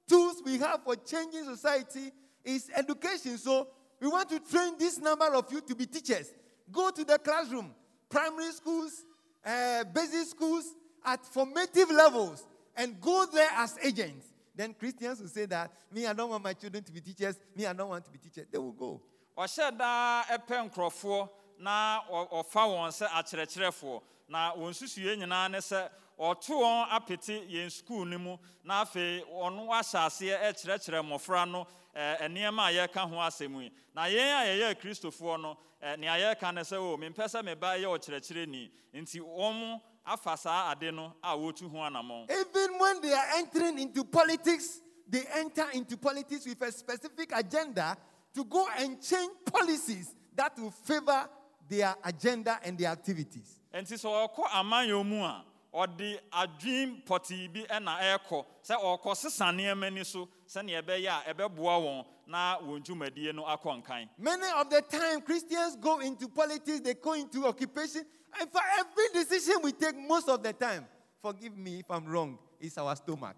tools 0.07 0.41
we 0.45 0.59
have 0.59 0.83
for 0.85 0.95
changing 0.97 1.45
society 1.45 2.13
is 2.45 2.71
education. 2.77 3.37
So 3.37 3.67
we 4.01 4.07
want 4.09 4.29
to 4.31 4.39
train 4.41 4.79
this 4.79 4.99
number 4.99 5.27
of 5.35 5.51
you 5.53 5.61
to 5.61 5.75
be 5.75 5.87
teachers. 5.87 6.33
Go 6.71 6.91
to 6.91 7.05
the 7.05 7.19
classroom, 7.19 7.75
primary 8.09 8.53
schools, 8.53 9.05
uh, 9.45 9.85
basic 9.85 10.29
schools, 10.29 10.75
at 11.05 11.25
formative 11.25 11.91
levels, 11.91 12.47
and 12.77 13.01
go 13.01 13.27
there 13.33 13.49
as 13.57 13.77
agents. 13.83 14.27
Then 14.55 14.75
Christians 14.75 15.21
will 15.21 15.29
say 15.29 15.47
that, 15.47 15.71
me, 15.93 16.07
I 16.07 16.13
don't 16.13 16.31
want 16.31 16.43
my 16.43 16.53
children 16.53 16.83
to 16.83 16.93
be 16.93 17.01
teachers. 17.01 17.39
Me, 17.57 17.65
I 17.65 17.73
don't 17.73 17.89
want 17.89 18.05
to 18.05 18.11
be 18.11 18.19
teachers. 18.19 18.47
They 18.51 18.59
will 18.59 18.73
go. 18.73 19.01
ɔhyɛ 19.39 19.79
daa 19.79 20.25
ɛpɛ 20.25 20.69
nkurɔfoɔ 20.69 21.29
na 21.61 22.01
ɔfa 22.11 22.63
wɔn 22.67 22.91
sɛ 22.91 23.07
akyerɛkyerɛfoɔ 23.07 24.03
na 24.29 24.53
wɔn 24.57 24.75
susue 24.75 25.17
nyinaa 25.17 25.49
ne 25.49 25.59
sɛ 25.59 25.89
ɔto 26.19 26.59
wɔn 26.59 26.89
apete 26.91 27.49
yɛn 27.49 27.71
sukuu 27.71 28.05
no 28.05 28.19
mu 28.19 28.37
na 28.65 28.85
afei 28.85 29.23
ɔno 29.31 29.69
ahyɛ 29.69 30.07
aseɛ 30.07 30.43
ɛkyerɛkyerɛ 30.43 31.03
mmɔfra 31.07 31.49
no 31.49 31.67
Eh, 31.99 32.17
eh, 32.21 32.29
nneɛma 32.29 32.67
a 32.67 32.71
yɛka 32.73 33.09
ho 33.11 33.17
asɛm 33.17 33.61
yi. 33.61 33.73
Na 33.93 34.03
yɛn 34.05 34.31
a 34.31 34.47
yɛyɛ 34.47 34.75
kristofoɔ 34.81 35.41
no 35.43 35.59
ɛɛ, 35.83 35.99
nea 35.99 36.13
yɛka 36.17 36.55
ne 36.55 36.61
sɛ 36.61 36.77
o 36.77 36.97
mempɛ 36.97 37.25
sɛ 37.27 37.45
me 37.45 37.55
ba 37.57 37.75
yɛ 37.77 37.87
ɔkyerɛkyerɛni 37.87 38.71
nti 38.95 39.19
wɔn 39.21 39.81
afa 40.07 40.37
saa 40.37 40.71
ade 40.71 40.95
no 40.95 41.13
a 41.25 41.37
wɔtu 41.37 41.69
ho 41.69 41.77
anammɔn 41.79 42.31
Even 42.31 42.79
when 42.79 43.01
they 43.01 43.13
are 43.13 43.27
entering 43.39 43.81
into 43.81 44.05
politics, 44.05 44.81
they 45.09 45.25
enter 45.35 45.67
into 45.75 45.97
politics 45.97 46.47
with 46.47 46.63
a 46.63 46.71
specific 46.71 47.33
agenda 47.35 47.97
to 48.33 48.45
go 48.45 48.69
and 48.79 49.03
change 49.03 49.33
policies 49.45 50.15
that 50.37 50.57
will 50.57 50.71
favor 50.71 51.29
their 51.69 51.97
agenda 52.05 52.61
and 52.63 52.79
their 52.79 52.93
activities. 52.93 53.59
nti 53.75 53.95
sɛ 53.95 54.07
ɔkɔ 54.31 54.45
amanyɔ 54.51 55.05
mu 55.05 55.25
a 55.25 55.45
ɔde 55.75 56.21
adwin 56.33 57.03
pɔtee 57.05 57.53
bi 57.53 57.67
ɛna 57.69 57.99
ɛrekɔ. 57.99 58.47
Sɛ 58.63 58.77
ɔrekɔ 58.81 59.17
sesa 59.17 59.47
nneɛma 59.47 59.93
ni 59.93 60.05
so 60.05 60.29
sɛnea 60.49 60.83
ɛbɛyɛ 60.83 61.09
a 61.09 61.35
ɛbɛboa 61.35 61.77
wɔn 61.85 62.07
na 62.27 62.59
wɔn 62.61 62.83
dwumadie 62.85 63.35
no 63.35 63.45
akɔ 63.45 63.83
nkan 63.83 64.09
Many 64.19 64.47
of 64.57 64.71
the 64.71 64.81
time, 64.83 65.21
Christians 65.21 65.77
go 65.77 66.01
into 66.01 66.29
politics, 66.29 66.81
they 66.81 66.95
go 66.95 67.13
into 67.13 67.47
occupation. 67.47 68.05
And 68.41 68.51
for 68.51 68.61
every 68.79 69.09
decision 69.13 69.57
we 69.63 69.73
take, 69.73 69.97
most 69.97 70.29
of 70.29 70.43
the 70.43 70.53
time, 70.53 70.87
forgive 71.23 71.57
me 71.57 71.81
if 71.81 71.91
I'm 71.91 72.05
wrong, 72.07 72.39
is 72.61 72.77
our 72.79 72.95
stomach. 72.97 73.37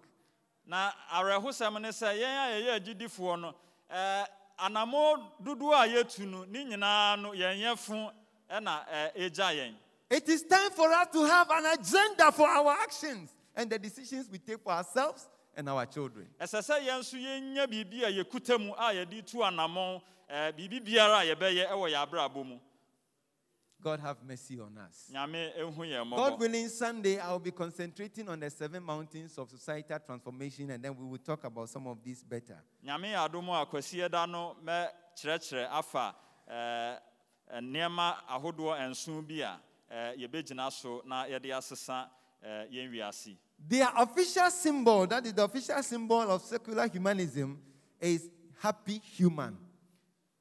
na 0.65 0.91
awerɛhosɛm 1.13 1.81
ne 1.81 1.89
sɛ 1.89 2.17
yɛn 2.17 2.23
a 2.23 2.61
yɛyɛ 2.61 2.79
agyidifoɔ 2.79 3.41
no 3.41 3.55
ɛɛ, 3.91 4.25
anammɔ 4.59 5.31
dodoɔ 5.43 5.73
a 5.73 5.87
yɛtu 6.03 6.19
no 6.29 6.43
ne 6.45 6.63
nyinaa 6.65 7.21
no 7.21 7.31
yɛn 7.31 7.59
yɛfo 7.59 8.11
ɛna 8.49 8.85
eh, 8.89 9.11
ɛɛ, 9.17 9.29
ɛgya 9.29 9.55
yɛn 9.55 9.75
It 10.09 10.27
is 10.29 10.43
time 10.43 10.71
for 10.71 10.91
us 10.91 11.07
to 11.13 11.23
have 11.25 11.49
an 11.51 11.65
agenda 11.79 12.31
for 12.33 12.47
our 12.47 12.73
actions 12.83 13.31
and 13.55 13.69
the 13.69 13.79
decisions 13.79 14.29
we 14.29 14.37
take 14.39 14.59
for 14.61 14.71
ourselves 14.73 15.27
and 15.55 15.67
our 15.69 15.85
children. 15.85 16.27
ɛsɛ 16.39 16.61
sɛ 16.61 16.79
yɛn 16.85 16.99
nso 16.99 17.17
yɛnya 17.17 17.67
biribi 17.67 18.03
a 18.03 18.23
yɛkuta 18.23 18.59
mu 18.59 18.73
a 18.73 18.93
yɛde 18.93 19.25
tu 19.25 19.37
anammɔn 19.37 20.01
ɛɛ, 20.29 20.53
biribi 20.57 20.79
biara 20.85 21.19
a 21.19 21.35
yɛbɛyɛ 21.35 21.67
ɛwɔ 21.69 21.89
yɛn 21.91 22.07
abrabɔ 22.07 22.45
mu 22.45 22.59
God 23.83 23.99
have 23.99 24.21
mercy 24.23 24.59
on 24.59 24.77
us. 24.77 25.09
nyame 25.11 25.53
ɛhu 25.57 25.75
yɛn 25.77 26.15
God 26.15 26.39
willing, 26.39 26.69
Sunday 26.69 27.17
I'll 27.19 27.39
be 27.39 27.51
concentrating 27.51 28.29
on 28.29 28.39
the 28.39 28.49
seven 28.49 28.83
mountains 28.83 29.35
of 29.39 29.49
societal 29.49 29.97
transformation, 29.99 30.69
and 30.69 30.83
then 30.83 30.95
we 30.95 31.03
will 31.03 31.17
talk 31.17 31.43
about 31.43 31.67
some 31.69 31.87
of 31.87 31.97
these 32.03 32.23
better. 32.23 32.61
nyame 32.85 33.11
yɛ 33.13 33.27
adom 33.29 33.49
a 33.61 33.65
kwasi 33.65 34.09
da 34.09 34.25
no 34.25 34.55
mɛkyerɛkyerɛ 34.63 35.67
afa 35.71 36.15
ɛɛ, 36.49 36.99
nneɛma 37.59 38.15
ahodoɔ 38.29 38.89
nson 38.89 39.21
bi 39.27 39.41
a 39.41 39.59
yɛbɛgyina 40.15 40.71
so 40.71 41.01
na 41.05 41.25
yɛde 41.25 41.49
asesa 41.51 42.07
yɛn 42.71 42.89
wiase 42.91 43.35
Their 43.67 43.89
official 43.97 44.49
symbol, 44.49 45.07
that 45.07 45.25
is 45.25 45.33
the 45.33 45.43
official 45.43 45.81
symbol 45.83 46.21
of 46.21 46.41
secular 46.41 46.87
humanism, 46.87 47.59
is 47.99 48.29
happy 48.59 48.97
human. 48.99 49.57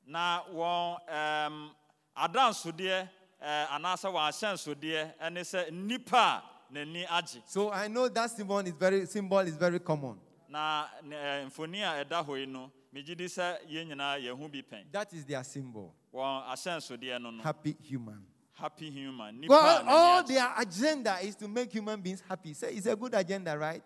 na 0.07 0.43
wɔn 0.53 0.99
ɛɛm, 1.09 1.71
adansodeɛ 2.16 2.77
ɛɛ, 3.01 3.09
eh, 3.41 3.66
anaasɛ 3.71 4.11
wɔn 4.11 4.29
ahyɛnsodeɛ 4.29 5.31
ne 5.33 5.41
sɛ 5.43 5.71
nnipa 5.71 6.16
a 6.18 6.43
n'ani 6.73 7.07
agye 7.07 7.43
So 7.47 7.71
I 7.71 7.87
know 7.89 8.09
that 8.09 8.31
symbol 8.31 8.59
is 8.59 8.73
very 8.73 9.07
symbol 9.07 9.39
is 9.41 9.57
very 9.57 9.79
common. 9.79 10.18
na 10.49 10.87
eh, 11.05 11.45
mfoni 11.47 11.79
a 11.83 12.05
ɛda 12.05 12.27
hɔ 12.27 12.41
yi 12.41 12.47
no 12.47 12.73
megye 12.93 13.16
di 13.16 13.27
sɛ 13.27 13.59
yɛn 13.71 13.89
nyinaa 13.91 14.18
yɛn 14.21 14.37
ho 14.37 14.49
bi 14.49 14.62
pɛn 14.62 14.91
That 14.91 15.12
is 15.12 15.25
their 15.25 15.45
symbol. 15.45 15.95
wɔn 16.12 16.47
ahyɛnsodeɛ 16.49 17.21
no 17.23 17.31
no 17.31 17.43
Happy 17.43 17.77
human. 17.83 18.27
Happy 18.61 18.91
human 18.91 19.45
Well, 19.49 19.85
all 19.89 20.23
their 20.23 20.53
agenda 20.59 21.19
is 21.23 21.35
to 21.37 21.49
make 21.49 21.73
human 21.73 22.01
beings 22.01 22.23
happy. 22.29 22.55
So 22.55 22.67
it's 22.69 22.87
a 22.87 22.95
good 22.95 23.15
agenda, 23.15 23.57
right? 23.59 23.83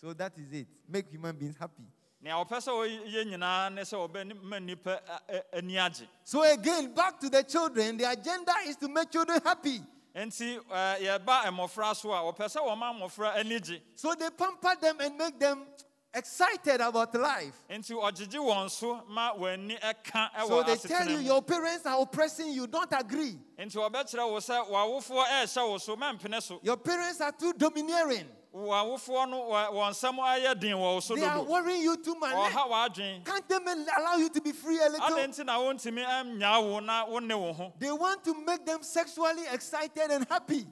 So 0.00 0.12
that 0.14 0.32
is 0.38 0.52
it. 0.52 0.66
Make 0.88 1.10
human 1.10 1.36
beings 1.36 1.56
happy. 1.58 1.84
nea 2.22 2.32
ɔpɛ 2.34 2.56
sɛ 2.56 2.70
ɔyɛ 2.72 3.24
nyinaa 3.26 3.72
ne 3.74 3.82
sɛ 3.82 3.96
ɔbɛma 4.08 4.58
nnipa 4.60 4.98
ɛ- 4.98 5.20
ɛ- 5.34 5.42
ani 5.58 5.74
agye 5.74 6.06
So 6.24 6.42
again, 6.42 6.94
back 6.94 7.20
to 7.20 7.28
the 7.28 7.42
children, 7.42 7.98
the 7.98 8.10
agenda 8.10 8.52
is 8.66 8.76
to 8.76 8.88
make 8.88 9.10
children 9.10 9.40
happy. 9.44 9.82
nti 10.16 10.56
uh, 10.70 10.96
yɛba 10.96 11.44
mmɔfra 11.52 11.94
so 11.94 12.12
a 12.12 12.20
wɔpɛ 12.32 12.46
sɛ 12.48 12.60
wɔma 12.66 12.94
mmɔfra 12.98 13.36
ani 13.36 13.60
gye 13.60 13.82
So 13.94 14.14
they 14.14 14.30
pamper 14.30 14.74
them 14.80 15.00
and 15.00 15.18
make 15.18 15.38
them 15.38 15.66
excited 16.14 16.80
about 16.80 17.14
life. 17.14 17.54
nti 17.70 17.92
ɔgyegye 17.92 18.38
wɔn 18.40 18.70
so 18.70 19.02
ma 19.08 19.32
wɔn 19.34 19.54
ani 19.54 19.76
ɛka 19.76 20.46
So 20.46 20.62
they 20.62 20.76
tell 20.76 21.08
you 21.08 21.18
your 21.18 21.42
parents 21.42 21.86
are 21.86 22.00
oppressing 22.00 22.52
you. 22.52 22.66
Don't 22.66 22.92
agree. 22.92 23.38
nti 23.58 23.74
wɔbɛkyerɛ 23.76 24.30
wo 24.30 24.38
sɛ 24.38 24.68
w'awofoɔ 24.68 25.24
ɛrehyɛ 25.26 25.68
wo 25.68 25.78
so 25.78 25.96
mɛmpene 25.96 26.42
so 26.42 26.60
Your 26.62 26.76
parents 26.76 27.20
are 27.20 27.32
too 27.32 27.52
domineering. 27.52 28.28
w'awofoɔ 28.54 29.28
no 29.30 29.40
wɔ- 29.50 29.70
wɔn 29.72 29.90
nsɛm 29.90 30.16
ayɛ 30.18 30.60
den 30.60 30.76
wɔ 30.76 30.94
wo 30.94 31.00
so 31.00 31.16
They 31.16 31.24
are 31.24 31.42
worrying 31.42 31.82
you 31.82 31.96
too 31.96 32.14
much. 32.14 32.52
Can't 32.52 33.48
they 33.48 33.56
allow 33.56 34.14
you 34.16 34.28
to 34.28 34.40
be 34.40 34.52
free 34.52 34.78
a 34.80 34.88
little? 34.88 35.08
nti 35.08 35.44
na 35.44 35.58
wontumi 35.58 36.04
ɛnnyaa 36.06 36.62
wo 36.62 36.78
na 36.78 37.04
wo 37.04 37.18
wo 37.20 37.52
ho 37.52 37.72
They 37.78 37.90
want 37.90 38.22
to 38.24 38.34
make 38.44 38.64
them 38.64 38.82
sexually 38.84 39.42
excited 39.50 40.10
and 40.10 40.24
happy. 40.28 40.66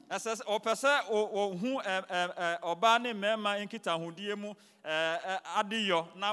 Uh, 4.84 4.88
uh, 4.88 5.62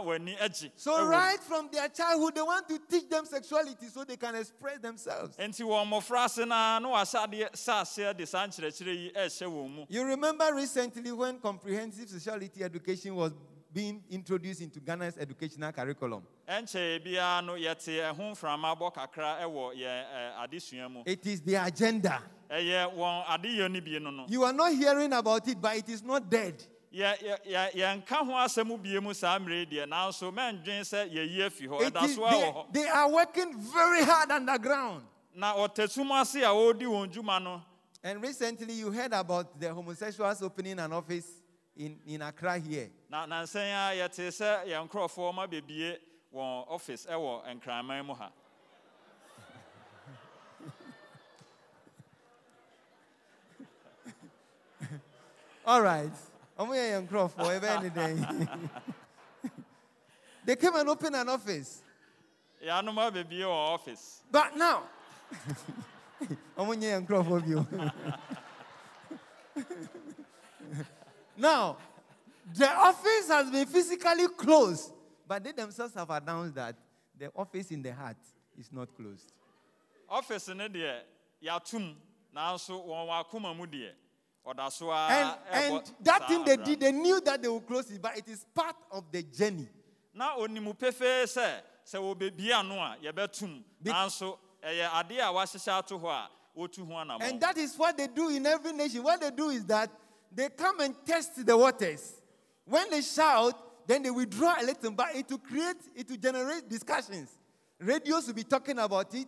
w'ani 0.01 0.35
agye 0.39 0.71
So 0.75 1.05
right 1.05 1.39
from 1.39 1.69
their 1.71 1.87
childhood, 1.89 2.33
they 2.33 2.41
want 2.41 2.67
to 2.69 2.79
teach 2.89 3.07
them 3.07 3.25
sexuality 3.25 3.85
so 3.87 4.03
they 4.03 4.17
can 4.17 4.33
express 4.35 4.79
themselves. 4.79 5.35
nti 5.37 5.61
wɔn 5.61 5.87
mmɔfra 5.87 6.25
ase 6.25 6.45
na 6.47 6.79
na 6.79 6.89
wahyɛ 6.89 7.27
adeɛ 7.27 7.51
hyɛ 7.51 7.81
aseɛ 7.81 8.17
de 8.17 8.25
saa 8.25 8.47
nkyerɛkyerɛ 8.47 8.95
yi 8.95 9.11
ɛrehyɛ 9.11 9.47
wɔn 9.47 9.85
You 9.89 10.03
remember 10.03 10.51
recently 10.55 11.11
when 11.11 11.37
comprehensive 11.39 12.09
sexuality 12.09 12.63
education 12.63 13.15
was 13.15 13.33
being 13.71 14.03
introduced 14.09 14.61
into 14.61 14.79
Ghana's 14.79 15.17
educational 15.19 15.71
curriculum. 15.71 16.23
ɛnkyɛ 16.47 17.05
biara 17.05 17.45
no 17.45 17.53
yɛte 17.53 18.01
ɛho 18.01 18.31
mframa 18.33 18.75
bɔ 18.75 18.91
kakra 18.91 19.41
ɛwɔ 19.41 19.75
yɛn 19.75 20.05
ɛ, 20.11 20.47
adesua 20.47 21.03
It 21.05 21.23
is 21.27 21.41
the 21.41 21.53
agenda. 21.53 22.19
ɛyɛ 22.49 22.95
wɔn 22.95 23.25
adeyɔ 23.25 23.71
no 23.71 23.79
bi 23.81 23.99
no 23.99 24.09
no 24.09 24.25
You 24.27 24.43
are 24.43 24.53
not 24.53 24.73
hearing 24.73 25.13
about 25.13 25.47
it, 25.47 25.61
but 25.61 25.77
it 25.77 25.87
is 25.89 26.01
not 26.01 26.27
dead. 26.27 26.63
Yɛ- 26.93 27.17
yɛ- 27.19 27.45
yɛ- 27.45 27.71
yɛnka 27.73 28.25
ho 28.25 28.31
asɛm 28.33 28.81
bie 28.81 28.99
mu 28.99 29.13
saa 29.13 29.37
mmerɛ 29.37 29.69
deɛ 29.69 29.85
nanso 29.87 30.31
mɛndwen 30.31 30.81
sɛ 30.81 31.11
yɛyi 31.13 31.45
afi 31.45 31.67
hɔ 31.67 31.81
ɛda 31.91 32.15
so 32.15 32.25
a 32.25 32.31
wɔ 32.31 32.31
they, 32.31 32.51
hɔ 32.51 32.73
they 32.73 32.87
are 32.89 33.09
working 33.11 33.59
very 33.59 34.03
hard 34.03 34.31
underground. 34.31 35.05
na 35.35 35.53
ɔtatum 35.55 36.09
ase 36.19 36.35
a 36.37 36.47
wɔredi 36.47 36.83
wɔn 36.87 37.11
dwuma 37.13 37.41
no 37.43 37.61
And 38.01 38.21
recently, 38.23 38.73
you 38.75 38.91
heard 38.91 39.11
about 39.11 39.59
the 39.59 39.73
homosexuals 39.73 40.41
opening 40.41 40.79
an 40.79 40.93
office 40.93 41.27
in, 41.75 41.99
in 42.07 42.21
Accra 42.21 42.57
here. 42.57 42.89
na 43.09 43.27
nansɛn 43.27 43.69
a 43.69 43.95
yɛte 44.09 44.27
sɛ 44.29 44.65
yɛn 44.65 44.89
nkurɔfoɔ 44.89 45.33
ma 45.35 45.45
bebie 45.45 45.97
wɔn 46.33 46.65
office 46.71 47.05
ɛwɔ 47.05 47.59
nkraman 47.61 48.05
mu 48.05 48.13
ha 48.15 48.31
All 55.65 55.81
right. 55.81 56.11
Omo 56.60 56.74
yɛ 56.76 56.86
yɛn 56.91 57.07
nkurɔfoɔ, 57.07 57.60
ɛbɛyɛ 57.60 57.84
ne 57.84 57.89
dɛn? 57.89 58.70
They 60.45 60.55
came 60.57 60.76
and 60.76 60.89
opened 60.89 61.16
an 61.16 61.30
office. 61.30 61.82
yɛanom 62.62 62.97
a 63.07 63.12
bebie 63.12 63.39
wɔn 63.43 63.74
office 63.76 64.22
But 64.30 64.57
now, 64.57 64.84
Omo 66.57 66.74
nyɛ 66.76 66.99
yɛn 66.99 67.07
nkurɔfoɔ 67.07 67.45
bio. 67.45 67.66
Now, 71.38 71.78
the 72.53 72.70
office 72.70 73.30
has 73.30 73.49
been 73.49 73.66
physically 73.66 74.28
closed, 74.36 74.91
but 75.26 75.41
they 75.41 75.53
themselves 75.53 75.93
have 75.93 76.10
announced 76.10 76.55
that 76.55 76.76
the 77.18 77.32
office 77.34 77.72
in 77.72 77.82
the 77.82 77.93
heart 77.93 78.18
is 78.57 78.70
not 78.74 78.93
closed. 78.97 79.32
office 80.10 80.49
no 80.49 80.68
deɛ 80.68 81.03
yɛatom 81.41 81.95
nanso 82.36 82.86
wɔn 82.86 83.07
wɔ 83.07 83.24
akoma 83.24 83.55
mu 83.55 83.66
so 83.66 83.93
Ah, 84.57 85.37
and, 85.51 85.73
eh, 85.73 85.77
and 85.77 85.91
that 86.01 86.27
thing 86.27 86.43
they 86.45 86.57
did, 86.57 86.79
they 86.79 86.91
knew 86.91 87.21
that 87.21 87.41
they 87.41 87.47
would 87.47 87.65
close 87.67 87.89
it, 87.91 88.01
but 88.01 88.17
it 88.17 88.27
is 88.27 88.45
part 88.53 88.75
of 88.91 89.11
the 89.11 89.23
journey. 89.23 89.67
na 90.13 90.35
onimu 90.37 90.73
pefee 90.77 91.23
sɛ 91.25 91.61
sɛ 91.85 91.97
wɔbɛbie 91.99 92.51
ano 92.51 92.75
a 92.75 92.97
yɛbɛtum 93.01 93.63
Be- 93.81 93.91
nanso 93.91 94.37
ɛyɛ 94.61 94.85
eh, 94.85 95.03
adeɛ 95.03 95.19
a 95.19 95.33
wɔahyehyɛ 95.33 95.77
ato 95.77 95.99
hɔ 95.99 96.09
a 96.09 96.29
wɔtu 96.57 96.85
ho 96.85 97.17
And 97.21 97.39
that 97.39 97.57
is 97.57 97.77
what 97.77 97.97
they 97.97 98.07
do 98.07 98.29
in 98.29 98.45
every 98.45 98.73
nation. 98.73 99.01
What 99.03 99.21
they 99.21 99.31
do 99.31 99.49
is 99.49 99.65
that 99.65 99.89
they 100.31 100.49
come 100.49 100.81
and 100.81 100.95
test 101.05 101.45
the 101.45 101.55
waters. 101.57 102.21
When 102.65 102.89
they 102.91 103.01
shout, 103.01 103.87
then 103.87 104.03
they 104.03 104.11
withdraw 104.11 104.55
a 104.61 104.63
little, 104.63 104.91
but 104.91 105.15
it 105.15 105.29
will 105.29 105.39
create, 105.39 105.77
it 105.95 106.09
will 106.09 106.17
generate 106.17 106.67
discussions. 106.69 107.29
Radios 107.79 108.27
will 108.27 108.33
be 108.33 108.43
talking 108.43 108.77
about 108.77 109.13
it, 109.15 109.27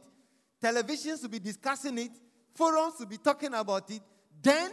televisions 0.61 1.21
will 1.21 1.29
be 1.29 1.39
discussing 1.39 1.97
it, 1.97 2.11
forums 2.53 2.95
will 2.99 3.07
be 3.07 3.17
talking 3.17 3.53
about 3.53 3.89
it. 3.89 4.01
Then 4.41 4.71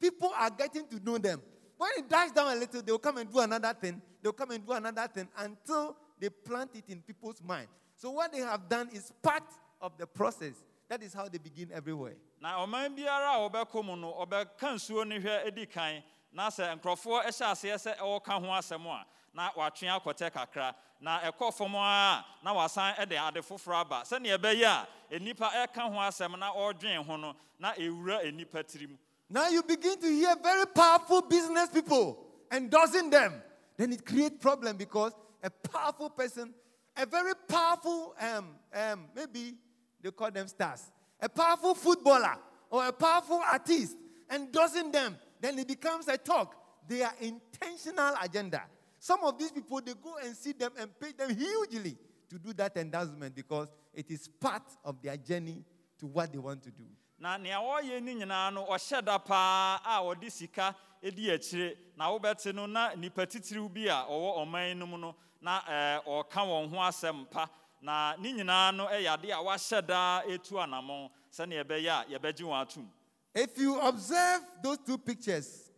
people 0.00 0.32
are 0.36 0.50
getting 0.50 0.86
to 0.88 1.00
know 1.04 1.18
them. 1.18 1.40
When 1.76 1.90
it 1.98 2.08
dies 2.08 2.32
down 2.32 2.56
a 2.56 2.58
little, 2.58 2.82
they'll 2.82 2.98
come 2.98 3.18
and 3.18 3.30
do 3.32 3.40
another 3.40 3.74
thing. 3.80 4.00
They'll 4.22 4.32
come 4.32 4.50
and 4.50 4.66
do 4.66 4.72
another 4.72 5.06
thing 5.12 5.28
until 5.38 5.96
they 6.18 6.28
plant 6.28 6.70
it 6.74 6.84
in 6.88 7.00
people's 7.00 7.42
mind. 7.42 7.68
So 7.96 8.10
what 8.10 8.32
they 8.32 8.40
have 8.40 8.68
done 8.68 8.88
is 8.92 9.12
part 9.22 9.44
of 9.80 9.96
the 9.96 10.06
process. 10.06 10.54
That 10.88 11.02
is 11.02 11.14
how 11.14 11.28
they 11.28 11.38
begin 11.38 11.70
everywhere. 11.72 12.16
na 12.40 12.56
ɔman 12.64 12.96
biara 12.96 13.34
a 13.36 13.38
wɔbɛkɔ 13.48 13.84
mu 13.84 13.96
no 13.96 14.12
ɔbɛka 14.24 14.74
nsuo 14.74 15.06
no 15.06 15.16
hwɛ 15.18 15.46
adi 15.46 15.66
kan 15.66 16.02
na 16.32 16.48
sɛ 16.48 16.80
nkurɔfoɔ 16.80 17.24
hyɛ 17.24 17.50
aseɛ 17.52 17.74
sɛ 17.76 17.96
ɛwɔka 17.98 18.40
ho 18.40 18.46
asɛm 18.46 18.86
a 18.86 19.06
na 19.34 19.50
watwe 19.52 19.88
akɔtɛ 20.00 20.32
kakra 20.32 20.74
na 21.00 21.20
ɛkɔ 21.20 21.52
fam 21.54 21.74
a 21.74 22.24
na 22.42 22.54
wasan 22.54 22.94
de 23.08 23.16
ade 23.16 23.42
foforɔ 23.42 23.80
aba 23.82 24.02
sɛnea 24.04 24.38
ɛbɛyɛ 24.38 24.64
a 25.10 25.18
nnipa 25.18 25.50
ɛka 25.50 25.82
ho 25.92 25.98
asɛm 25.98 26.38
na 26.38 26.50
ɔredwen 26.52 27.04
ho 27.04 27.16
no 27.16 27.36
na 27.58 27.74
ɛwura 27.74 28.24
nnipa 28.32 28.64
tirim 28.64 28.96
Now 29.30 29.48
you 29.48 29.62
begin 29.62 29.98
to 30.00 30.08
hear 30.08 30.34
very 30.42 30.66
powerful 30.66 31.22
business 31.22 31.68
people 31.68 32.26
endorsing 32.50 33.10
them. 33.10 33.34
Then 33.76 33.92
it 33.92 34.04
creates 34.04 34.36
problem 34.40 34.76
because 34.76 35.12
a 35.42 35.48
powerful 35.48 36.10
person, 36.10 36.52
a 36.96 37.06
very 37.06 37.32
powerful, 37.48 38.14
um, 38.20 38.48
um, 38.74 39.06
maybe 39.14 39.54
they 40.02 40.10
call 40.10 40.32
them 40.32 40.48
stars, 40.48 40.90
a 41.20 41.28
powerful 41.28 41.76
footballer 41.76 42.36
or 42.70 42.86
a 42.86 42.92
powerful 42.92 43.40
artist 43.50 43.96
endorsing 44.32 44.90
them, 44.90 45.16
then 45.40 45.58
it 45.58 45.68
becomes 45.68 46.08
a 46.08 46.18
talk. 46.18 46.56
They 46.88 47.02
are 47.02 47.14
intentional 47.20 48.14
agenda. 48.20 48.62
Some 48.98 49.20
of 49.22 49.38
these 49.38 49.52
people, 49.52 49.80
they 49.80 49.94
go 49.94 50.16
and 50.22 50.36
see 50.36 50.52
them 50.52 50.72
and 50.78 50.90
pay 50.98 51.12
them 51.12 51.34
hugely 51.34 51.96
to 52.28 52.38
do 52.38 52.52
that 52.54 52.76
endorsement 52.76 53.34
because 53.34 53.68
it 53.94 54.10
is 54.10 54.28
part 54.28 54.62
of 54.84 55.00
their 55.02 55.16
journey 55.16 55.64
to 56.00 56.06
what 56.06 56.32
they 56.32 56.38
want 56.38 56.62
to 56.64 56.70
do. 56.70 56.84
Na 57.20 57.36
nea 57.38 57.58
wɔreyɛ 57.60 58.02
ne 58.02 58.14
nyinaa 58.14 58.50
no 58.52 58.64
ɔhyɛ 58.66 59.04
da 59.04 59.18
paa 59.18 59.76
a 59.84 60.00
ɔde 60.02 60.30
sika 60.30 60.74
di 61.02 61.30
akyire 61.30 61.76
na 61.96 62.08
wobɛte 62.10 62.54
no 62.54 62.66
na 62.66 62.90
nnipa 62.94 63.26
titiriw 63.26 63.68
bi 63.72 63.82
a 63.88 64.06
ɔwɔ 64.08 64.38
ɔman 64.46 64.76
no 64.78 64.86
mu 64.86 64.96
no 64.98 65.14
na 65.40 65.60
ɛɛ, 65.60 66.04
ɔka 66.04 66.40
wɔn 66.48 66.70
ho 66.70 66.76
asɛm 66.76 67.30
pa 67.30 67.48
na 67.82 68.16
ne 68.16 68.32
nyinaa 68.32 68.74
no 68.74 68.86
yɛ 68.86 69.14
ade 69.14 69.30
a 69.30 69.36
wahyɛ 69.36 69.86
daa 69.86 70.22
ɛtu 70.22 70.52
anammɔn 70.64 71.10
sɛnea 71.30 71.64
ɛbɛyɛ 71.64 71.88
a 71.88 72.04
yɛbɛgye 72.18 72.44
wɔn 72.44 72.60
atom 72.62 72.90
If 73.34 73.58
you 73.58 73.78
observe 73.80 74.40
those 74.62 74.78
two 74.84 74.98
pictures, 74.98 75.70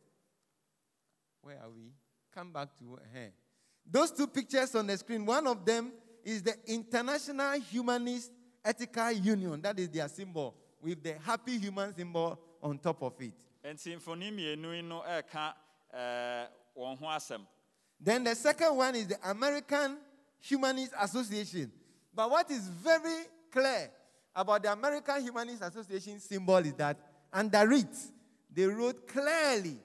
where 1.43 1.57
are 1.62 1.68
we? 1.68 1.93
Come 2.34 2.51
back 2.53 2.68
to 2.78 2.99
here. 3.12 3.32
Those 3.90 4.11
two 4.12 4.26
pictures 4.26 4.74
on 4.74 4.86
the 4.86 4.97
screen, 4.97 5.26
one 5.26 5.47
of 5.47 5.64
them 5.64 5.93
is 6.24 6.43
the 6.43 6.55
International 6.66 7.61
Humanist 7.61 8.30
Ethical 8.64 9.11
Union. 9.12 9.61
That 9.61 9.78
is 9.78 9.90
their 9.90 10.09
symbol, 10.09 10.55
with 10.83 11.03
the 11.03 11.14
happy 11.24 11.59
human 11.59 11.95
symbol 11.95 12.39
on 12.62 12.78
top 12.78 13.03
of 13.03 13.20
it. 13.20 13.33
nti 13.64 13.97
mfoni 13.97 14.30
mmienu 14.30 14.74
yi 14.74 14.83
no 14.83 15.01
ɛreka 15.03 15.55
ɛɛ, 15.95 16.45
eh, 16.45 16.47
wɔn 16.76 16.99
ho 16.99 17.07
asɛm 17.07 17.47
Then 18.01 18.24
the 18.24 18.35
second 18.35 18.76
one 18.76 18.97
is 18.97 19.07
the 19.07 19.30
American 19.30 19.97
Humanist 20.41 20.93
Association. 21.01 21.70
But 22.12 22.28
what 22.28 22.51
is 22.51 22.66
very 22.66 23.26
clear 23.51 23.91
about 24.35 24.64
the 24.64 24.72
American 24.72 25.22
Humanist 25.22 25.62
Association 25.62 26.18
symbol 26.18 26.57
is 26.57 26.72
that 26.74 26.97
under 27.33 27.70
it, 27.72 27.97
they 28.53 28.64
wrote 28.64 29.07
clearly, 29.07 29.78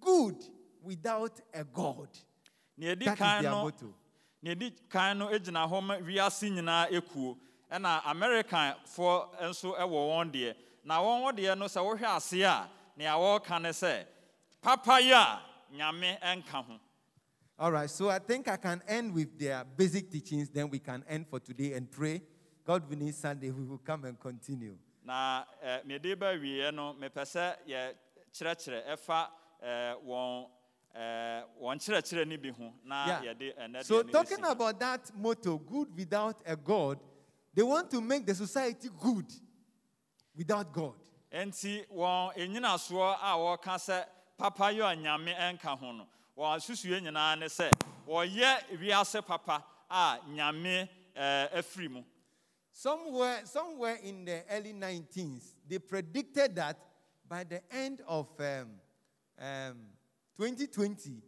good 0.00 0.36
without 0.80 1.40
a 1.52 1.64
God. 1.64 2.08
That 2.78 3.02
is 3.02 3.18
their 3.18 3.50
motto. 3.50 3.92
Nea 7.70 8.00
ɛdi 8.00 8.08
kan 8.08 8.10
no 8.10 8.10
gyina 8.10 8.10
hɔ 8.10 8.14
ma 8.14 8.26
wiase 8.26 8.48
nyinaa 8.50 8.76
ekuo 8.76 9.30
ɛna 9.30 9.30
americanfoɔ 9.40 9.40
nso 9.48 9.74
wɔ 9.76 10.00
wɔn 10.08 10.32
deɛ. 10.32 10.54
Na 10.84 11.00
wɔn 11.00 11.22
wɔ 11.22 11.32
deɛ 11.36 11.58
no 11.58 11.66
sɛ 11.66 11.82
wohwɛ 11.82 12.16
ase 12.16 12.42
a 12.42 12.68
nea 12.96 13.12
wɔreka 13.14 13.60
ne 13.62 13.68
sɛ 13.70 14.06
papayɛ 14.62 15.14
a 15.14 15.42
nyame 15.74 16.18
nka 16.20 16.64
ho. 16.64 16.80
All 17.58 17.72
right, 17.72 17.88
so 17.88 18.10
I 18.10 18.18
think 18.18 18.48
I 18.48 18.58
can 18.58 18.82
end 18.86 19.14
with 19.14 19.38
their 19.38 19.64
basic 19.64 20.10
teachings, 20.10 20.50
then 20.50 20.68
we 20.68 20.78
can 20.78 21.02
end 21.08 21.26
for 21.26 21.40
today 21.40 21.72
and 21.72 21.90
pray. 21.90 22.20
God 22.66 22.86
willing, 22.90 23.12
Sunday 23.12 23.50
we 23.50 23.64
will 23.64 23.78
come 23.78 24.04
and 24.04 24.20
continue. 24.20 24.76
na 25.06 25.44
eh, 25.62 25.80
mede 25.86 26.18
ba 26.18 26.34
wieɛ 26.34 26.74
no 26.74 26.94
mepɛ 26.94 27.22
sɛ 27.22 27.56
yɛkyerɛkyerɛ 27.66 28.86
ɛfa 28.92 29.28
eh, 29.62 29.94
wɔn 30.04 30.48
eh, 30.94 31.42
wɔn 31.62 31.78
kyerɛkyerɛ 31.78 32.26
no 32.28 32.36
bi 32.36 32.50
ho. 32.50 32.72
Na 32.84 33.20
yɛde 33.22 33.56
ɛnɛ 33.56 33.84
So, 33.84 34.02
talking 34.02 34.44
about 34.44 34.78
that 34.80 35.16
motto, 35.16 35.58
good 35.58 35.94
without 35.96 36.42
a 36.44 36.56
God, 36.56 36.98
they 37.56 37.62
want 37.62 37.90
to 37.90 38.00
make 38.00 38.24
the 38.26 38.34
society 38.34 38.88
good 39.00 39.26
without 40.36 40.70
God. 40.72 40.94
enti 41.32 41.84
wɔn 41.88 42.36
enyinasoɔ 42.36 43.16
a 43.20 43.34
wɔka 43.36 43.74
sɛ 43.78 44.04
papa 44.36 44.64
yɛ 44.64 44.92
a 44.92 44.96
nyame 44.96 45.34
nka 45.54 45.76
ho 45.78 45.92
no 45.92 46.06
wɔn 46.36 46.56
asusue 46.58 47.00
nyinaa 47.00 47.38
ne 47.38 47.46
sɛ 47.46 47.72
wɔyɛ 48.06 48.78
wiase 48.78 49.26
papa 49.26 49.64
a 49.90 50.18
nyame 50.28 50.88
ɛɛ 51.16 51.52
afiri 51.54 51.90
mu 51.90 52.04
Somewhere, 52.78 53.40
somewhere 53.46 53.96
in 54.02 54.26
the 54.26 54.42
early 54.50 54.74
19s, 54.74 55.54
they 55.66 55.78
predicted 55.78 56.54
that 56.56 56.76
by 57.26 57.42
the 57.42 57.62
end 57.74 58.02
of 58.06 58.28
um, 58.38 58.68
um, 59.40 59.76
2020, 60.36 61.22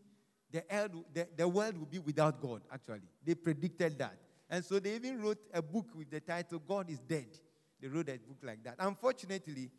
the, 0.53 0.63
world- 0.71 1.05
the, 1.15 1.27
the 1.35 1.49
world 1.49 1.79
will 1.79 1.87
be 1.87 1.99
without 2.01 2.39
God, 2.39 2.61
actually. 2.71 3.01
They 3.25 3.35
predicted 3.35 3.99
that. 3.99 4.19
And 4.51 4.65
so 4.65 4.79
they 4.79 4.95
even 4.95 5.21
wrote 5.21 5.39
a 5.53 5.61
book 5.61 5.87
with 5.95 6.11
the 6.11 6.21
title, 6.21 6.61
God 6.67 6.91
is 6.91 7.01
Dead. 7.01 7.27
They 7.81 7.89
wrote 7.89 8.09
a 8.09 8.19
book 8.19 8.39
like 8.43 8.63
that. 8.65 8.77
Unfortunately, 8.79 9.71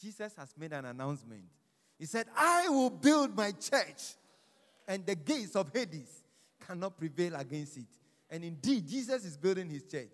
Jesus 0.00 0.34
has 0.36 0.54
made 0.56 0.72
an 0.72 0.84
announcement. 0.84 1.44
He 1.98 2.06
said, 2.06 2.26
I 2.36 2.68
will 2.68 2.90
build 2.90 3.36
my 3.36 3.52
church, 3.52 4.14
and 4.86 5.04
the 5.04 5.16
gates 5.16 5.56
of 5.56 5.70
Hades 5.74 6.22
cannot 6.66 6.96
prevail 6.96 7.34
against 7.34 7.76
it. 7.78 7.88
And 8.30 8.44
indeed, 8.44 8.86
Jesus 8.86 9.24
is 9.24 9.36
building 9.36 9.68
his 9.68 9.82
church. 9.84 10.10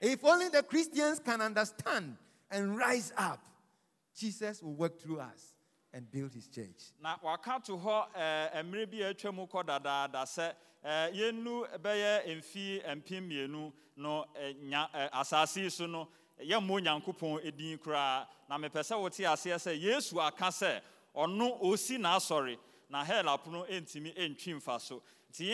If 0.00 0.24
only 0.24 0.50
the 0.50 0.62
Christians 0.62 1.18
can 1.18 1.40
understand 1.40 2.16
and 2.50 2.76
rise 2.76 3.12
up, 3.16 3.42
Jesus 4.16 4.62
will 4.62 4.74
work 4.74 5.00
through 5.00 5.20
us 5.20 5.53
and 5.94 6.10
build 6.10 6.34
his 6.34 6.48
church. 6.48 6.92
na 7.00 7.16
eh, 8.16 8.62
mmerɛ 8.62 8.90
bi 8.90 8.98
atwa 8.98 9.32
mu 9.34 9.46
eh, 10.84 11.10
mmienu 13.20 13.72
no 13.96 14.24
eh, 14.36 14.52
nya 14.64 14.88
asase 15.12 15.70
na 18.48 18.58
wote 18.98 19.22
yesu 19.80 20.20
aka 20.20 20.50
na 22.90 23.04
hell 23.04 23.28
mfa 24.56 24.80
so. 24.80 25.02
Yi 25.38 25.52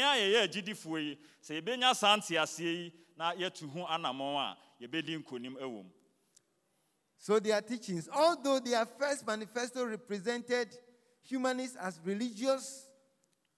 yi 2.64 2.92
na 3.16 3.30
a 4.38 4.56
nkonim 5.18 5.56
So 7.22 7.38
their 7.38 7.60
teachings, 7.60 8.08
although 8.10 8.60
their 8.60 8.86
first 8.86 9.26
manifesto 9.26 9.84
represented 9.84 10.68
humanists 11.22 11.76
as 11.76 12.00
religious 12.02 12.88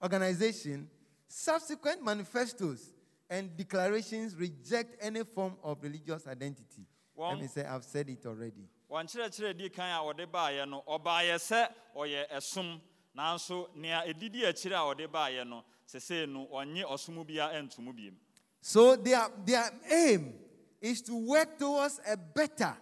organization, 0.03 0.89
subsequent 1.29 2.05
manifestos 2.05 2.93
and 3.31 3.57
declarations 3.57 4.35
reject 4.35 4.97
any 5.01 5.23
form 5.23 5.55
of 5.63 5.81
religious 5.81 6.27
identity. 6.27 6.89
Let 7.17 7.39
me 7.41 7.47
say, 7.47 7.65
I've 7.65 7.85
said 7.85 8.09
it 8.09 8.27
already. 8.27 8.69
wɔn 8.91 9.07
kyerɛkyerɛ 9.07 9.57
di 9.57 9.69
kan 9.71 9.91
a 9.97 10.03
wɔde 10.03 10.27
baeɛ 10.27 10.69
no 10.69 10.83
ɔbaeɛ 10.87 11.37
sɛ 11.39 11.69
ɔyɛ 11.97 12.29
ɛsom 12.31 12.81
nanso 13.17 13.69
nea 13.77 14.03
ɛdidi 14.07 14.43
akyire 14.45 14.75
a 14.75 14.95
ɔde 14.95 15.07
baeɛ 15.09 15.47
no 15.49 15.65
sesei 15.87 16.27
no 16.29 16.47
ɔnye 16.53 16.85
ɔsom 16.85 17.25
bia 17.27 17.49
ntom 17.63 17.95
biem 17.97 18.15
So 18.61 18.97
their, 18.97 19.31
their 19.47 19.71
aim 19.91 20.35
is 20.81 21.01
to 21.03 21.15
work 21.17 21.59
towards 21.59 22.01
a 22.07 22.17
better 22.17 22.77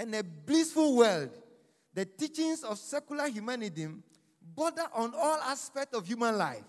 and 0.00 0.14
a 0.14 0.24
blissful 0.24 0.96
world. 0.96 1.28
The 1.92 2.06
teachings 2.06 2.64
of 2.64 2.78
secular 2.78 3.28
humanism 3.28 4.02
border 4.40 4.86
on 4.94 5.12
all 5.14 5.36
aspects 5.42 5.96
of 5.96 6.06
human 6.06 6.38
life. 6.38 6.64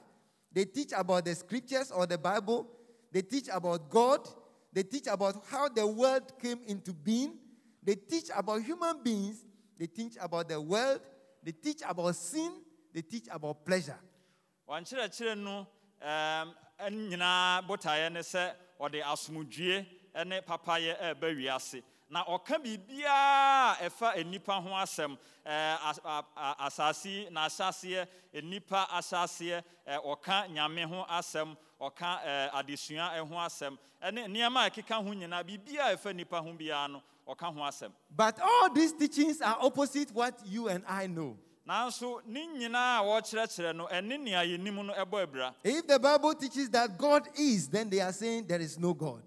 They 0.52 0.66
teach 0.66 0.92
about 0.96 1.24
the 1.24 1.34
scriptures 1.34 1.92
or 1.92 2.06
the 2.06 2.18
Bible. 2.18 2.68
They 3.12 3.22
teach 3.22 3.48
about 3.52 3.90
God. 3.90 4.28
They 4.74 4.84
teach 4.84 5.08
about 5.08 5.42
how 5.50 5.70
the 5.70 5.88
world 5.88 6.34
came 6.42 6.60
into 6.68 6.92
being. 6.92 7.38
They 7.82 7.96
teach 7.96 8.30
about 8.36 8.64
human 8.64 9.02
beings. 9.02 9.46
They 9.80 9.88
teach 9.88 10.16
about 10.20 10.50
the 10.50 10.60
world. 10.60 11.00
They 11.42 11.54
teach 11.54 11.82
about 11.88 12.16
sin. 12.16 12.52
They 12.94 13.02
teach 13.02 13.28
about 13.32 13.66
pleasure. 13.66 13.98
ɛn 16.82 17.10
nyinaa 17.10 17.62
botaeɛ 17.68 18.12
ne 18.12 18.22
sɛ 18.22 18.56
ɔde 18.80 19.86
ne 20.26 20.42
papayɛ 20.42 21.14
wiase 21.22 21.84
na 22.12 22.24
ɔka 22.26 22.59
biribiara 22.62 23.78
a 23.80 23.89
ɛfa 23.89 24.16
nnipa 24.24 24.62
ho 24.62 24.70
asɛm 24.70 25.18
ɛɛ, 25.45 25.78
as- 25.89 25.99
a- 26.03 26.24
a- 26.36 26.55
asase 26.68 27.05
yi 27.05 27.28
n'ahyɛaseɛ 27.32 28.07
nnipa 28.36 28.88
ahyɛaseɛ 28.89 29.64
ɔka 30.05 30.47
nyame 30.53 30.84
ho 30.88 31.05
asɛm 31.09 31.55
ɔka 31.80 32.51
adesua 32.53 33.18
ho 33.28 33.36
asɛm 33.36 33.78
ɛne 34.03 34.28
nneɛma 34.28 34.68
a 34.68 34.70
ɛkeka 34.70 34.95
ho 35.03 35.14
nyinaa 35.14 35.43
biribiara 35.43 35.93
a 35.93 35.95
ɛfa 35.95 36.14
nnipa 36.14 36.43
ho 36.43 36.53
biara 36.53 36.89
no 36.91 37.01
ɔka 37.28 37.53
ho 37.53 37.62
asɛm 37.62 37.91
But 38.14 38.39
all 38.41 38.70
these 38.74 38.91
teachings 38.93 39.41
are 39.41 39.57
opposite 39.62 40.12
what 40.12 40.38
you 40.45 40.68
and 40.68 40.84
I 40.88 41.07
know. 41.07 41.38
nanso 41.66 42.20
ne 42.26 42.45
nyinaa 42.47 42.99
a 42.99 43.03
wɔrekyerɛkyerɛ 43.03 43.74
no 43.76 43.88
ɛne 43.88 44.20
nea 44.20 44.41
yɛnim 44.43 44.86
no 44.86 44.93
ɛbɔ 44.93 45.26
abira 45.28 45.53
If 45.64 45.88
the 45.88 45.97
Bible 45.97 46.34
teaches 46.36 46.70
that 46.72 46.97
God 46.97 47.30
is, 47.39 47.70
then 47.70 47.89
they 47.89 48.01
are 48.01 48.12
saying 48.12 48.47
there 48.47 48.59
is 48.59 48.78
no 48.78 48.93
God. 48.93 49.24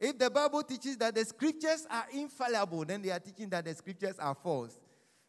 If 0.00 0.18
the 0.18 0.30
Bible 0.30 0.62
teaches 0.62 0.96
that 0.96 1.14
the 1.14 1.24
scriptures 1.24 1.86
are 1.90 2.06
infallible, 2.12 2.84
then 2.86 3.02
they 3.02 3.10
are 3.10 3.18
teaching 3.20 3.50
that 3.50 3.66
the 3.66 3.74
scriptures 3.74 4.14
are 4.18 4.34
false. 4.34 4.78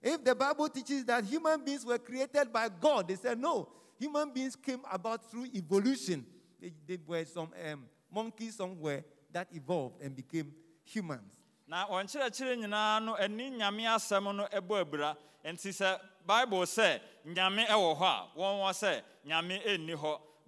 If 0.01 0.24
the 0.24 0.34
Bible 0.34 0.69
teaches 0.69 1.03
that 1.05 1.26
human 1.26 1.63
beings 1.63 1.86
were 1.86 1.97
created 1.97 2.51
by 2.53 2.69
God, 2.69 3.07
they 3.09 3.15
say 3.15 3.36
no. 3.36 3.67
Human 3.99 4.32
beings 4.32 4.55
came 4.55 4.80
about 4.89 5.30
through 5.30 5.47
evolution. 5.53 6.26
They, 6.61 6.72
they 6.88 6.97
were 7.05 7.26
some 7.26 7.49
um, 7.72 7.84
monkeys 8.11 8.55
somewhere 8.55 9.03
that 9.34 9.47
evolved 9.51 10.01
and 10.01 10.15
became 10.15 10.53
humans. 10.86 11.41
na 11.72 11.88
wɔn 11.88 12.03
kyerɛkyerɛ 12.11 12.55
nyinaa 12.59 12.99
no 12.99 13.15
ɛne 13.15 13.55
nyame 13.57 13.84
asɛm 13.88 14.36
no 14.36 14.43
ɛbɔ 14.51 14.82
abira 14.84 15.15
nti 15.45 15.69
sɛ 15.72 15.99
bible 16.28 16.63
sɛ 16.65 16.99
nyame 17.26 17.63
ɛwɔ 17.65 17.97
hɔ 17.97 18.03
a 18.03 18.28
wɔn 18.36 18.59
wɔ 18.59 18.72
sɛ 18.76 19.01
nyame 19.26 19.55
ɛnni 19.63 19.95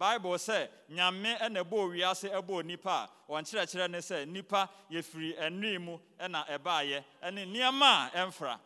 bible 0.03 0.37
sɛ 0.37 0.67
nyame 0.89 1.37
ɛna 1.39 1.63
ɛbɔ 1.63 1.77
wiase 1.91 2.27
ɛbɔ 2.29 2.65
nipa. 2.65 3.09
A 3.27 3.31
wɔn 3.31 3.43
kyerɛkyerɛ 3.47 3.89
ne 3.89 3.97
sɛ 3.99 4.27
nipa 4.27 4.69
yɛfiri 4.91 5.37
ɛnui 5.39 5.79
mu 5.81 5.97
ɛna 6.19 6.45
ɛbaayɛ 6.47 7.03
ɛne 7.23 7.45
nneɛma 7.47 8.11
a 8.13 8.25
ɛmfra. 8.25 8.59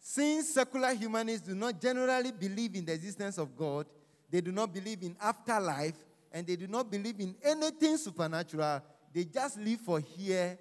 Since 0.00 0.50
secular 0.54 0.92
humanists 0.94 1.46
do 1.48 1.54
not 1.54 1.80
generally 1.80 2.32
believe 2.32 2.74
in 2.76 2.84
the 2.84 2.92
existence 2.92 3.38
of 3.38 3.56
God, 3.56 3.86
they 4.30 4.40
do 4.42 4.52
not 4.52 4.72
believe 4.72 5.02
in 5.02 5.16
afterlife, 5.20 5.96
and 6.32 6.46
they 6.46 6.56
do 6.56 6.66
not 6.66 6.90
believe 6.90 7.18
in 7.18 7.34
anything 7.42 7.96
supernatural, 7.96 8.82
they 9.12 9.24
just 9.24 9.58
live 9.58 9.80
for 9.80 9.98
here 10.00 10.58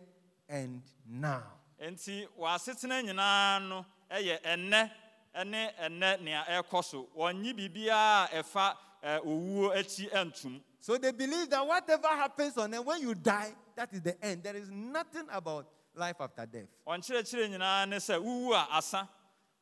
and 0.48 0.82
now. 1.06 1.44
nti 1.82 2.26
wɔasetena 2.40 3.04
nyinaa 3.04 3.60
no 3.68 3.86
ɛyɛ 4.10 4.42
ɛnɛ 4.42 4.92
ɛne 5.36 5.74
ɛnɛ 5.84 6.22
nea 6.22 6.44
ɛrekɔ 6.50 6.84
so. 6.84 7.10
Wɔnyi 7.16 7.54
biribiara 7.54 8.30
ɛfa 8.32 8.74
ɛɛ, 9.08 9.26
owuo 9.26 9.72
akyi 9.76 10.10
ɛntom 10.12 10.62
So 10.80 10.98
they 10.98 11.12
believe 11.12 11.50
that 11.50 11.66
whatever 11.66 12.08
happens 12.08 12.58
on 12.58 12.74
earth, 12.74 12.86
when 12.86 13.02
you 13.02 13.14
die, 13.16 13.52
that 13.76 13.92
is 13.94 14.02
the 14.02 14.24
end. 14.24 14.44
There 14.44 14.56
is 14.56 14.70
nothing 14.70 15.26
about 15.32 15.68
life 15.96 16.16
after 16.20 16.46
death. 16.46 16.68
wɔn 16.88 17.00
kyerɛkyerɛ 17.00 17.50
nyinaa 17.58 17.90
ne 17.90 17.96
sɛ 17.98 18.22
wuwu 18.24 18.54
a 18.54 18.68
asa 18.78 19.10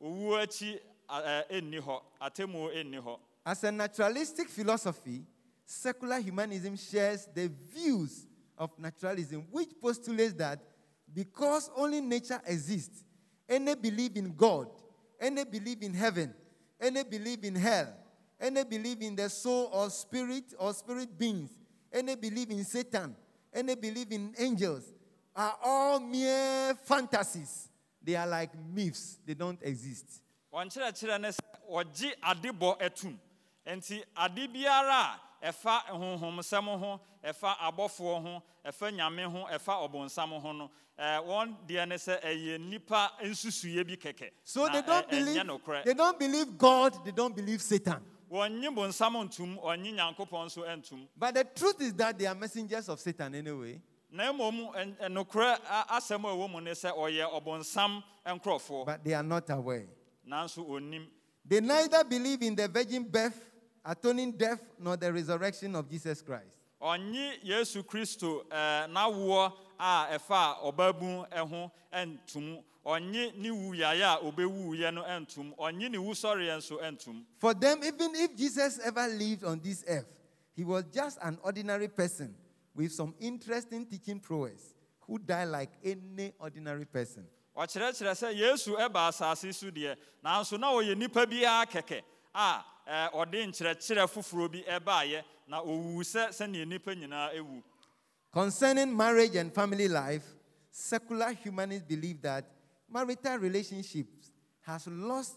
owuo 0.02 0.44
akyi 0.44 0.80
a- 1.10 1.44
eh, 1.50 1.62
ɛ, 1.62 1.62
ɛnni 1.62 1.82
hɔ 1.82 2.02
atemmuo 2.22 2.74
ɛnni 2.76 3.02
hɔ 3.04 3.20
As 3.46 3.64
a 3.64 3.72
naturalistic 3.72 4.50
philosophy, 4.50 5.24
secular 5.66 6.20
humanism 6.20 6.76
shares 6.76 7.28
the 7.34 7.48
views 7.48 8.26
of 8.58 8.78
naturalism, 8.80 9.42
which 9.52 9.70
postulates 9.80 10.34
that 10.34 10.60
because 11.14 11.70
only 11.76 12.02
nature 12.02 12.42
exists, 12.46 13.04
any 13.48 13.76
belief 13.76 14.16
in 14.16 14.34
God, 14.36 14.68
any 15.20 15.44
belief 15.44 15.82
in 15.84 15.94
heaven, 15.94 16.34
any 16.80 17.04
belief 17.04 17.44
in 17.44 17.56
hell, 17.56 17.94
any 18.40 18.64
believe 18.64 19.02
in 19.02 19.16
the 19.16 19.30
soul 19.30 19.70
or 19.74 19.90
spirit 19.90 20.54
or 20.58 20.74
spirit 20.74 21.18
beings, 21.18 21.50
any 21.92 22.16
believe 22.16 22.50
in 22.52 22.64
Satan, 22.64 23.16
any 23.54 23.76
believe 23.76 24.12
in 24.12 24.34
angels, 24.38 24.94
are 25.36 25.56
all 25.64 26.00
mere 26.00 26.76
fantasies. 26.86 27.70
They 28.04 28.16
are 28.16 28.28
like 28.28 28.52
myths, 28.74 29.18
they 29.26 29.34
don't 29.34 29.60
exist. 29.62 30.22
wɔn 30.54 30.70
kyerɛkyerɛ 30.72 31.20
ne 31.20 31.30
sɛ 31.30 31.42
wɔgye 31.70 32.14
adebɔ 32.24 32.80
atum 32.82 33.20
nti 33.68 34.02
ade 34.16 34.48
biara 34.48 35.20
a 35.42 35.52
ɛfa 35.52 35.82
honhomsɛm 35.92 36.80
ho 36.80 37.02
ɛfa 37.24 37.58
abɔfoɔ 37.58 38.22
ho 38.24 38.44
ɛfa 38.66 38.92
nyame 38.96 39.24
ho 39.30 39.46
ɛfa 39.52 39.90
ɔbonsam 39.90 40.40
ho 40.42 40.52
no 40.54 40.72
wɔn 40.98 41.56
deɛ 41.68 41.88
ne 41.88 41.96
sɛ 41.96 42.22
ɛyɛ 42.24 42.60
nipa 42.70 43.12
nsusuiɛ 43.22 43.86
bi 43.86 43.96
kɛkɛ 43.98 44.30
So 44.46 44.68
they 44.70 44.82
don't 44.82 45.06
eh, 45.12 45.20
believe 45.20 45.84
they 45.84 45.94
don't 45.94 46.18
believe 46.20 46.58
God, 46.58 47.04
they 47.04 47.12
don't 47.12 47.36
believe 47.36 47.62
Satan. 47.62 48.02
Wɔnye 48.32 48.74
bonsam 48.76 49.14
ntum 49.28 49.58
ɔnye 49.64 49.94
nyankopɔn 49.96 50.46
nso 50.46 50.64
ntum 50.66 51.08
But 51.18 51.36
the 51.36 51.44
truth 51.44 51.82
is 51.82 51.94
that 51.96 52.18
they 52.18 52.26
are 52.26 52.36
messengers 52.36 52.90
of 52.90 53.00
Satan 53.00 53.36
anyway. 53.36 53.82
na 54.12 54.32
mmom 54.32 54.74
ɛn- 54.74 54.96
ɛn- 54.98 55.12
nokorɛ 55.14 55.60
a- 55.70 55.86
asɛm 55.98 56.24
a 56.26 56.28
ɛwɔ 56.36 56.52
mu 56.52 56.62
ne 56.62 56.72
sɛ 56.72 56.96
ɔyɛ 56.96 57.32
ɔbonsam 57.44 58.04
nkurɔfoɔ 58.26 58.86
But 58.86 59.04
they 59.04 59.14
are 59.14 59.24
not 59.24 59.50
aware. 59.50 59.88
They 61.48 61.60
neither 61.62 62.04
believe 62.04 62.42
in 62.42 62.56
the 62.56 62.68
virgin 62.68 63.04
birth, 63.04 63.52
atoning 63.86 64.32
death, 64.38 64.62
nor 64.80 64.98
the 64.98 65.12
resurrection 65.14 65.76
of 65.76 65.88
Jesus 65.90 66.22
Christ. 66.22 66.48
ɔnye 66.82 67.44
yesu 67.44 67.84
kristo 67.84 68.46
ɛɛ, 68.48 68.90
n'awoɔ 68.92 69.54
a 69.80 70.08
ɛfa 70.18 70.64
ɔbaabu 70.74 71.48
ho 71.50 71.72
ntom 71.94 72.64
ɔnye 72.86 73.36
ne 73.38 73.50
wuyaeɛ 73.50 74.02
a 74.04 74.20
ɔbɛwuiɛ 74.24 74.94
no 74.94 75.04
ntom 75.04 75.56
ɔnye 75.58 75.90
ne 75.90 75.98
wusɔreɛ 75.98 76.58
nso 76.58 76.80
ntom 76.82 77.26
For 77.38 77.54
them, 77.54 77.84
even 77.84 78.14
if 78.16 78.36
Jesus 78.36 78.80
ever 78.84 79.08
lived 79.08 79.44
on 79.44 79.60
this 79.60 79.84
earth, 79.88 80.06
he 80.56 80.64
was 80.64 80.84
just 80.94 81.18
an 81.22 81.38
ordinary 81.44 81.88
person 81.88 82.36
with 82.76 82.92
some 82.92 83.16
interesting 83.20 83.86
teaching 83.86 84.20
prowess 84.20 84.76
who 85.02 85.18
died 85.18 85.48
like 85.48 85.72
any 85.84 86.34
ordinary 86.40 86.86
person. 86.86 87.26
ɔkyerɛkyerɛ 87.58 88.12
sɛ 88.14 88.36
yesu 88.36 88.76
ɛba 88.78 89.10
asase 89.10 89.54
so 89.54 89.68
deɛ 89.72 89.96
nanso 90.24 90.60
na 90.60 90.72
ɔyɛ 90.72 90.96
nnipa 90.96 91.26
biara 91.26 91.66
kɛkɛ 91.66 92.02
a 92.36 92.64
ɔde 93.14 93.48
nkyerɛkyerɛ 93.48 94.08
foforɔ 94.08 94.52
bi 94.52 94.64
ɛbaeɛ 94.68 95.24
na 95.48 95.62
ɔwuu 95.62 96.02
sɛ 96.04 96.30
sɛnea 96.30 96.66
nnipa 96.66 96.94
nyinaa 96.96 97.34
ɛwu. 97.34 97.64
Concerning 98.32 98.96
marriage 98.96 99.36
and 99.36 99.54
family 99.54 99.88
life, 99.88 100.26
secular 100.70 101.32
humanists 101.32 101.88
believe 101.88 102.22
that 102.22 102.46
marital 102.96 103.38
relationships 103.40 104.32
has 104.62 104.88
lost, 104.88 105.36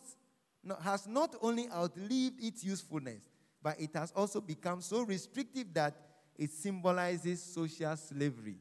has 0.83 1.07
not 1.09 1.35
only 1.43 1.69
outlived 1.71 2.39
its 2.43 2.63
usefulness, 2.63 3.23
but 3.61 3.75
it 3.81 3.91
has 3.95 4.13
also 4.15 4.41
become 4.41 4.81
so 4.81 5.03
restrictive 5.03 5.67
that 5.75 5.95
it 6.39 6.51
symbolizes 6.53 7.43
social 7.43 7.97
slavery. 7.97 8.57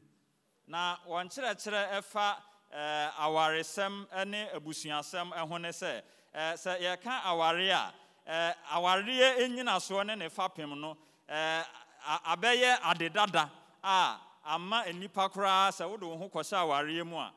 na 0.66 0.96
wɔn 1.08 1.28
kyerɛkyerɛ 1.30 1.82
ɛfa 1.98 2.26
ɛɛ, 2.74 3.06
eh, 3.06 3.10
awaresɛm 3.20 4.06
eh, 4.12 4.24
ne 4.24 4.48
abusuasɛm 4.56 5.32
eh, 5.36 5.46
ho 5.46 5.56
ne 5.58 5.68
sɛ 5.68 6.02
ɛɛ, 6.34 6.52
sɛ 6.58 6.80
yɛka 6.82 7.22
aware 7.30 7.70
a 7.70 7.94
ɛɛ, 8.28 8.54
awareɛ 8.74 9.48
nyinasoɔ 9.48 10.06
ne 10.06 10.14
ne 10.16 10.28
fapem 10.28 10.78
no 10.78 10.96
ɛɛ, 11.30 11.64
a- 12.06 12.36
abɛyɛ 12.36 12.78
ade 12.90 13.12
dada 13.14 13.50
a 13.82 14.18
ama 14.44 14.82
nnipa 14.88 15.30
koraa 15.32 15.70
sɛ 15.70 15.88
wode 15.88 16.02
wo 16.02 16.16
ho 16.18 16.28
kɔhyɛ 16.28 16.56
awareɛ 16.66 17.06
mu 17.06 17.16
a 17.16 17.32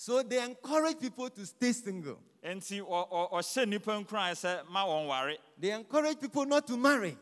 So 0.00 0.22
they 0.22 0.40
encourage 0.40 1.00
people 1.00 1.28
to 1.28 1.44
stay 1.44 1.72
single. 1.72 2.20
enti 2.44 2.80
ɔ- 2.80 3.10
ɔ- 3.10 3.32
ɔhyɛ 3.32 3.64
nnipa 3.66 4.04
nkurae 4.06 4.32
sɛ 4.32 4.68
ma 4.68 4.84
wɔn 4.86 5.08
ware 5.08 5.36
They 5.58 5.72
encourage 5.72 6.20
people 6.20 6.46
not 6.46 6.68
to 6.68 6.76
marry 6.76 7.18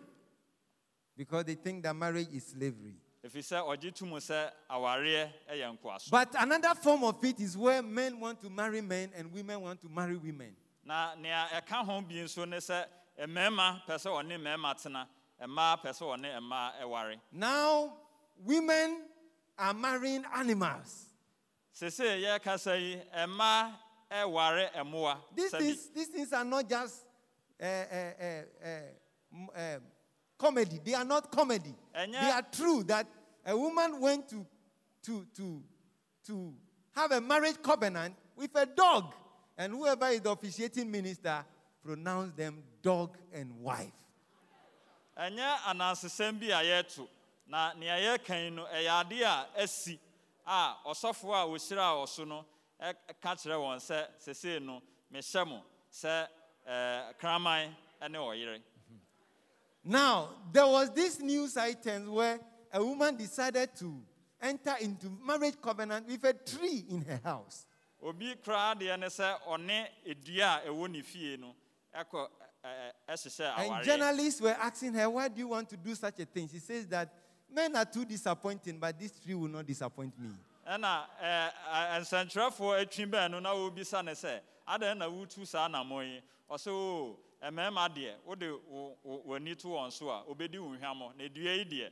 because 1.16 1.44
they 1.46 1.54
think 1.54 1.82
that 1.84 1.96
marriage 1.96 2.28
is 2.34 2.48
slavery. 2.48 2.96
ɛfiri 3.24 3.40
sɛ 3.42 3.64
ɔgye 3.66 3.94
to 3.94 4.04
mu 4.04 4.16
sɛ 4.16 4.50
awareɛ 4.70 5.32
yɛ 5.52 5.78
nkoasom 5.78 6.10
But 6.10 6.34
another 6.38 6.74
form 6.74 7.04
of 7.04 7.24
it 7.24 7.40
is 7.40 7.56
where 7.56 7.82
men 7.82 8.20
want 8.20 8.42
to 8.42 8.50
marry 8.50 8.82
men 8.82 9.10
and 9.16 9.32
women 9.32 9.58
want 9.62 9.80
to 9.80 9.88
marry 9.88 10.16
women. 10.18 10.54
na 10.84 11.14
nea 11.14 11.48
ɛka 11.54 11.82
ho 11.82 12.02
bi 12.02 12.16
nso 12.16 12.46
ne 12.46 12.58
sɛ 12.58 12.84
mmarima 13.20 13.86
pɛ 13.86 13.94
sɛ 13.94 14.22
ɔne 14.22 14.38
mmarima 14.38 14.74
tena 14.74 15.06
mmaa 15.40 15.80
pɛ 15.82 15.90
sɛ 15.96 16.02
ɔne 16.18 16.38
mmaa 16.42 16.72
ɛware 16.82 17.18
Now, 17.32 17.96
women 18.44 19.08
are 19.58 19.72
marrying 19.72 20.26
animals. 20.34 21.05
Sese 21.78 22.04
yɛreka 22.24 22.54
sɛ 22.64 22.74
yi 22.84 22.92
mmaa 23.26 23.62
ɛware 24.10 24.64
mmoa 24.84 25.20
These 25.34 25.50
things, 25.50 25.88
these 25.94 26.08
things 26.08 26.32
are 26.32 26.44
not 26.44 26.66
just 26.68 27.04
uh, 27.62 27.64
uh, 27.66 28.42
uh, 28.64 29.48
uh, 29.54 29.78
comedy. 30.38 30.80
They 30.82 30.94
are 30.94 31.04
not 31.04 31.30
comedy. 31.30 31.74
They 31.94 32.30
are 32.30 32.42
true 32.50 32.82
that 32.84 33.06
a 33.44 33.54
woman 33.56 34.00
went 34.00 34.26
to, 34.30 34.46
to, 35.04 35.26
to, 35.36 35.62
to 36.26 36.54
have 36.94 37.12
a 37.12 37.20
marriage 37.20 37.60
covenant 37.62 38.14
with 38.36 38.50
a 38.54 38.64
dog, 38.66 39.12
and 39.58 39.72
whoever 39.74 40.06
is 40.08 40.20
the 40.22 40.30
officiating 40.30 40.90
minister 40.90 41.44
pronounced 41.84 42.36
them 42.38 42.62
dog 42.82 43.18
and 43.34 43.50
wife. 43.60 43.92
ɛnyɛ 45.18 45.56
anansesɛm 45.68 46.40
bi 46.40 46.46
a 46.46 46.62
yɛreto 46.64 47.06
na 47.46 47.74
nea 47.74 48.16
no 48.50 48.64
ɛyɛ 48.64 49.04
adeɛ 49.04 49.24
a 49.24 49.62
asi 49.62 49.98
a 50.46 50.76
ɔsɔfoɔ 50.86 51.34
a 51.34 51.46
ɔhyiraa 51.46 52.02
ɔso 52.04 52.26
no 52.26 52.44
ɛka 52.80 53.34
kyerɛ 53.36 53.56
wɔn 53.56 53.76
sɛ 53.78 54.06
sesei 54.18 54.60
no 54.62 54.80
mehyɛ 55.12 55.46
mo 55.46 55.62
sɛ 55.90 56.28
kraman 57.18 57.74
ne 58.08 58.18
ɔyere 58.18 58.62
Now, 59.88 60.30
there 60.52 60.66
was 60.66 60.90
this 60.90 61.20
news 61.20 61.56
item 61.56 62.12
where 62.12 62.40
a 62.72 62.84
woman 62.84 63.16
decided 63.16 63.70
to 63.76 64.02
enter 64.42 64.74
into 64.80 65.08
marriage 65.24 65.54
covenant 65.62 66.06
with 66.08 66.24
a 66.24 66.32
tree 66.32 66.84
in 66.90 67.02
her 67.02 67.20
house. 67.22 67.66
obi 68.02 68.34
koraa 68.44 68.74
deɛ 68.74 68.98
ne 68.98 69.06
sɛ 69.06 69.40
ɔne 69.48 69.86
dua 70.24 70.60
a 70.64 70.68
ɛwɔ 70.68 70.90
ne 70.90 71.02
fie 71.02 71.36
no 71.38 71.54
ɛkɔ 71.94 72.28
ɛhyehyɛ 73.08 73.58
And 73.58 73.84
journalists 73.84 74.40
were 74.40 74.56
asking 74.60 74.94
her, 74.94 75.08
Why 75.08 75.28
do 75.28 75.38
you 75.38 75.48
want 75.48 75.68
to 75.70 75.76
do 75.76 75.94
such 75.94 76.18
a 76.20 76.24
thing? 76.24 76.48
She 76.48 76.58
says 76.58 76.86
that 76.88 77.12
men 77.52 77.74
are 77.76 77.84
too 77.84 78.04
disappointing, 78.04 78.78
but 78.78 78.98
this 78.98 79.12
tree 79.20 79.34
will 79.34 79.48
not 79.48 79.66
disappoint 79.66 80.12
me. 80.18 80.30
ɛna 80.68 81.04
ɛɛ, 81.22 81.50
ɛ- 81.72 82.00
nsɛntwerɛfoɔ 82.00 82.84
atwi 82.86 83.30
no 83.30 83.40
na 83.40 83.54
wɔbisa 83.54 84.04
ne 84.04 84.12
sɛ 84.12 84.40
adɛn 84.68 84.98
na 84.98 85.06
wotu 85.08 85.46
saa 85.46 85.68
anammɔn 85.68 86.04
yi 86.14 86.22
ɔsɛ 86.50 86.68
o 86.72 87.18
mmarima 87.42 87.88
deɛ 87.88 88.14
wode 88.24 88.50
wo- 88.68 88.96
wo- 89.02 89.22
w'ani 89.28 89.56
to 89.56 89.68
wɔn 89.68 89.92
so 89.92 90.08
a 90.10 90.24
obɛdi 90.24 90.58
wo 90.58 90.76
hwammɔ 90.76 91.16
na 91.16 91.28
dua 91.28 91.52
yi 91.54 91.64
deɛ 91.64 91.90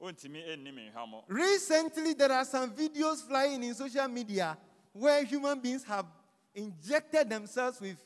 ɔntumi 0.00 0.56
nni 0.58 0.74
me 0.74 0.90
hwammɔ 0.94 1.24
Recently, 1.28 2.14
there 2.14 2.30
are 2.32 2.44
some 2.44 2.70
videos 2.70 3.22
flying 3.26 3.62
in 3.64 3.74
social 3.74 4.06
media 4.08 4.56
where 4.92 5.24
human 5.24 5.58
beings 5.58 5.82
have 5.84 6.06
injected 6.54 7.28
themselves 7.28 7.80
with 7.80 7.96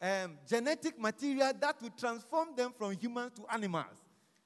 um, 0.00 0.38
genetic 0.48 0.98
material 0.98 1.52
that 1.60 1.80
will 1.82 1.90
transform 1.90 2.56
them 2.56 2.72
from 2.72 2.92
humans 2.92 3.32
to 3.36 3.46
animals. 3.52 4.01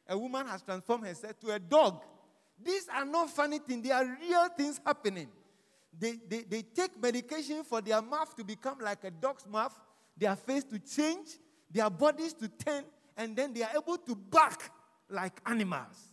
A 0.08 0.16
woman 0.16 0.46
has 0.46 0.62
transformed 0.62 1.06
herself 1.06 1.38
to 1.40 1.50
a 1.52 1.58
dog. 1.58 2.02
These 2.62 2.88
are 2.94 3.04
not 3.04 3.30
funny 3.30 3.58
things, 3.58 3.86
they 3.86 3.92
are 3.92 4.04
real 4.04 4.48
things 4.56 4.80
happening. 4.84 5.28
They, 5.98 6.18
they, 6.28 6.42
they 6.42 6.62
take 6.62 7.00
medication 7.00 7.64
for 7.64 7.80
their 7.80 8.00
mouth 8.02 8.34
to 8.36 8.44
become 8.44 8.78
like 8.80 9.04
a 9.04 9.10
dog's 9.10 9.46
mouth, 9.46 9.78
their 10.16 10.36
face 10.36 10.64
to 10.64 10.78
change, 10.78 11.28
their 11.70 11.88
bodies 11.90 12.32
to 12.34 12.48
turn, 12.48 12.84
and 13.16 13.34
then 13.34 13.52
they 13.52 13.62
are 13.62 13.70
able 13.76 13.96
to 13.98 14.14
bark 14.14 14.70
like 15.08 15.40
animals. 15.46 16.12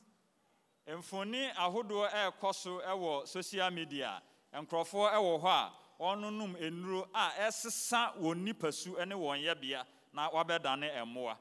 mfoni 0.88 1.50
ahodoɔ 1.56 2.10
ɛrekɔ 2.12 2.54
so 2.56 2.80
wɔ 2.82 3.28
social 3.28 3.72
media 3.72 4.22
nkurɔfoɔ 4.54 5.14
wɔ 5.14 5.42
hɔ 5.42 5.48
a 5.48 5.72
wɔnonom 6.00 6.56
nnuro 6.60 7.08
a 7.14 7.30
ɛsesa 7.48 8.18
wɔn 8.20 8.44
nipasu 8.44 9.06
ne 9.08 9.16
wɔn 9.16 9.42
yɛbea 9.44 9.86
na 10.14 10.30
wɔabɛdane 10.30 10.92
mmoa 11.06 11.38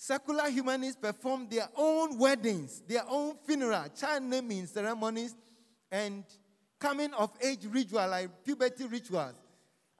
Secular 0.00 0.48
humanists 0.48 0.96
perform 1.02 1.48
their 1.50 1.68
own 1.76 2.18
weddings, 2.20 2.80
their 2.86 3.02
own 3.08 3.34
funeral, 3.44 3.84
child 3.98 4.22
naming 4.22 4.64
ceremonies, 4.66 5.34
and 5.90 6.22
coming 6.78 7.12
of 7.14 7.32
age 7.42 7.66
ritual 7.68 8.06
like 8.08 8.44
puberty 8.44 8.86
rituals. 8.86 9.34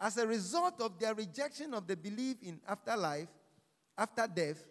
As 0.00 0.16
a 0.16 0.24
result 0.24 0.80
of 0.80 1.00
their 1.00 1.16
rejection 1.16 1.74
of 1.74 1.88
the 1.88 1.96
belief 1.96 2.36
in 2.44 2.60
afterlife, 2.68 3.26
after 3.98 4.28
death, 4.32 4.64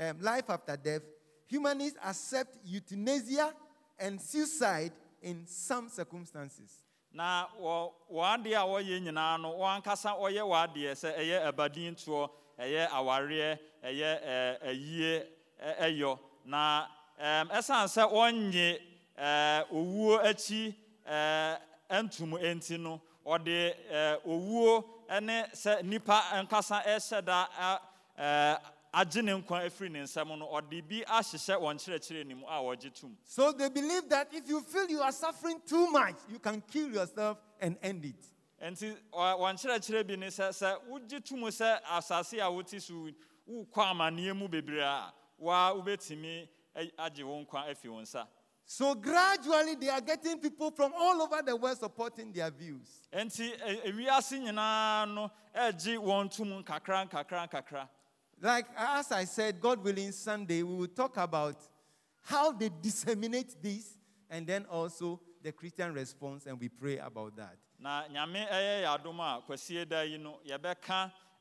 um, 0.00 0.20
life 0.20 0.50
after 0.50 0.76
death, 0.76 1.02
humanists 1.46 1.98
accept 2.04 2.58
euthanasia 2.64 3.54
and 4.00 4.20
suicide 4.20 4.90
in 5.22 5.46
some 5.46 5.88
circumstances. 5.90 6.82
na 7.14 7.46
wɔ 7.60 7.92
wɔn 8.10 8.38
adeɛ 8.42 8.56
a 8.56 8.66
wɔyɛ 8.66 9.00
nyinaa 9.04 9.40
no 9.40 9.52
wɔn 9.52 9.80
ankasa 9.80 10.10
sɛ 10.16 11.16
ɛyɛ 11.18 11.52
abadintoɔ 11.52 12.30
ɛyɛ 12.58 12.88
awareɛ 12.88 13.58
ɛyɛ 13.82 14.10
ɛɛ 14.22 14.58
ayie 14.68 15.26
ɛyɔ 15.80 16.18
na 16.44 16.86
ɛsan 17.20 17.86
sɛ 17.88 18.02
wɔnye 18.10 18.80
ɛɛ 19.18 19.66
owuo 19.70 20.18
akyi 20.22 20.74
ntum 21.90 22.32
enti 22.40 22.78
no 22.78 23.00
ɔde 23.26 23.74
owuo 24.24 24.84
ɛne 25.08 25.50
sɛ 25.52 25.82
nipa 25.84 26.22
ankasa 26.32 26.82
ɛhyɛ 26.84 27.24
da 27.24 27.48
agye 28.94 29.22
ne 29.22 29.32
nkwa 29.32 29.64
afiri 29.66 29.90
ne 29.90 30.00
nsam 30.02 30.28
no 30.38 30.46
ɔde 30.46 30.82
bi 30.88 31.02
ahyehyɛ 31.06 31.56
wɔn 31.60 31.76
kyerɛkyerɛ 31.78 32.26
ne 32.26 32.34
mu 32.34 32.46
a 32.46 32.60
wɔgye 32.60 32.92
tom. 33.00 33.16
So 33.24 33.52
they 33.52 33.68
believe 33.70 34.08
that 34.10 34.28
if 34.32 34.46
you 34.48 34.60
feel 34.60 34.86
you 34.88 35.00
are 35.00 35.12
suffering 35.12 35.60
too 35.66 35.90
much, 35.90 36.16
you 36.30 36.38
can 36.38 36.60
kill 36.70 36.90
yourself 36.92 37.38
and 37.60 37.76
end 37.82 38.04
it. 38.04 38.14
nti 38.62 38.94
wɔn 39.12 39.54
kyerɛkyerɛ 39.60 40.06
bi 40.06 40.16
ne 40.16 40.26
sɛ 40.26 40.48
sɛ 40.50 40.78
wogye 40.90 41.24
to 41.24 41.36
mu 41.36 41.46
sɛ 41.48 41.80
asase 41.90 42.38
a 42.40 42.50
wote 42.50 42.80
so 42.80 43.08
wokɔ 43.48 43.90
amanneɛ 43.90 44.36
mu 44.36 44.48
bebree 44.48 44.80
a 44.82 45.12
waa 45.38 45.72
wobɛtumi 45.74 46.48
agye 46.98 47.24
wo 47.24 47.44
nkwa 47.44 47.68
afi 47.70 47.88
wo 47.88 48.00
nsa 48.00 48.26
So 48.64 48.94
gradually, 48.94 49.74
they 49.74 49.88
are 49.88 50.00
getting 50.00 50.38
people 50.38 50.70
from 50.70 50.92
all 50.96 51.20
over 51.20 51.42
the 51.44 51.54
world 51.54 51.78
supporting 51.78 52.32
their 52.32 52.50
views. 52.50 53.02
Like 58.40 58.66
as 58.76 59.12
I 59.12 59.24
said, 59.24 59.60
God 59.60 59.84
willing, 59.84 60.12
Sunday 60.12 60.62
we 60.62 60.74
will 60.74 60.86
talk 60.86 61.16
about 61.16 61.56
how 62.22 62.52
they 62.52 62.70
disseminate 62.80 63.60
this 63.62 63.98
and 64.30 64.46
then 64.46 64.64
also 64.70 65.20
the 65.42 65.52
Christian 65.52 65.92
response, 65.92 66.46
and 66.46 66.58
we 66.58 66.68
pray 66.68 66.98
about 66.98 67.36
that. 67.36 67.56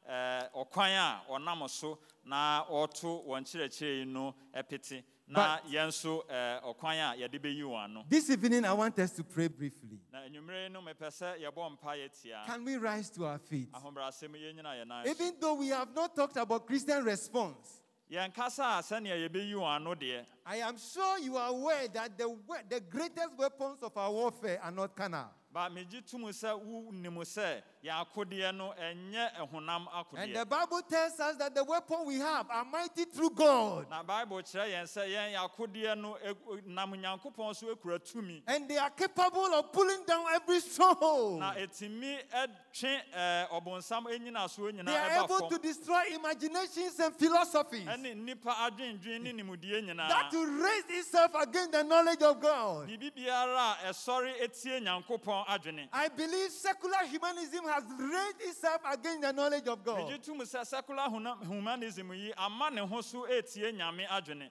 Eh, 0.07 0.11
na 0.11 0.49
nyame 0.51 0.75
ɛyɛ 0.81 0.91
yɛ 0.91 1.25
adom 1.25 1.61
a 1.61 1.61
kwasie 1.61 1.61
da 1.61 1.61
yi 1.61 1.61
no 1.61 1.61
yɛbɛka 1.61 1.61
ɛɛ, 1.61 1.61
ɔkwan 1.61 1.61
a 1.61 1.61
ɔnam 1.61 1.69
so 1.69 1.99
na 2.25 2.65
ɔto 2.69 3.25
wɔn 3.27 3.43
kyerɛkyerɛ 3.43 4.07
no 4.07 4.35
pete 4.69 5.03
na 5.27 5.59
yɛn 5.61 5.87
nso 5.87 6.23
eh, 6.29 6.59
ɔkwan 6.63 6.97
a 6.99 7.17
yɛde 7.17 7.39
bɛyi 7.39 7.61
wɔn 7.63 7.83
ano 7.85 8.05
This 8.09 8.29
evening, 8.29 8.65
I 8.65 8.73
want 8.73 8.97
us 8.99 9.11
to 9.11 9.23
pray 9.23 9.47
briefly. 9.47 9.99
na 10.11 10.19
anwummere 10.19 10.71
no 10.71 10.81
mepɛ 10.81 11.07
sɛ 11.07 11.39
yɛbɔ 11.39 11.77
mpa 11.77 11.95
yɛtia 11.97 12.45
Can 12.45 12.65
we 12.65 12.75
rise 12.77 13.09
to 13.11 13.25
our 13.25 13.39
feet? 13.39 13.71
ahobrɛasɛm 13.71 14.31
yɛn 14.35 14.61
yɛn 14.63 14.87
nan 14.87 15.07
Even 15.07 15.33
though 15.39 15.53
we 15.55 15.67
have 15.69 15.93
not 15.95 16.15
talked 16.15 16.37
about 16.37 16.65
Christian 16.65 17.03
response, 17.05 17.81
yɛn 18.11 18.33
kasa 18.33 18.63
a 18.63 18.81
sɛnea 18.83 19.29
yɛbɛyi 19.29 19.53
wɔn 19.53 19.75
ano 19.75 19.95
deɛ 19.95 20.25
I 20.45 20.57
am 20.57 20.77
sure 20.77 21.19
you 21.19 21.37
are 21.37 21.49
aware 21.49 21.87
that 21.89 22.17
the, 22.17 22.35
the 22.67 22.79
greatest 22.81 23.29
weapons 23.37 23.81
of 23.83 23.95
our 23.95 24.11
warfare 24.11 24.59
are 24.61 24.71
not 24.71 24.95
carnal. 24.95 25.29
ba 25.53 25.69
megye 25.69 26.05
to 26.09 26.17
mu 26.17 26.27
sɛ 26.29 26.59
wonim 26.61 27.15
sɛ 27.23 27.61
yɛn 27.83 28.05
akodeɛ 28.05 28.55
no 28.55 28.73
ɛnyɛ 28.79 29.35
ɛhonam 29.39 29.87
And 30.17 30.35
the 30.35 30.45
Bible 30.45 30.81
tells 30.83 31.19
us 31.19 31.35
that 31.37 31.55
the 31.55 31.63
weapon 31.63 32.05
we 32.05 32.15
have 32.19 32.49
are 32.49 32.63
mighty 32.65 33.05
through 33.05 33.31
God. 33.31 33.89
na 33.89 34.03
bible 34.03 34.37
kyerɛ 34.37 34.69
yɛn 34.69 34.83
sɛ 34.83 35.07
yɛn 35.09 35.33
yɛn 35.33 35.49
akodeɛ 35.49 35.97
no 35.97 36.17
ɛ- 36.25 36.65
nam 36.67 36.91
nyankopɔn 36.93 37.55
so 37.55 37.73
ekura 37.73 37.99
tumi 37.99 38.41
And 38.47 38.69
they 38.69 38.77
are 38.77 38.89
capable 38.91 39.45
of 39.55 39.71
pulling 39.71 40.03
down 40.05 40.25
every 40.33 40.59
stronghold. 40.59 41.39
na 41.39 41.53
etimi 41.53 42.17
ɛtwe 42.33 43.01
ɛɛ 43.15 43.49
ɔbɔnsam 43.49 44.05
enyinasoɔ 44.05 44.85
They 44.85 44.95
are 44.95 45.23
able 45.23 45.49
to 45.49 45.57
destroy 45.57 46.03
imaginations 46.13 46.99
and 46.99 47.15
philosophies 47.15 47.87
ɛne 47.87 48.15
nnipa 48.15 48.53
adwendwen 48.69 49.21
ne 49.23 49.33
nimdeɛ 49.33 49.97
that 49.97 50.31
will 50.31 50.45
raise 50.45 50.83
itself 50.89 51.31
against 51.35 51.71
the 51.71 51.83
knowledge 51.83 52.21
of 52.21 52.39
God. 52.39 52.87
biribi 52.87 53.11
biara 53.15 53.75
a 53.83 53.89
ɛsɔre 53.89 54.39
etie 54.41 54.79
nyankopɔn 54.81 55.47
adwene 55.47 55.87
I 55.91 56.09
believe 56.09 56.51
secular 56.51 57.05
humanism 57.05 57.65
has 57.71 57.83
raised 57.99 58.41
itself 58.49 58.81
against 58.91 59.21
the 59.21 59.31
knowledge 59.33 59.67
of 59.67 59.83
God. 59.83 59.97
megye 59.99 60.21
to 60.23 60.33
mu 60.35 60.43
sɛ 60.43 60.65
secular 60.65 61.07
huna- 61.09 61.43
humanism 61.45 62.11
yi 62.13 62.33
ama 62.37 62.69
ne 62.69 62.81
ho 62.81 63.01
so 63.01 63.25
etie 63.27 63.71
nyame 63.73 64.05
adwene 64.07 64.49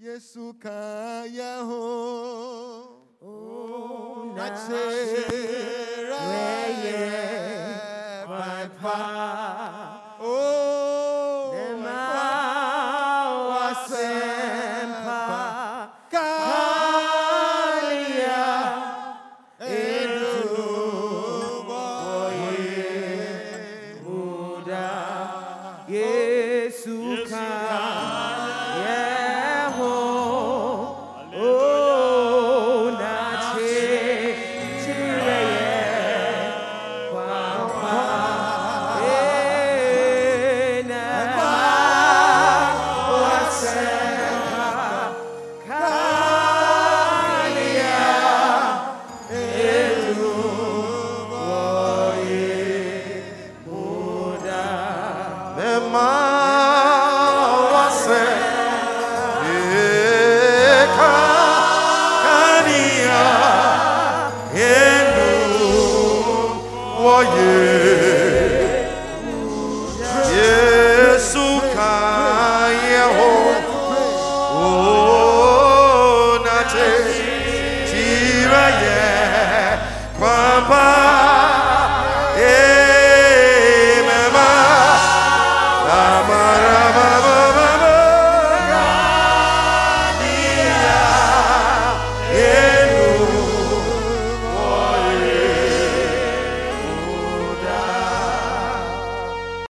Yesu 0.00 0.52
kaya 0.60 1.64
ho. 1.64 3.00
Nachere 4.36 5.24
papa. 8.26 9.63